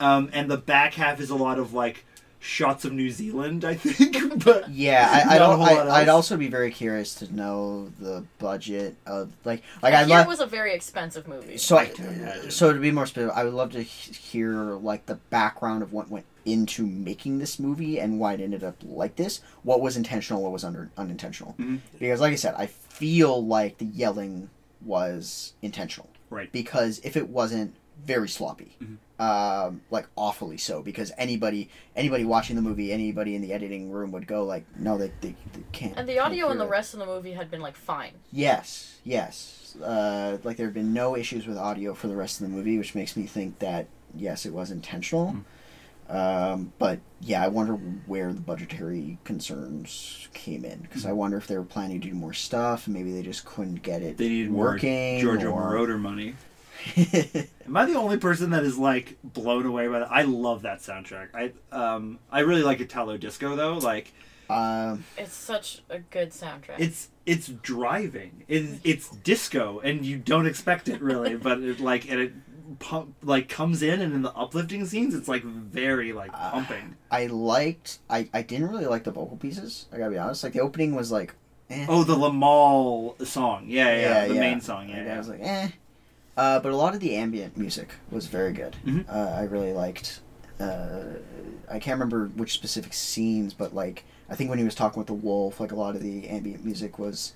Um, 0.00 0.28
and 0.32 0.50
the 0.50 0.56
back 0.58 0.94
half 0.94 1.20
is 1.20 1.30
a 1.30 1.34
lot 1.36 1.58
of 1.58 1.72
like 1.72 2.04
shots 2.38 2.84
of 2.84 2.92
New 2.92 3.10
Zealand, 3.10 3.64
I 3.64 3.74
think. 3.76 4.44
but 4.44 4.68
Yeah, 4.70 5.24
I, 5.28 5.34
I 5.34 5.38
don't. 5.38 5.60
I, 5.60 5.90
I'd 6.02 6.08
also 6.08 6.36
be 6.36 6.48
very 6.48 6.70
curious 6.70 7.14
to 7.16 7.34
know 7.34 7.88
the 7.98 8.22
budget 8.38 8.94
of 9.06 9.32
like 9.44 9.62
like 9.82 9.94
I 9.94 10.02
I 10.02 10.04
hear 10.04 10.14
it 10.16 10.18
love. 10.20 10.26
was 10.28 10.40
a 10.40 10.46
very 10.46 10.74
expensive 10.74 11.26
movie. 11.26 11.56
So 11.56 11.78
I, 11.78 11.86
to 11.86 12.06
imagine. 12.06 12.50
so 12.50 12.72
to 12.72 12.78
be 12.78 12.90
more 12.92 13.06
specific, 13.06 13.34
I 13.36 13.42
would 13.44 13.54
love 13.54 13.72
to 13.72 13.82
he- 13.82 14.12
hear 14.12 14.52
like 14.74 15.06
the 15.06 15.16
background 15.30 15.82
of 15.82 15.92
what 15.92 16.08
went 16.10 16.26
into 16.46 16.86
making 16.86 17.38
this 17.38 17.58
movie 17.58 17.98
and 18.00 18.18
why 18.18 18.32
it 18.34 18.40
ended 18.40 18.64
up 18.64 18.76
like 18.82 19.16
this. 19.16 19.40
What 19.62 19.80
was 19.80 19.96
intentional, 19.96 20.42
what 20.42 20.52
was 20.52 20.64
under 20.64 20.90
unintentional? 20.96 21.54
Mhm. 21.58 21.80
Because, 21.98 22.20
like 22.20 22.32
I 22.32 22.36
said, 22.36 22.54
I 22.56 22.66
feel 22.66 23.44
like 23.44 23.78
the 23.78 23.84
yelling 23.84 24.48
was 24.84 25.52
intentional. 25.62 26.08
Right. 26.30 26.50
Because 26.52 27.00
if 27.04 27.16
it 27.16 27.28
wasn't, 27.28 27.74
very 28.04 28.28
sloppy. 28.28 28.76
Um, 29.18 29.80
like 29.90 30.06
awfully 30.16 30.58
so. 30.58 30.82
Because 30.82 31.10
anybody, 31.16 31.70
anybody 31.96 32.24
watching 32.26 32.54
the 32.56 32.60
movie, 32.62 32.92
anybody 32.92 33.34
in 33.34 33.40
the 33.40 33.52
editing 33.54 33.90
room 33.90 34.12
would 34.12 34.26
go 34.26 34.44
like, 34.44 34.64
no, 34.78 34.98
they, 34.98 35.10
they, 35.22 35.34
they 35.54 35.62
can't. 35.72 35.96
and 35.96 36.06
the 36.06 36.18
audio 36.18 36.46
in 36.46 36.52
hear 36.52 36.58
the 36.58 36.64
it." 36.66 36.70
rest 36.70 36.92
of 36.92 37.00
the 37.00 37.06
movie 37.06 37.32
had 37.32 37.50
been 37.50 37.62
like 37.62 37.74
fine. 37.74 38.12
Yes, 38.30 38.98
yes. 39.02 39.76
Uh, 39.82 40.36
like 40.44 40.58
there 40.58 40.66
have 40.66 40.74
been 40.74 40.92
no 40.92 41.16
issues 41.16 41.46
with 41.46 41.56
audio 41.56 41.94
for 41.94 42.06
the 42.08 42.16
rest 42.16 42.40
of 42.40 42.48
the 42.50 42.54
movie, 42.54 42.76
which 42.76 42.94
makes 42.94 43.16
me 43.16 43.26
think 43.26 43.58
that 43.60 43.86
yes, 44.14 44.44
it 44.44 44.52
was 44.52 44.70
intentional. 44.70 45.36
Um, 46.08 46.72
but 46.78 47.00
yeah, 47.20 47.42
I 47.42 47.48
wonder 47.48 47.74
where 47.74 48.32
the 48.32 48.40
budgetary 48.40 49.18
concerns 49.24 50.28
came 50.32 50.64
in 50.64 50.80
because 50.80 51.04
I 51.04 51.12
wonder 51.12 51.36
if 51.36 51.46
they 51.46 51.56
were 51.56 51.64
planning 51.64 52.00
to 52.00 52.08
do 52.08 52.14
more 52.14 52.32
stuff 52.32 52.86
and 52.86 52.94
maybe 52.94 53.12
they 53.12 53.22
just 53.22 53.44
couldn't 53.44 53.82
get 53.82 54.02
it 54.02 54.16
they 54.16 54.28
needed 54.28 54.52
working. 54.52 55.14
more 55.14 55.36
Giorgio 55.36 55.50
or... 55.50 55.72
Moroder 55.72 55.98
money. 55.98 56.34
Am 57.66 57.76
I 57.76 57.86
the 57.86 57.94
only 57.94 58.18
person 58.18 58.50
that 58.50 58.62
is 58.62 58.78
like 58.78 59.16
blown 59.24 59.66
away 59.66 59.88
by 59.88 60.00
that? 60.00 60.12
I 60.12 60.22
love 60.22 60.62
that 60.62 60.78
soundtrack. 60.80 61.28
I 61.34 61.52
um 61.72 62.18
I 62.30 62.40
really 62.40 62.62
like 62.62 62.80
Italo 62.80 63.16
Disco 63.16 63.56
though. 63.56 63.78
Like 63.78 64.12
um, 64.48 65.04
It's 65.18 65.34
such 65.34 65.82
a 65.90 65.98
good 65.98 66.30
soundtrack. 66.30 66.76
it's 66.78 67.08
it's 67.24 67.48
driving. 67.48 68.44
It, 68.46 68.80
it's 68.84 69.10
disco, 69.10 69.80
and 69.80 70.06
you 70.06 70.18
don't 70.18 70.46
expect 70.46 70.88
it 70.88 71.00
really, 71.00 71.34
but 71.36 71.58
it 71.60 71.80
like 71.80 72.08
and 72.08 72.20
it 72.20 72.32
pump 72.78 73.14
like 73.22 73.48
comes 73.48 73.82
in, 73.82 74.00
and 74.00 74.12
in 74.14 74.22
the 74.22 74.32
uplifting 74.34 74.84
scenes, 74.86 75.14
it's 75.14 75.28
like 75.28 75.42
very 75.44 76.12
like 76.12 76.30
Ah. 76.34 76.50
pumping. 76.52 76.96
I 77.10 77.26
liked. 77.26 77.98
I 78.10 78.28
I 78.34 78.42
didn't 78.42 78.68
really 78.68 78.86
like 78.86 79.04
the 79.04 79.10
vocal 79.12 79.36
pieces. 79.36 79.86
I 79.92 79.98
gotta 79.98 80.10
be 80.10 80.18
honest. 80.18 80.42
Like 80.44 80.52
the 80.52 80.60
opening 80.60 80.94
was 80.94 81.10
like, 81.12 81.34
eh. 81.70 81.86
Oh, 81.88 82.04
the 82.04 82.16
Limahl 82.16 83.24
song. 83.26 83.64
Yeah, 83.68 83.86
yeah, 83.94 84.00
Yeah, 84.00 84.28
the 84.28 84.34
yeah. 84.34 84.40
main 84.40 84.60
song. 84.60 84.88
Yeah, 84.88 85.04
yeah. 85.04 85.14
I 85.14 85.18
was 85.18 85.28
like, 85.28 85.40
eh. 85.42 85.68
Uh, 86.36 86.60
but 86.60 86.70
a 86.72 86.76
lot 86.76 86.94
of 86.94 87.00
the 87.00 87.14
ambient 87.16 87.56
music 87.56 87.94
was 88.10 88.26
very 88.26 88.52
good. 88.52 88.76
Mhm. 88.84 89.08
Uh, 89.08 89.30
I 89.36 89.42
really 89.44 89.72
liked. 89.72 90.20
Uh, 90.60 91.04
I 91.70 91.78
can't 91.78 91.98
remember 91.98 92.26
which 92.36 92.52
specific 92.52 92.92
scenes, 92.94 93.54
but 93.54 93.74
like 93.74 94.04
I 94.28 94.34
think 94.34 94.50
when 94.50 94.58
he 94.58 94.64
was 94.64 94.74
talking 94.74 94.98
with 94.98 95.06
the 95.06 95.14
wolf, 95.14 95.60
like 95.60 95.72
a 95.72 95.76
lot 95.76 95.94
of 95.96 96.02
the 96.02 96.28
ambient 96.28 96.64
music 96.64 96.98
was, 96.98 97.32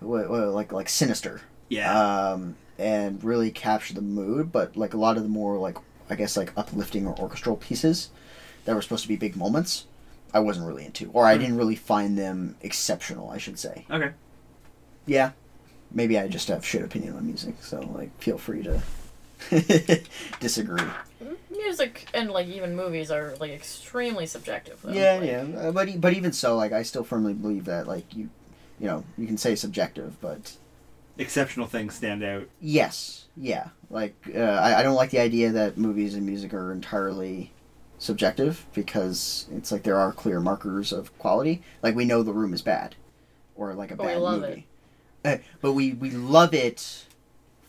wa- 0.00 0.26
wa- 0.28 0.48
like 0.50 0.72
like 0.72 0.88
sinister, 0.88 1.42
yeah. 1.68 1.92
um, 2.32 2.56
and 2.80 3.22
really 3.22 3.50
capture 3.50 3.94
the 3.94 4.00
mood. 4.02 4.50
But 4.50 4.76
like 4.76 4.94
a 4.94 4.98
lot 4.98 5.16
of 5.16 5.22
the 5.22 5.28
more 5.28 5.56
like 5.58 5.76
I 6.08 6.14
guess 6.16 6.36
like 6.36 6.52
uplifting 6.56 7.06
or 7.06 7.16
orchestral 7.18 7.56
pieces 7.56 8.08
that 8.64 8.74
were 8.74 8.82
supposed 8.82 9.02
to 9.02 9.08
be 9.08 9.16
big 9.16 9.36
moments, 9.36 9.86
I 10.34 10.40
wasn't 10.40 10.66
really 10.66 10.84
into, 10.84 11.10
or 11.12 11.26
I 11.26 11.36
Mhm. 11.36 11.40
didn't 11.40 11.56
really 11.58 11.76
find 11.76 12.16
them 12.18 12.56
exceptional. 12.62 13.30
I 13.30 13.38
should 13.38 13.58
say 13.58 13.84
okay. 13.90 14.10
yeah 15.06 15.32
maybe 15.92 16.16
i 16.18 16.28
just 16.28 16.46
have 16.46 16.64
shit 16.64 16.82
opinion 16.82 17.16
on 17.16 17.26
music 17.26 17.54
so 17.62 17.80
like 17.96 18.10
feel 18.22 18.38
free 18.38 18.62
to 18.62 18.80
disagree 20.40 20.84
Music 21.50 22.08
and 22.14 22.30
like 22.30 22.46
even 22.48 22.74
movies 22.76 23.10
are 23.10 23.34
like 23.40 23.50
extremely 23.50 24.26
subjective. 24.26 24.80
Though. 24.82 24.92
yeah 24.92 25.14
Like, 25.16 25.26
yeah 25.28 25.58
uh, 25.60 25.72
but 25.72 25.88
e- 25.88 25.96
but 25.96 26.12
even 26.14 26.32
so 26.32 26.56
like 26.56 26.72
i 26.72 26.82
still 26.82 27.04
firmly 27.04 27.32
believe 27.34 27.64
that 27.66 27.86
like 27.86 28.14
you 28.14 28.30
you 28.78 28.86
know 28.86 29.04
you 29.18 29.26
can 29.26 29.36
say 29.36 29.54
subjective 29.54 30.20
but 30.20 30.52
Exceptional 31.20 31.66
things 31.66 31.94
stand 31.94 32.22
out. 32.24 32.48
yes 32.60 33.26
yeah. 33.36 33.68
Like 33.88 34.14
uh, 34.34 34.40
I, 34.40 34.80
I 34.80 34.82
don't 34.82 34.96
like 34.96 35.10
the 35.10 35.20
idea 35.20 35.50
that 35.52 35.78
movies 35.78 36.14
and 36.14 36.26
music 36.26 36.52
are 36.52 36.72
entirely 36.72 37.52
subjective 37.98 38.66
because 38.74 39.46
it's 39.52 39.72
like 39.72 39.82
there 39.82 39.96
are 39.96 40.12
clear 40.12 40.40
markers 40.40 40.92
of 40.92 41.16
quality. 41.18 41.62
Like 41.82 41.94
we 41.94 42.04
know 42.04 42.22
the 42.22 42.32
room 42.32 42.52
is 42.52 42.60
bad 42.60 42.96
or 43.54 43.72
like 43.74 43.90
a 43.92 43.96
But 43.96 44.06
we 44.06 44.12
bad 44.12 44.20
love 44.20 44.40
movie. 44.42 44.66
Uh, 45.24 45.36
but 45.62 45.72
we 45.72 45.92
we 45.94 46.10
love 46.10 46.52
it 46.54 47.06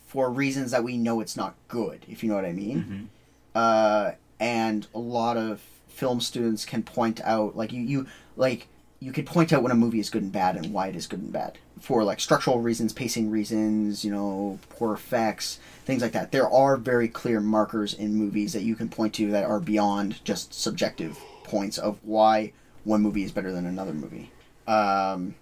for 0.08 0.30
reasons 0.30 0.72
that 0.72 0.84
we 0.84 0.98
know 0.98 1.22
it's 1.22 1.38
not 1.38 1.56
good 1.68 2.06
if 2.10 2.22
you 2.24 2.30
know 2.30 2.36
what 2.36 2.46
i 2.46 2.52
mean. 2.52 3.10
Mhm. 3.56 3.60
uh, 3.60 4.12
and 4.40 4.88
a 4.94 5.00
lot 5.00 5.38
of 5.38 5.62
film 5.88 6.20
students 6.20 6.66
can 6.66 6.84
point 6.84 7.22
out 7.24 7.56
like 7.56 7.72
you 7.72 7.82
you 7.82 8.08
like 8.36 8.68
you 9.02 9.12
could 9.12 9.26
point 9.26 9.52
out 9.52 9.64
when 9.64 9.72
a 9.72 9.76
movie 9.76 10.00
is 10.00 10.10
good 10.10 10.22
and 10.22 10.32
bad 10.32 10.56
and 10.56 10.72
why 10.72 10.88
it 10.88 10.96
is 10.96 11.08
good 11.08 11.20
and 11.20 11.34
bad 11.34 11.58
for 11.80 12.04
like 12.04 12.20
structural 12.20 12.60
reasons 12.60 12.94
pacing 12.94 13.30
reasons 13.30 14.06
you 14.06 14.12
know 14.12 14.60
poor 14.70 14.94
effects 14.94 15.60
things 15.86 16.02
like 16.02 16.12
that 16.12 16.32
there 16.32 16.50
are 16.50 16.78
very 16.78 17.08
clear 17.08 17.40
markers 17.40 17.94
in 17.94 18.14
movies 18.16 18.54
that 18.54 18.64
you 18.64 18.76
can 18.76 18.88
point 18.88 19.14
to 19.14 19.32
that 19.32 19.44
are 19.44 19.60
beyond 19.60 20.24
just 20.24 20.54
subjective 20.54 21.18
points 21.44 21.78
of 21.78 22.00
why 22.04 22.52
one 22.84 23.02
movie 23.02 23.24
is 23.24 23.32
better 23.32 23.52
than 23.52 23.66
another 23.66 23.94
movie 23.94 24.32
um, 24.68 25.36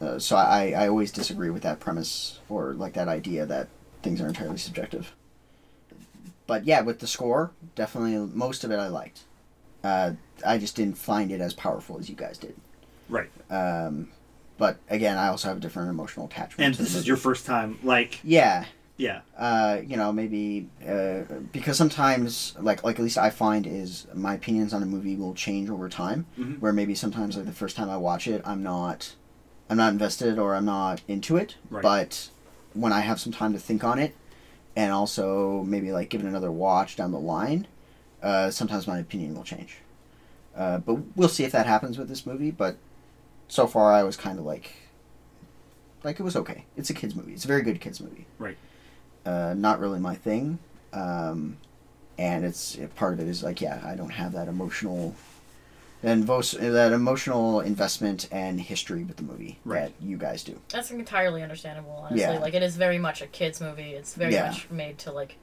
uh, 0.00 0.18
so 0.18 0.36
I, 0.36 0.74
I 0.76 0.88
always 0.88 1.12
disagree 1.12 1.50
with 1.50 1.62
that 1.62 1.80
premise 1.80 2.40
or 2.48 2.74
like 2.74 2.94
that 2.94 3.08
idea 3.08 3.46
that 3.46 3.68
things 4.02 4.20
are 4.20 4.26
entirely 4.26 4.58
subjective 4.58 5.14
but 6.50 6.64
yeah, 6.64 6.80
with 6.80 6.98
the 6.98 7.06
score, 7.06 7.52
definitely 7.76 8.16
most 8.34 8.64
of 8.64 8.72
it 8.72 8.76
I 8.76 8.88
liked. 8.88 9.20
Uh, 9.84 10.14
I 10.44 10.58
just 10.58 10.74
didn't 10.74 10.98
find 10.98 11.30
it 11.30 11.40
as 11.40 11.54
powerful 11.54 11.96
as 11.96 12.10
you 12.10 12.16
guys 12.16 12.38
did. 12.38 12.56
Right. 13.10 13.30
Um, 13.50 14.08
but 14.58 14.78
again, 14.88 15.18
I 15.18 15.28
also 15.28 15.48
have 15.48 15.56
a 15.56 15.60
different 15.60 15.90
emotional 15.90 16.26
attachment. 16.26 16.66
And 16.66 16.74
this 16.74 16.94
is 16.94 17.06
your 17.06 17.16
first 17.16 17.44
time, 17.46 17.78
like, 17.82 18.20
Yeah, 18.22 18.66
yeah. 18.96 19.22
uh, 19.36 19.78
you 19.86 19.96
know, 19.96 20.12
maybe 20.12 20.68
uh, 20.86 21.22
because 21.52 21.76
sometimes, 21.76 22.54
like, 22.60 22.84
like 22.84 22.98
at 22.98 23.02
least 23.02 23.18
I 23.18 23.30
find 23.30 23.66
is 23.66 24.06
my 24.14 24.34
opinions 24.34 24.72
on 24.74 24.82
a 24.82 24.86
movie 24.86 25.16
will 25.16 25.34
change 25.34 25.70
over 25.70 25.88
time. 25.88 26.26
Mhm. 26.38 26.60
Where 26.60 26.72
maybe 26.72 26.94
sometimes, 26.94 27.36
like 27.36 27.46
the 27.46 27.52
first 27.52 27.76
time 27.76 27.88
I 27.90 27.96
watch 27.96 28.28
it, 28.28 28.42
I'm 28.44 28.62
not, 28.62 29.14
I'm 29.68 29.76
not 29.78 29.92
invested 29.92 30.38
or 30.38 30.54
I'm 30.54 30.66
not 30.66 31.00
into 31.08 31.36
it. 31.36 31.56
Right. 31.70 31.82
But 31.82 32.28
when 32.74 32.92
I 32.92 33.00
have 33.00 33.18
some 33.20 33.32
time 33.32 33.52
to 33.54 33.58
think 33.58 33.82
on 33.82 33.98
it, 33.98 34.14
and 34.76 34.92
also 34.92 35.64
maybe 35.64 35.90
like 35.90 36.10
give 36.10 36.20
it 36.22 36.26
another 36.28 36.52
watch 36.52 36.96
down 36.96 37.10
the 37.12 37.18
line, 37.18 37.66
uh, 38.22 38.50
sometimes 38.50 38.86
my 38.86 38.98
opinion 38.98 39.34
will 39.34 39.42
change. 39.42 39.78
Uh, 40.54 40.78
but 40.78 40.94
we'll 41.16 41.28
see 41.28 41.44
if 41.44 41.52
that 41.52 41.66
happens 41.66 41.96
with 41.98 42.08
this 42.08 42.26
movie. 42.26 42.50
But 42.50 42.76
so 43.50 43.66
far, 43.66 43.92
I 43.92 44.02
was 44.04 44.16
kind 44.16 44.38
of 44.38 44.44
like, 44.46 44.72
like 46.04 46.18
it 46.18 46.22
was 46.22 46.36
okay. 46.36 46.64
It's 46.76 46.88
a 46.88 46.94
kids 46.94 47.14
movie. 47.14 47.32
It's 47.34 47.44
a 47.44 47.48
very 47.48 47.62
good 47.62 47.80
kids 47.80 48.00
movie 48.00 48.24
Right. 48.38 48.56
uh, 49.26 49.54
not 49.54 49.80
really 49.80 50.00
my 50.00 50.14
thing. 50.14 50.58
Um, 50.92 51.58
and 52.18 52.44
it's 52.44 52.78
part 52.96 53.14
of 53.14 53.20
it 53.20 53.28
is 53.28 53.42
like 53.42 53.60
yeah 53.60 53.80
I 53.84 53.94
don't 53.96 54.10
have 54.10 54.32
that 54.32 54.46
emotional 54.48 55.14
and 56.02 56.24
vos- 56.24 56.52
that 56.52 56.92
emotional 56.92 57.60
investment 57.60 58.28
and 58.32 58.60
history 58.60 59.04
with 59.04 59.16
the 59.16 59.22
movie 59.22 59.58
Right. 59.64 59.92
that 59.98 60.04
you 60.06 60.16
guys 60.16 60.42
do. 60.42 60.58
That's 60.70 60.90
entirely 60.90 61.42
understandable, 61.42 61.92
honestly. 61.92 62.20
Yeah. 62.20 62.38
Like 62.38 62.54
it 62.54 62.62
is 62.62 62.76
very 62.76 62.98
much 62.98 63.20
a 63.22 63.26
kids 63.26 63.60
movie. 63.60 63.90
It's 63.92 64.14
very 64.14 64.32
Yeah. 64.34 64.48
much 64.50 64.70
made 64.70 64.98
to 65.00 65.12
like 65.12 65.36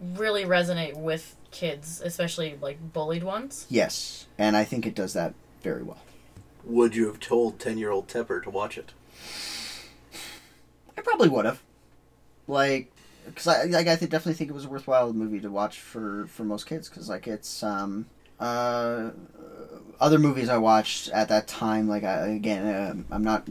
really 0.00 0.44
resonate 0.44 0.96
with 0.96 1.36
kids, 1.50 2.00
especially 2.04 2.58
like 2.60 2.92
bullied 2.92 3.22
ones. 3.22 3.66
Yes, 3.68 4.26
and 4.38 4.56
I 4.56 4.64
think 4.64 4.86
it 4.86 4.94
does 4.94 5.12
that 5.14 5.34
very 5.62 5.82
well. 5.82 5.98
Would 6.64 6.94
you 6.94 7.06
have 7.06 7.20
told 7.20 7.58
ten-year-old 7.58 8.08
Tepper 8.08 8.42
to 8.42 8.50
watch 8.50 8.78
it? 8.78 8.92
I 10.96 11.02
probably 11.02 11.28
would 11.28 11.46
have, 11.46 11.62
like, 12.46 12.92
because 13.26 13.46
I 13.46 13.64
like 13.64 13.86
I 13.86 13.96
definitely 13.96 14.34
think 14.34 14.50
it 14.50 14.54
was 14.54 14.64
a 14.64 14.68
worthwhile 14.68 15.12
movie 15.12 15.40
to 15.40 15.50
watch 15.50 15.78
for 15.80 16.26
for 16.26 16.44
most 16.44 16.66
kids 16.66 16.88
because 16.88 17.08
like 17.08 17.26
it's 17.26 17.62
um 17.62 18.06
uh 18.38 19.10
other 20.00 20.18
movies 20.18 20.48
I 20.48 20.56
watched 20.56 21.10
at 21.10 21.28
that 21.28 21.46
time 21.46 21.88
like 21.88 22.04
I, 22.04 22.28
again 22.28 22.90
um 22.90 23.06
I'm 23.10 23.22
not 23.22 23.46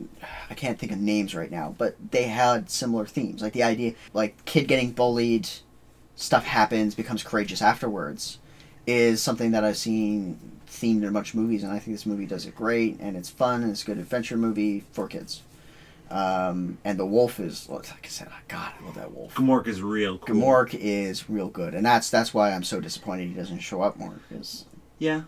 I 0.50 0.54
can't 0.54 0.80
think 0.80 0.92
of 0.92 1.00
names 1.00 1.36
right 1.36 1.52
now 1.52 1.76
but 1.78 1.96
they 2.12 2.24
had 2.24 2.70
similar 2.70 3.06
themes 3.06 3.42
like 3.42 3.54
the 3.54 3.64
idea 3.64 3.94
like 4.14 4.44
kid 4.46 4.68
getting 4.68 4.92
bullied 4.92 5.48
stuff 6.16 6.46
happens 6.46 6.96
becomes 6.96 7.24
courageous 7.24 7.62
afterwards 7.62 8.40
is 8.88 9.22
something 9.22 9.52
that 9.52 9.64
I've 9.64 9.78
seen 9.78 10.59
themed 10.70 11.02
in 11.02 11.06
a 11.06 11.12
bunch 11.12 11.30
of 11.34 11.36
movies 11.40 11.64
and 11.64 11.72
I 11.72 11.80
think 11.80 11.96
this 11.96 12.06
movie 12.06 12.26
does 12.26 12.46
it 12.46 12.56
great 12.56 12.98
and 13.00 13.18
it's 13.18 13.30
fun 13.30 13.64
and 13.64 13.72
it's 13.72 13.84
a 13.84 13.86
good 13.86 13.98
adventure 13.98 14.38
movie 14.38 14.84
for 14.92 15.08
kids. 15.08 15.42
Um, 16.12 16.80
and 16.84 16.98
the 16.98 17.06
wolf 17.06 17.40
is 17.40 17.70
like 17.70 17.88
I 18.04 18.08
said, 18.08 18.30
God, 18.48 18.72
I 18.82 18.86
love 18.86 18.96
that 18.96 19.14
wolf. 19.14 19.36
Gmork 19.36 19.68
is 19.68 19.82
real 19.82 20.18
cool. 20.18 20.36
Gmork 20.38 20.74
is 20.74 21.30
real 21.30 21.50
good, 21.50 21.76
and 21.76 21.86
that's 21.86 22.10
that's 22.10 22.34
why 22.34 22.52
I'm 22.52 22.64
so 22.64 22.80
disappointed 22.80 23.28
he 23.28 23.34
doesn't 23.36 23.60
show 23.60 23.82
up 23.84 23.96
more. 23.98 24.20
Because 24.28 24.66
Yeah. 24.98 25.24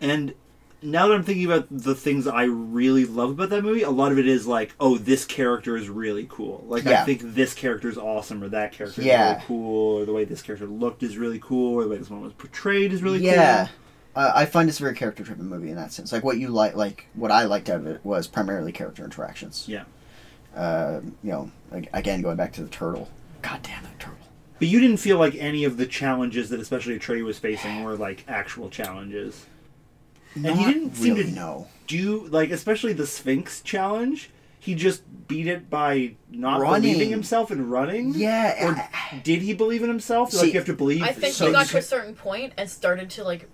And 0.00 0.32
now 0.80 1.06
that 1.06 1.14
I'm 1.14 1.22
thinking 1.22 1.44
about 1.44 1.66
the 1.70 1.94
things 1.94 2.26
I 2.26 2.44
really 2.44 3.04
love 3.04 3.30
about 3.30 3.50
that 3.50 3.62
movie, 3.62 3.82
a 3.82 3.90
lot 3.90 4.10
of 4.10 4.18
it 4.18 4.26
is 4.26 4.46
like, 4.46 4.74
oh, 4.80 4.96
this 4.96 5.24
character 5.26 5.76
is 5.76 5.88
really 5.90 6.26
cool. 6.30 6.64
Like, 6.66 6.84
Yeah. 6.84 7.02
I 7.02 7.04
think 7.04 7.20
this 7.34 7.52
character 7.54 7.88
is 7.90 7.98
awesome, 7.98 8.42
or 8.42 8.48
that 8.48 8.72
character 8.72 9.02
Yeah. 9.02 9.32
is 9.32 9.34
really 9.34 9.44
cool, 9.46 9.98
or 10.00 10.04
the 10.06 10.12
way 10.14 10.24
this 10.24 10.40
character 10.42 10.66
looked 10.66 11.02
is 11.02 11.18
really 11.18 11.38
cool, 11.40 11.74
or 11.74 11.82
the 11.84 11.90
way 11.90 11.98
this 11.98 12.10
one 12.10 12.22
was 12.22 12.32
portrayed 12.32 12.92
is 12.92 13.02
really 13.02 13.20
yeah, 13.20 13.66
cool. 13.66 13.66
uh, 13.66 13.68
I 14.14 14.44
find 14.44 14.68
this 14.68 14.78
a 14.78 14.82
very 14.82 14.94
character 14.94 15.22
driven 15.22 15.46
movie 15.48 15.70
in 15.70 15.76
that 15.76 15.92
sense. 15.92 16.12
Like 16.12 16.22
what 16.24 16.36
you 16.38 16.48
like, 16.48 16.74
like 16.76 17.06
what 17.14 17.30
I 17.30 17.44
liked 17.44 17.70
out 17.70 17.80
of 17.80 17.86
it 17.86 18.04
was 18.04 18.26
primarily 18.26 18.72
character 18.72 19.04
interactions. 19.04 19.64
Yeah. 19.66 19.84
Uh, 20.54 21.00
you 21.22 21.30
know, 21.30 21.50
again 21.92 22.20
going 22.20 22.36
back 22.36 22.52
to 22.54 22.62
the 22.62 22.68
turtle. 22.68 23.08
God 23.40 23.62
damn 23.62 23.82
that 23.84 23.98
turtle. 23.98 24.18
But 24.58 24.68
you 24.68 24.80
didn't 24.80 24.98
feel 24.98 25.16
like 25.18 25.34
any 25.36 25.64
of 25.64 25.76
the 25.76 25.86
challenges 25.86 26.50
that 26.50 26.60
especially 26.60 26.98
Atreyu 26.98 27.24
was 27.24 27.38
facing 27.38 27.82
were 27.82 27.96
like 27.96 28.24
actual 28.28 28.68
challenges. 28.70 29.46
And 30.34 30.46
he 30.58 30.64
didn't 30.72 30.94
seem 30.94 31.16
to- 31.16 31.24
know. 31.30 31.68
Do 31.86 32.26
like 32.28 32.50
especially 32.50 32.92
the 32.92 33.06
Sphinx 33.06 33.60
challenge, 33.60 34.30
he 34.62 34.76
just 34.76 35.02
beat 35.26 35.48
it 35.48 35.68
by 35.68 36.14
not 36.30 36.60
Running. 36.60 36.82
believing 36.92 37.10
himself 37.10 37.50
and 37.50 37.68
running? 37.68 38.14
Yeah, 38.14 38.64
Or 38.64 39.18
did 39.24 39.42
he 39.42 39.54
believe 39.54 39.82
in 39.82 39.88
himself? 39.88 40.30
See, 40.30 40.38
like 40.38 40.46
you 40.52 40.60
have 40.60 40.66
to 40.66 40.72
believe 40.72 41.02
I 41.02 41.10
think 41.10 41.34
So 41.34 41.46
he 41.46 41.52
got 41.52 41.66
to 41.66 41.78
a 41.78 41.82
certain 41.82 42.14
point 42.14 42.52
and 42.56 42.70
started 42.70 43.10
to 43.10 43.24
like 43.24 43.48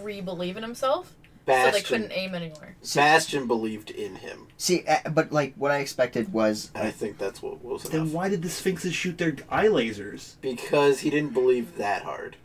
re-believe 0.00 0.56
in 0.56 0.62
himself, 0.62 1.08
so 1.08 1.14
Bastian, 1.44 1.72
they 1.74 1.82
couldn't 1.82 2.12
aim 2.12 2.34
anywhere. 2.34 2.76
Bastian 2.94 3.46
believed 3.46 3.90
in 3.90 4.16
him, 4.16 4.46
see, 4.56 4.84
uh, 4.86 5.10
but 5.10 5.30
like 5.32 5.52
what 5.56 5.70
I 5.70 5.80
expected 5.80 6.32
was 6.32 6.70
and 6.74 6.88
I 6.88 6.92
think 6.92 7.18
that's 7.18 7.42
what 7.42 7.62
was 7.62 7.82
enough. 7.84 7.92
Then 7.92 8.12
why 8.12 8.30
did 8.30 8.40
the 8.40 8.48
Sphinxes 8.48 8.94
shoot 8.94 9.18
their 9.18 9.36
eye 9.50 9.66
lasers? 9.66 10.36
Because 10.40 11.00
he 11.00 11.10
didn't 11.10 11.34
believe 11.34 11.76
that 11.76 12.04
hard, 12.04 12.36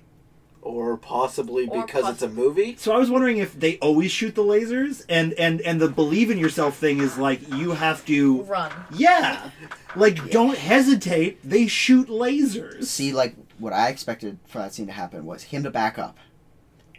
or 0.64 0.98
possibly 0.98 1.68
Or 1.68 1.86
because 1.86 2.04
poss- 2.04 2.14
it's 2.14 2.22
a 2.24 2.30
movie. 2.30 2.76
So 2.78 2.94
I 2.94 2.98
was 2.98 3.10
wondering 3.10 3.38
if 3.38 3.60
they 3.60 3.78
always 3.80 4.12
shoot 4.12 4.34
the 4.36 4.44
lasers, 4.44 5.04
and 5.10 5.34
and 5.34 5.62
and 5.62 5.80
the 5.82 5.90
believe 5.90 6.32
in 6.32 6.38
yourself 6.38 6.78
thing 6.78 7.00
is 7.00 7.18
like 7.18 7.48
you 7.54 7.72
have 7.72 8.06
to, 8.06 8.44
Run. 8.44 8.72
yeah, 8.96 9.50
like 9.96 10.30
don't 10.32 10.58
hesitate. 10.58 11.40
They 11.48 11.68
shoot 11.68 12.08
lasers. 12.08 12.86
see 12.86 13.12
like 13.14 13.36
what 13.60 13.74
I 13.74 13.90
expected 13.90 14.40
for 14.48 14.58
that 14.60 14.74
scene 14.74 14.88
to 14.88 14.94
happen 14.94 15.26
was 15.26 15.44
him 15.44 15.64
to 15.64 15.70
back 15.70 16.00
up 16.00 16.18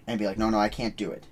and 0.07 0.19
be 0.19 0.27
like, 0.27 0.39
no, 0.39 0.51
no, 0.51 0.59
I 0.59 0.69
can't 0.69 0.97
do 0.97 1.11
it. 1.11 1.27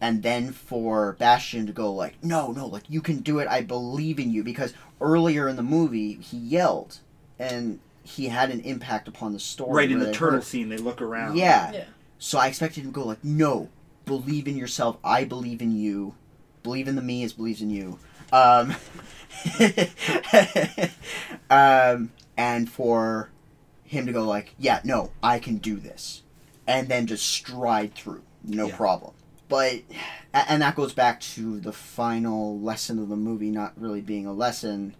And 0.00 0.22
then 0.22 0.52
for 0.52 1.12
Bastian 1.18 1.66
to 1.66 1.72
go 1.72 1.92
like, 1.92 2.22
no, 2.22 2.52
no, 2.52 2.66
like 2.66 2.82
you 2.88 3.00
can 3.00 3.18
do 3.20 3.38
it. 3.38 3.48
I 3.48 3.62
believe 3.62 4.18
in 4.18 4.30
you 4.30 4.42
because 4.42 4.74
earlier 5.00 5.48
in 5.48 5.56
the 5.56 5.62
movie 5.62 6.14
he 6.14 6.36
yelled 6.36 6.98
and 7.38 7.80
he 8.04 8.28
had 8.28 8.50
an 8.50 8.60
impact 8.60 9.08
upon 9.08 9.32
the 9.32 9.40
story. 9.40 9.72
Right 9.84 9.90
in 9.90 9.98
the 9.98 10.12
turtle 10.12 10.36
heard- 10.38 10.44
scene, 10.44 10.68
they 10.68 10.76
look 10.76 11.00
around. 11.02 11.36
Yeah. 11.36 11.72
Yeah. 11.72 11.84
So 12.18 12.38
I 12.38 12.46
expected 12.46 12.80
him 12.84 12.92
to 12.92 12.94
go 12.94 13.04
like, 13.06 13.22
no, 13.24 13.68
believe 14.06 14.46
in 14.46 14.56
yourself. 14.56 14.98
I 15.02 15.24
believe 15.24 15.60
in 15.60 15.76
you. 15.76 16.14
Believe 16.62 16.86
in 16.88 16.94
the 16.96 17.02
me 17.02 17.24
as 17.24 17.32
believes 17.32 17.60
in 17.60 17.70
you. 17.70 17.98
Um, 18.32 18.74
um, 21.50 22.12
and 22.36 22.70
for 22.70 23.30
him 23.84 24.06
to 24.06 24.12
go 24.12 24.24
like, 24.24 24.54
yeah, 24.58 24.80
no, 24.84 25.10
I 25.22 25.38
can 25.38 25.58
do 25.58 25.76
this, 25.76 26.22
and 26.66 26.88
then 26.88 27.06
just 27.06 27.26
stride 27.28 27.94
through, 27.94 28.22
no 28.42 28.68
Yeah. 28.68 28.76
problem. 28.76 29.12
But 29.48 29.82
and 30.32 30.62
that 30.62 30.74
goes 30.74 30.94
back 30.94 31.20
to 31.20 31.60
the 31.60 31.72
final 31.72 32.58
lesson 32.58 32.98
of 32.98 33.08
the 33.08 33.16
movie 33.16 33.50
not 33.50 33.74
really 33.76 34.00
being 34.00 34.26
a 34.26 34.32
lesson 34.32 34.94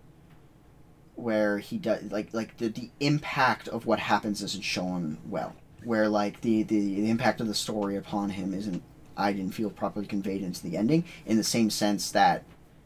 where 1.16 1.58
he 1.58 1.78
does 1.78 2.02
like 2.10 2.32
like 2.32 2.56
the, 2.58 2.68
the 2.68 2.90
impact 3.00 3.68
of 3.68 3.86
what 3.86 3.98
happens 3.98 4.42
isn't 4.42 4.64
shown 4.64 5.16
well 5.26 5.54
where 5.84 6.08
like 6.08 6.40
the, 6.40 6.62
the 6.64 6.78
the 6.96 7.10
impact 7.10 7.40
of 7.40 7.46
the 7.46 7.54
story 7.54 7.96
upon 7.96 8.30
him 8.30 8.52
isn't 8.52 8.82
i 9.16 9.32
didn't 9.32 9.52
feel 9.54 9.70
properly 9.70 10.06
conveyed 10.06 10.42
into 10.42 10.62
the 10.62 10.76
ending 10.76 11.04
in 11.26 11.36
the 11.36 11.44
same 11.44 11.70
sense 11.70 12.10
that 12.10 12.42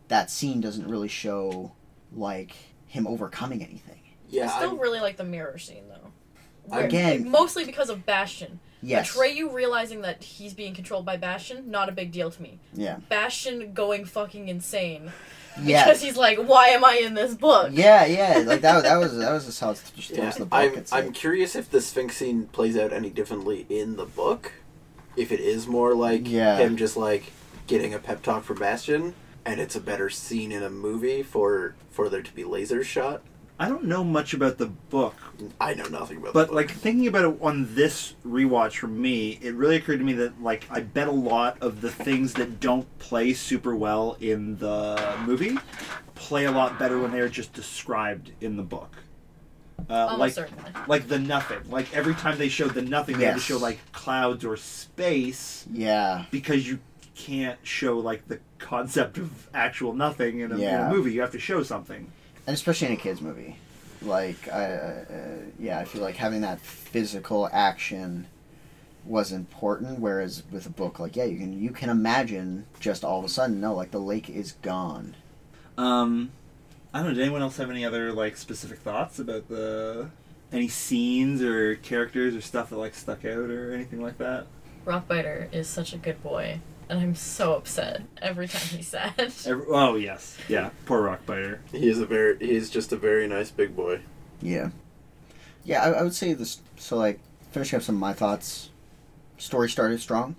that 0.08 0.30
scene 0.30 0.60
doesn't 0.60 0.86
really 0.88 1.08
show 1.08 1.72
like 2.12 2.54
him 2.86 3.06
overcoming 3.06 3.62
anything 3.62 4.00
Yeah, 4.28 4.44
I 4.44 4.56
still 4.58 4.70
I'm- 4.70 4.78
really 4.78 5.00
like 5.00 5.16
the 5.16 5.24
mirror 5.24 5.58
scene 5.58 5.84
though. 5.88 6.12
Where- 6.64 6.84
Again- 6.86 7.30
mostly 7.30 7.64
because 7.64 7.88
of 7.90 8.04
Bastian. 8.04 8.60
Yes 8.82 9.14
Atreyu 9.16 9.52
realizing 9.52 10.02
that 10.02 10.22
he's 10.22 10.54
being 10.54 10.74
controlled 10.74 11.04
by 11.04 11.16
Bastian, 11.16 11.70
not 11.70 11.88
a 11.88 11.92
big 11.92 12.12
deal 12.12 12.30
to 12.30 12.42
me. 12.42 12.58
yeah 12.74 12.98
Bastian 13.08 13.72
going 13.72 14.04
fucking 14.04 14.48
insane 14.48 15.12
yeah 15.60 15.84
because 15.84 16.00
he's 16.00 16.16
like, 16.16 16.38
"Why 16.38 16.68
am 16.68 16.84
I 16.84 17.00
in 17.04 17.14
this 17.14 17.34
book?" 17.34 17.70
yeah 17.72 18.04
yeah 18.04 18.44
like 18.46 18.60
that, 18.60 18.84
that 18.84 18.96
was 18.96 19.16
that 19.16 19.32
was 19.32 19.46
just 19.46 19.60
how 19.60 19.70
it's 19.70 19.90
just 19.90 20.10
yeah. 20.10 20.30
the 20.30 20.46
book 20.46 20.52
I'm, 20.52 20.84
I'm 21.06 21.12
curious 21.12 21.56
if 21.56 21.68
the 21.70 21.80
Sphinx 21.80 22.16
scene 22.16 22.46
plays 22.46 22.76
out 22.76 22.92
any 22.92 23.10
differently 23.10 23.66
in 23.68 23.96
the 23.96 24.06
book. 24.06 24.52
If 25.16 25.32
it 25.32 25.40
is 25.40 25.66
more 25.66 25.94
like 25.96 26.28
Yeah. 26.28 26.58
him 26.58 26.76
just 26.76 26.96
like 26.96 27.32
getting 27.66 27.92
a 27.92 27.98
pep 27.98 28.22
talk 28.22 28.44
from 28.44 28.58
Bastian, 28.60 29.14
and 29.44 29.58
it's 29.60 29.74
a 29.74 29.80
better 29.80 30.08
scene 30.08 30.52
in 30.52 30.62
a 30.62 30.70
movie 30.70 31.24
for 31.24 31.74
for 31.90 32.08
there 32.08 32.22
to 32.22 32.32
be 32.32 32.44
lasers 32.44 32.84
shot. 32.84 33.22
I 33.60 33.68
don't 33.68 33.84
know 33.86 34.04
much 34.04 34.34
about 34.34 34.58
the 34.58 34.66
book, 34.66 35.16
I 35.60 35.74
know 35.74 35.86
nothing 35.88 36.18
about. 36.18 36.32
but 36.32 36.42
the 36.42 36.46
book. 36.46 36.54
like 36.56 36.70
thinking 36.70 37.08
about 37.08 37.24
it 37.24 37.38
on 37.42 37.74
this 37.74 38.14
rewatch 38.26 38.76
for 38.78 38.86
me, 38.86 39.38
it 39.42 39.54
really 39.54 39.76
occurred 39.76 39.98
to 39.98 40.04
me 40.04 40.12
that 40.14 40.40
like 40.42 40.66
I 40.70 40.80
bet 40.80 41.08
a 41.08 41.12
lot 41.12 41.58
of 41.60 41.80
the 41.80 41.90
things 41.90 42.34
that 42.34 42.60
don't 42.60 42.86
play 43.00 43.32
super 43.34 43.74
well 43.74 44.16
in 44.20 44.58
the 44.58 45.16
movie 45.26 45.58
play 46.14 46.44
a 46.44 46.52
lot 46.52 46.78
better 46.78 46.98
when 47.00 47.10
they're 47.12 47.28
just 47.28 47.52
described 47.52 48.30
in 48.40 48.56
the 48.56 48.62
book. 48.62 48.94
Uh, 49.90 49.92
Almost 49.94 50.18
like 50.20 50.32
certainly. 50.32 50.70
like 50.88 51.08
the 51.08 51.18
nothing. 51.18 51.58
Like 51.70 51.94
every 51.96 52.14
time 52.14 52.36
they 52.38 52.48
showed 52.48 52.74
the 52.74 52.82
nothing, 52.82 53.18
they 53.18 53.24
had 53.24 53.32
to 53.32 53.36
Yes. 53.38 53.44
show 53.46 53.58
like 53.58 53.78
clouds 53.92 54.44
or 54.44 54.56
space 54.56 55.66
yeah 55.72 56.24
because 56.30 56.66
you 56.68 56.78
can't 57.14 57.58
show 57.64 57.98
like 57.98 58.26
the 58.28 58.38
concept 58.58 59.18
of 59.18 59.48
actual 59.54 59.92
nothing 59.92 60.40
in 60.40 60.52
a, 60.52 60.54
in 60.54 60.60
Yeah. 60.60 60.88
a 60.88 60.92
movie. 60.92 61.12
You 61.12 61.20
have 61.22 61.32
to 61.32 61.38
show 61.40 61.62
something. 61.64 62.10
And 62.48 62.54
especially 62.54 62.86
in 62.88 62.94
a 62.94 62.96
kids 62.96 63.20
movie 63.20 63.56
like 64.00 64.48
I, 64.48 64.64
uh, 64.64 65.04
yeah 65.58 65.78
i 65.78 65.84
feel 65.84 66.00
like 66.00 66.16
having 66.16 66.40
that 66.40 66.60
physical 66.60 67.46
action 67.52 68.26
was 69.04 69.32
important 69.32 69.98
whereas 70.00 70.42
with 70.50 70.64
a 70.64 70.70
book 70.70 70.98
like 70.98 71.14
yeah 71.14 71.24
you 71.24 71.36
can 71.38 71.52
you 71.62 71.70
can 71.70 71.90
imagine 71.90 72.64
just 72.80 73.04
all 73.04 73.18
of 73.18 73.24
a 73.26 73.28
sudden 73.28 73.60
no 73.60 73.74
like 73.74 73.90
the 73.90 74.00
lake 74.00 74.30
is 74.30 74.52
gone 74.62 75.14
Um, 75.76 76.30
I 76.94 76.98
don't 77.00 77.08
know. 77.08 77.14
Did 77.14 77.22
anyone 77.22 77.42
else 77.42 77.58
have 77.58 77.70
any 77.70 77.84
other 77.84 78.12
like 78.12 78.36
specific 78.38 78.78
thoughts 78.78 79.18
about 79.18 79.48
the 79.48 80.08
any 80.52 80.68
scenes 80.68 81.42
or 81.42 81.76
characters 81.76 82.34
or 82.34 82.40
stuff 82.40 82.70
that 82.70 82.78
like 82.78 82.94
stuck 82.94 83.24
out 83.26 83.50
or 83.50 83.74
anything 83.74 84.00
like 84.02 84.16
that? 84.18 84.46
Rockbiter 84.86 85.52
is 85.52 85.68
such 85.68 85.92
a 85.92 85.98
good 85.98 86.22
boy, 86.22 86.60
and 86.88 86.98
I'm 87.00 87.14
so 87.14 87.54
upset 87.54 88.02
every 88.22 88.48
time 88.48 88.62
he's 88.76 88.88
sad. 88.88 89.12
Every, 89.46 89.66
oh 89.68 89.96
yes, 89.96 90.36
yeah. 90.48 90.70
Poor 90.86 91.02
Rockbiter. 91.02 91.58
he 91.72 91.88
is 91.88 91.98
a 91.98 92.06
very 92.06 92.38
he 92.38 92.54
is 92.56 92.70
just 92.70 92.92
a 92.92 92.96
very 92.96 93.26
nice 93.28 93.50
big 93.50 93.74
boy. 93.76 94.00
yeah 94.40 94.70
yeah 95.64 95.82
I, 95.82 95.88
I 95.90 96.02
would 96.02 96.14
say 96.14 96.32
this 96.34 96.60
so 96.76 96.96
like 96.96 97.18
finishing 97.52 97.76
up 97.76 97.82
some 97.82 97.96
of 97.96 98.00
my 98.00 98.12
thoughts 98.12 98.70
story 99.36 99.68
started 99.68 100.00
strong 100.00 100.36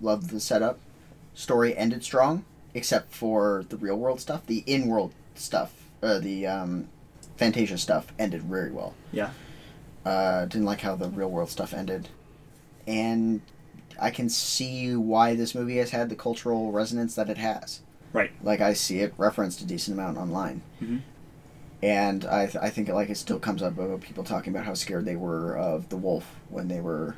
loved 0.00 0.30
the 0.30 0.40
setup 0.40 0.78
story 1.34 1.76
ended 1.76 2.02
strong 2.04 2.44
except 2.74 3.14
for 3.14 3.64
the 3.68 3.76
real 3.76 3.96
world 3.96 4.20
stuff 4.20 4.44
the 4.46 4.62
in-world 4.66 5.12
stuff 5.34 5.72
uh, 6.02 6.18
the 6.18 6.46
um, 6.46 6.88
fantasia 7.36 7.78
stuff 7.78 8.12
ended 8.18 8.42
very 8.42 8.70
well 8.70 8.94
Yeah. 9.12 9.30
Uh, 10.04 10.44
didn't 10.46 10.64
like 10.66 10.80
how 10.80 10.94
the 10.96 11.08
real 11.08 11.28
world 11.30 11.50
stuff 11.50 11.74
ended, 11.74 12.08
and 12.86 13.40
I 14.00 14.10
can 14.10 14.28
see 14.28 14.94
why 14.94 15.34
this 15.34 15.54
movie 15.54 15.76
has 15.78 15.90
had 15.90 16.08
the 16.08 16.16
cultural 16.16 16.70
resonance 16.72 17.14
that 17.16 17.28
it 17.28 17.38
has. 17.38 17.80
Right. 18.12 18.30
Like 18.42 18.60
I 18.60 18.72
see 18.72 19.00
it 19.00 19.12
referenced 19.18 19.60
a 19.60 19.66
decent 19.66 19.98
amount 19.98 20.16
online, 20.18 20.62
Mhm. 20.82 21.00
and 21.82 22.24
I 22.24 22.46
th- 22.46 22.56
I 22.62 22.70
think 22.70 22.88
like 22.88 23.10
it 23.10 23.16
still 23.16 23.38
comes 23.38 23.62
up 23.62 23.78
about 23.78 24.00
people 24.00 24.24
talking 24.24 24.52
about 24.52 24.64
how 24.66 24.74
scared 24.74 25.04
they 25.04 25.16
were 25.16 25.56
of 25.56 25.88
the 25.90 25.96
wolf 25.96 26.24
when 26.48 26.68
they 26.68 26.80
were 26.80 27.16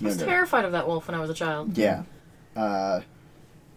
I 0.00 0.04
was 0.06 0.16
terrified 0.16 0.64
of 0.64 0.72
that 0.72 0.86
wolf 0.88 1.06
when 1.06 1.14
I 1.14 1.20
was 1.20 1.30
a 1.30 1.34
child. 1.34 1.76
Yeah. 1.78 2.02
Uh, 2.56 3.00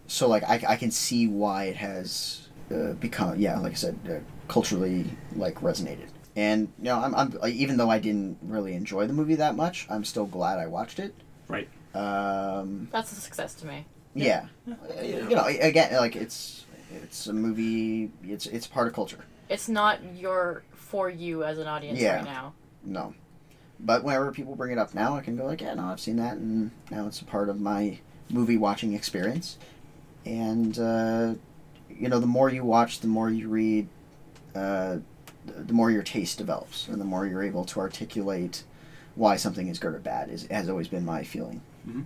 so 0.08 0.28
like 0.28 0.42
I, 0.44 0.60
I 0.68 0.76
can 0.76 0.90
see 0.90 1.26
why 1.28 1.64
it 1.64 1.76
has 1.76 2.48
uh, 2.74 2.92
become 2.94 3.38
yeah 3.38 3.58
like 3.60 3.72
I 3.72 3.76
said 3.76 3.98
uh, 4.08 4.14
culturally 4.48 5.06
like 5.34 5.56
resonated 5.60 6.08
and 6.34 6.68
you 6.78 6.84
know 6.84 6.98
I'm, 7.00 7.14
I'm 7.14 7.34
even 7.48 7.76
though 7.76 7.90
I 7.90 7.98
didn't 7.98 8.38
really 8.42 8.74
enjoy 8.74 9.06
the 9.06 9.12
movie 9.12 9.34
that 9.36 9.56
much 9.56 9.86
I'm 9.90 10.04
still 10.04 10.26
glad 10.26 10.58
I 10.58 10.66
watched 10.66 10.98
it. 10.98 11.14
Right. 11.48 11.68
Um, 11.96 12.88
That's 12.92 13.12
a 13.12 13.14
success 13.16 13.54
to 13.56 13.66
me. 13.66 13.86
yeah. 14.14 14.46
Uh, 14.68 15.02
You 15.02 15.28
know 15.30 15.44
again 15.46 15.94
like 15.96 16.16
it's 16.16 16.64
it's 17.02 17.26
a 17.26 17.32
movie 17.32 18.10
it's 18.24 18.46
it's 18.46 18.66
part 18.66 18.86
of 18.88 18.94
culture. 18.94 19.24
It's 19.48 19.68
not 19.68 20.00
your 20.16 20.62
for 20.72 21.08
you 21.10 21.44
as 21.44 21.58
an 21.58 21.66
audience 21.66 21.98
Yeah. 22.00 22.16
right 22.16 22.24
now. 22.24 22.52
No. 22.84 23.14
But 23.78 24.04
whenever 24.04 24.32
people 24.32 24.54
bring 24.56 24.72
it 24.72 24.78
up 24.78 24.94
now, 24.94 25.16
I 25.16 25.20
can 25.20 25.36
go 25.36 25.44
like, 25.44 25.60
yeah, 25.60 25.74
no, 25.74 25.84
I've 25.84 26.00
seen 26.00 26.16
that, 26.16 26.38
and 26.38 26.70
now 26.90 27.06
it's 27.06 27.20
a 27.20 27.24
part 27.26 27.50
of 27.50 27.60
my 27.60 27.98
movie 28.30 28.56
watching 28.56 28.94
experience. 28.94 29.58
And 30.24 30.78
uh, 30.78 31.34
you 31.90 32.08
know, 32.08 32.18
the 32.18 32.26
more 32.26 32.48
you 32.50 32.64
watch, 32.64 33.00
the 33.00 33.06
more 33.06 33.30
you 33.30 33.48
read, 33.48 33.88
uh, 34.54 34.98
the 35.46 35.72
more 35.72 35.90
your 35.90 36.02
taste 36.02 36.38
develops, 36.38 36.88
and 36.88 37.00
the 37.00 37.04
more 37.04 37.26
you're 37.26 37.42
able 37.42 37.64
to 37.66 37.80
articulate 37.80 38.64
why 39.14 39.36
something 39.36 39.68
is 39.68 39.78
good 39.78 39.94
or 39.94 39.98
bad. 39.98 40.30
Is 40.30 40.46
has 40.46 40.68
always 40.68 40.88
been 40.88 41.04
my 41.04 41.22
feeling. 41.22 41.60
Mhm. 41.88 42.04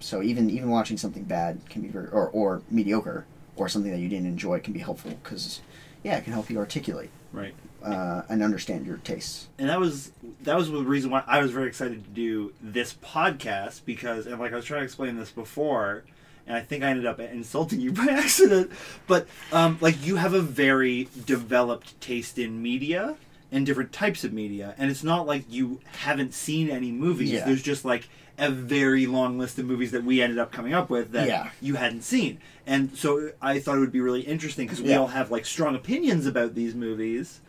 So 0.00 0.22
even 0.22 0.48
even 0.50 0.70
watching 0.70 0.96
something 0.96 1.24
bad 1.24 1.60
can 1.68 1.82
be 1.82 1.88
very 1.88 2.08
or 2.08 2.28
or 2.28 2.62
mediocre 2.70 3.24
or 3.56 3.68
something 3.68 3.90
that 3.90 3.98
you 3.98 4.08
didn't 4.08 4.26
enjoy 4.26 4.60
can 4.60 4.72
be 4.72 4.78
helpful 4.80 5.10
because 5.22 5.60
yeah, 6.04 6.16
it 6.16 6.24
can 6.24 6.32
help 6.32 6.48
you 6.48 6.58
articulate 6.58 7.10
Right. 7.32 7.54
uh, 7.82 8.22
and 8.28 8.42
understand 8.42 8.86
your 8.86 8.98
tastes. 8.98 9.48
and 9.58 9.68
that 9.68 9.80
was 9.80 10.12
that 10.42 10.56
was 10.56 10.70
the 10.70 10.82
reason 10.84 11.10
why 11.10 11.24
I 11.26 11.40
was 11.42 11.50
very 11.50 11.66
excited 11.66 12.04
to 12.04 12.10
do 12.10 12.52
this 12.62 12.94
podcast 12.94 13.80
because 13.84 14.26
and 14.26 14.38
like 14.38 14.52
I 14.52 14.56
was 14.56 14.64
trying 14.64 14.80
to 14.80 14.84
explain 14.84 15.16
this 15.16 15.30
before 15.32 16.04
and 16.46 16.56
I 16.56 16.60
think 16.60 16.84
I 16.84 16.88
ended 16.90 17.04
up 17.04 17.18
insulting 17.20 17.80
you 17.80 17.92
by 18.00 18.06
accident 18.06 18.70
but 19.08 19.26
um, 19.52 19.78
like 19.80 20.06
you 20.06 20.16
have 20.16 20.32
a 20.34 20.40
very 20.40 21.08
developed 21.26 22.00
taste 22.00 22.38
in 22.38 22.62
media 22.62 23.16
and 23.50 23.64
different 23.66 23.92
types 23.92 24.24
of 24.24 24.32
media 24.32 24.74
and 24.78 24.90
it's 24.90 25.02
not 25.04 25.26
like 25.26 25.44
you 25.48 25.80
haven't 26.00 26.34
seen 26.34 26.68
any 26.70 26.90
movies 26.92 27.30
Yeah. 27.30 27.44
there's 27.44 27.62
just 27.62 27.84
like 27.84 28.08
a 28.36 28.50
very 28.50 29.06
long 29.06 29.38
list 29.38 29.58
of 29.58 29.64
movies 29.64 29.90
that 29.92 30.04
we 30.04 30.20
ended 30.22 30.38
up 30.38 30.52
coming 30.52 30.72
up 30.74 30.90
with 30.90 31.12
that 31.12 31.26
Yeah. 31.26 31.50
you 31.60 31.74
hadn't 31.76 32.02
seen 32.02 32.38
and 32.66 32.96
so 32.96 33.30
I 33.40 33.58
thought 33.58 33.76
it 33.76 33.80
would 33.80 33.92
be 33.92 34.00
really 34.00 34.20
interesting 34.22 34.66
because 34.66 34.82
we 34.82 34.90
Yeah. 34.90 34.98
all 34.98 35.08
have 35.08 35.30
like 35.30 35.44
strong 35.46 35.74
opinions 35.74 36.26
about 36.26 36.54
these 36.54 36.74
movies 36.74 37.40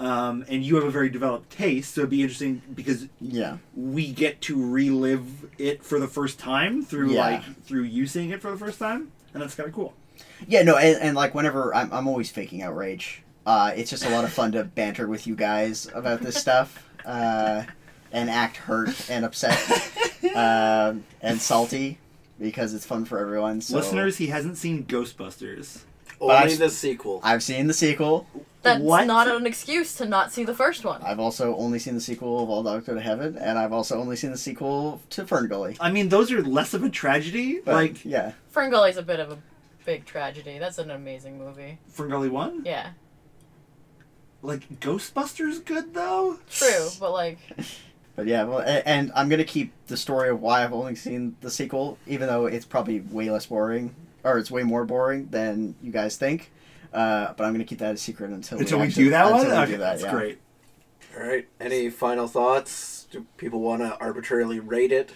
um, 0.00 0.44
and 0.48 0.64
you 0.64 0.76
have 0.76 0.84
a 0.84 0.92
very 0.92 1.08
developed 1.08 1.50
taste, 1.50 1.92
so 1.92 2.02
it'd 2.02 2.10
be 2.10 2.22
interesting 2.22 2.62
because 2.72 3.08
Yeah. 3.20 3.56
we 3.74 4.12
get 4.12 4.40
to 4.42 4.54
relive 4.64 5.50
it 5.58 5.84
for 5.84 5.98
the 5.98 6.06
first 6.06 6.38
time 6.38 6.84
through 6.84 7.08
like 7.14 7.42
through 7.64 7.82
you 7.82 8.06
seeing 8.06 8.30
it 8.30 8.40
for 8.40 8.48
the 8.52 8.56
first 8.56 8.78
time, 8.78 9.10
and 9.34 9.42
that's 9.42 9.56
kind 9.56 9.68
of 9.68 9.74
cool. 9.74 9.94
Yeah, 10.46 10.62
no, 10.62 10.76
and, 10.76 11.02
and 11.02 11.16
like 11.16 11.34
whenever 11.34 11.74
I'm, 11.74 11.92
I'm 11.92 12.06
always 12.06 12.30
faking 12.30 12.62
outrage. 12.62 13.22
Uh, 13.46 13.72
it's 13.76 13.90
just 13.90 14.04
a 14.04 14.10
lot 14.10 14.24
of 14.24 14.32
fun 14.32 14.52
to 14.52 14.64
banter 14.64 15.06
with 15.06 15.26
you 15.26 15.34
guys 15.34 15.88
about 15.94 16.20
this 16.20 16.36
stuff 16.36 16.86
uh, 17.06 17.62
and 18.12 18.28
act 18.28 18.56
hurt 18.58 19.08
and 19.10 19.24
upset 19.24 19.58
um, 20.36 21.04
and 21.22 21.40
salty 21.40 21.98
because 22.38 22.74
it's 22.74 22.84
fun 22.84 23.04
for 23.04 23.18
everyone. 23.18 23.60
So 23.60 23.76
Listeners, 23.76 24.18
he 24.18 24.26
hasn't 24.26 24.58
seen 24.58 24.84
Ghostbusters. 24.84 25.84
Only 26.20 26.34
I- 26.34 26.54
the 26.56 26.68
sequel. 26.70 27.20
I've 27.22 27.42
seen 27.42 27.66
the 27.68 27.74
sequel. 27.74 28.26
That's 28.62 28.80
What? 28.82 29.06
not 29.06 29.28
an 29.28 29.46
excuse 29.46 29.94
to 29.96 30.04
not 30.04 30.32
see 30.32 30.42
the 30.44 30.52
first 30.52 30.84
one. 30.84 31.00
I've 31.02 31.20
also 31.20 31.54
only 31.56 31.78
seen 31.78 31.94
the 31.94 32.00
sequel 32.00 32.42
of 32.42 32.50
All 32.50 32.64
Dogs 32.64 32.86
Go 32.86 32.94
to 32.94 33.00
Heaven, 33.00 33.38
and 33.38 33.56
I've 33.56 33.72
also 33.72 33.98
only 34.00 34.16
seen 34.16 34.32
the 34.32 34.36
sequel 34.36 35.00
to 35.10 35.24
Fern 35.24 35.46
Gully. 35.46 35.76
I 35.78 35.92
mean, 35.92 36.08
those 36.08 36.32
are 36.32 36.42
less 36.42 36.74
of 36.74 36.82
a 36.82 36.90
tragedy. 36.90 37.60
But, 37.64 37.74
like 37.74 38.04
yeah, 38.04 38.32
Ferngully's 38.52 38.96
a 38.96 39.02
bit 39.02 39.20
of 39.20 39.30
a 39.30 39.38
big 39.86 40.06
tragedy. 40.06 40.58
That's 40.58 40.78
an 40.78 40.90
amazing 40.90 41.38
movie. 41.38 41.78
Ferngully 41.96 42.30
One, 42.30 42.62
Yeah, 42.66 42.90
like 44.42 44.80
Ghostbusters, 44.80 45.64
good 45.64 45.94
though. 45.94 46.38
true, 46.50 46.88
but 47.00 47.12
like, 47.12 47.38
but 48.16 48.26
yeah, 48.26 48.44
well, 48.44 48.58
a- 48.60 48.86
and 48.88 49.10
I'm 49.14 49.28
gonna 49.28 49.44
keep 49.44 49.72
the 49.86 49.96
story 49.96 50.28
of 50.30 50.40
why 50.40 50.64
I've 50.64 50.72
only 50.72 50.94
seen 50.94 51.36
the 51.40 51.50
sequel, 51.50 51.98
even 52.06 52.28
though 52.28 52.46
it's 52.46 52.64
probably 52.66 53.00
way 53.00 53.30
less 53.30 53.46
boring, 53.46 53.94
or 54.24 54.38
it's 54.38 54.50
way 54.50 54.62
more 54.62 54.84
boring 54.84 55.28
than 55.30 55.74
you 55.82 55.90
guys 55.92 56.16
think. 56.16 56.50
Uh, 56.92 57.34
but 57.36 57.44
I'm 57.44 57.52
gonna 57.52 57.64
keep 57.64 57.78
that 57.80 57.94
a 57.94 57.98
secret 57.98 58.30
until 58.30 58.58
Until 58.58 58.78
we 58.78 58.86
actually- 58.86 59.04
do 59.04 59.10
that 59.10 59.30
one, 59.30 59.40
until 59.40 59.56
we 59.56 59.62
okay, 59.62 59.72
do 59.72 59.78
that, 59.78 59.90
that's 59.90 60.02
yeah. 60.02 60.10
great. 60.12 60.38
All 61.16 61.26
right. 61.26 61.48
Any 61.58 61.90
final 61.90 62.28
thoughts? 62.28 63.06
Do 63.10 63.26
people 63.38 63.60
want 63.60 63.82
to 63.82 63.98
arbitrarily 63.98 64.60
rate 64.60 64.92
it? 64.92 65.12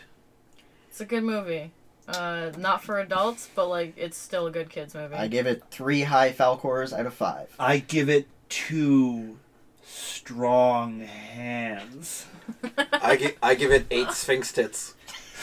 it's 0.89 1.01
a 1.01 1.05
good 1.07 1.23
movie. 1.23 1.71
Uh, 2.09 2.51
not 2.59 2.83
for 2.83 2.99
adults, 2.99 3.49
but 3.55 3.69
like, 3.69 3.95
it's 3.97 4.17
still 4.17 4.47
a 4.47 4.51
good 4.51 4.69
kids 4.69 4.95
movie. 4.95 5.15
I 5.15 5.29
give 5.29 5.47
it 5.47 5.63
three 5.71 6.03
high 6.03 6.33
Falkors 6.33 6.93
out 6.93 7.07
of 7.07 7.15
five. 7.15 7.55
I 7.59 7.79
give 7.79 8.09
it 8.11 8.27
two 8.53 9.39
strong 9.83 11.01
hands 11.01 12.27
I, 12.93 13.17
gi- 13.17 13.37
I 13.43 13.55
give 13.55 13.71
it 13.73 13.87
eight 13.91 14.11
Sphinx 14.11 14.53
tits. 14.53 14.95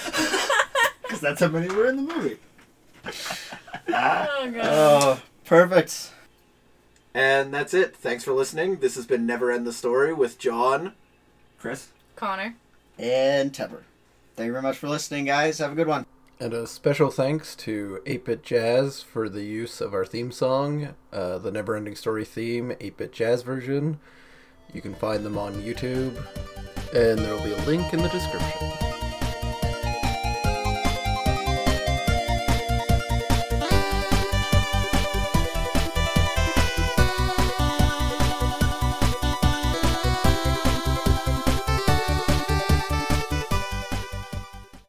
because 0.05 1.19
that's 1.21 1.41
how 1.41 1.47
many 1.47 1.73
were 1.73 1.87
in 1.87 1.95
the 2.07 2.13
movie. 2.13 2.37
oh 3.05 3.11
god. 3.87 4.55
Oh, 4.63 5.21
perfect. 5.45 6.11
And 7.15 7.51
that's 7.51 7.73
it. 7.73 7.95
Thanks 7.95 8.23
for 8.23 8.33
listening. 8.33 8.77
This 8.77 8.93
has 8.95 9.07
been 9.07 9.25
Never 9.25 9.51
End 9.51 9.65
the 9.65 9.73
Story 9.73 10.13
with 10.13 10.37
John. 10.37 10.93
Chris. 11.59 11.87
Connor. 12.15 12.55
And 12.99 13.51
Tepper. 13.51 13.81
Thank 14.35 14.45
you 14.47 14.51
very 14.51 14.61
much 14.61 14.77
for 14.77 14.87
listening, 14.87 15.25
guys. 15.25 15.57
Have 15.57 15.71
a 15.71 15.75
good 15.75 15.87
one. 15.87 16.05
And 16.41 16.53
a 16.53 16.67
special 16.67 17.11
thanks 17.11 17.53
to 17.57 18.01
8-Bit 18.05 18.43
Jazz 18.43 19.01
for 19.01 19.27
the 19.27 19.43
use 19.43 19.81
of 19.81 19.93
our 19.93 20.05
theme 20.05 20.31
song, 20.31 20.95
uh, 21.11 21.37
the 21.37 21.51
Never 21.51 21.75
Ending 21.75 21.97
Story 21.97 22.23
theme, 22.23 22.69
8-Bit 22.79 23.11
Jazz 23.11 23.43
version. 23.43 23.99
You 24.73 24.79
can 24.79 24.95
find 24.95 25.25
them 25.25 25.37
on 25.37 25.55
YouTube, 25.55 26.15
and 26.93 27.19
there 27.19 27.33
will 27.33 27.43
be 27.43 27.51
a 27.51 27.65
link 27.65 27.93
in 27.93 28.01
the 28.01 28.07
description. 28.07 28.88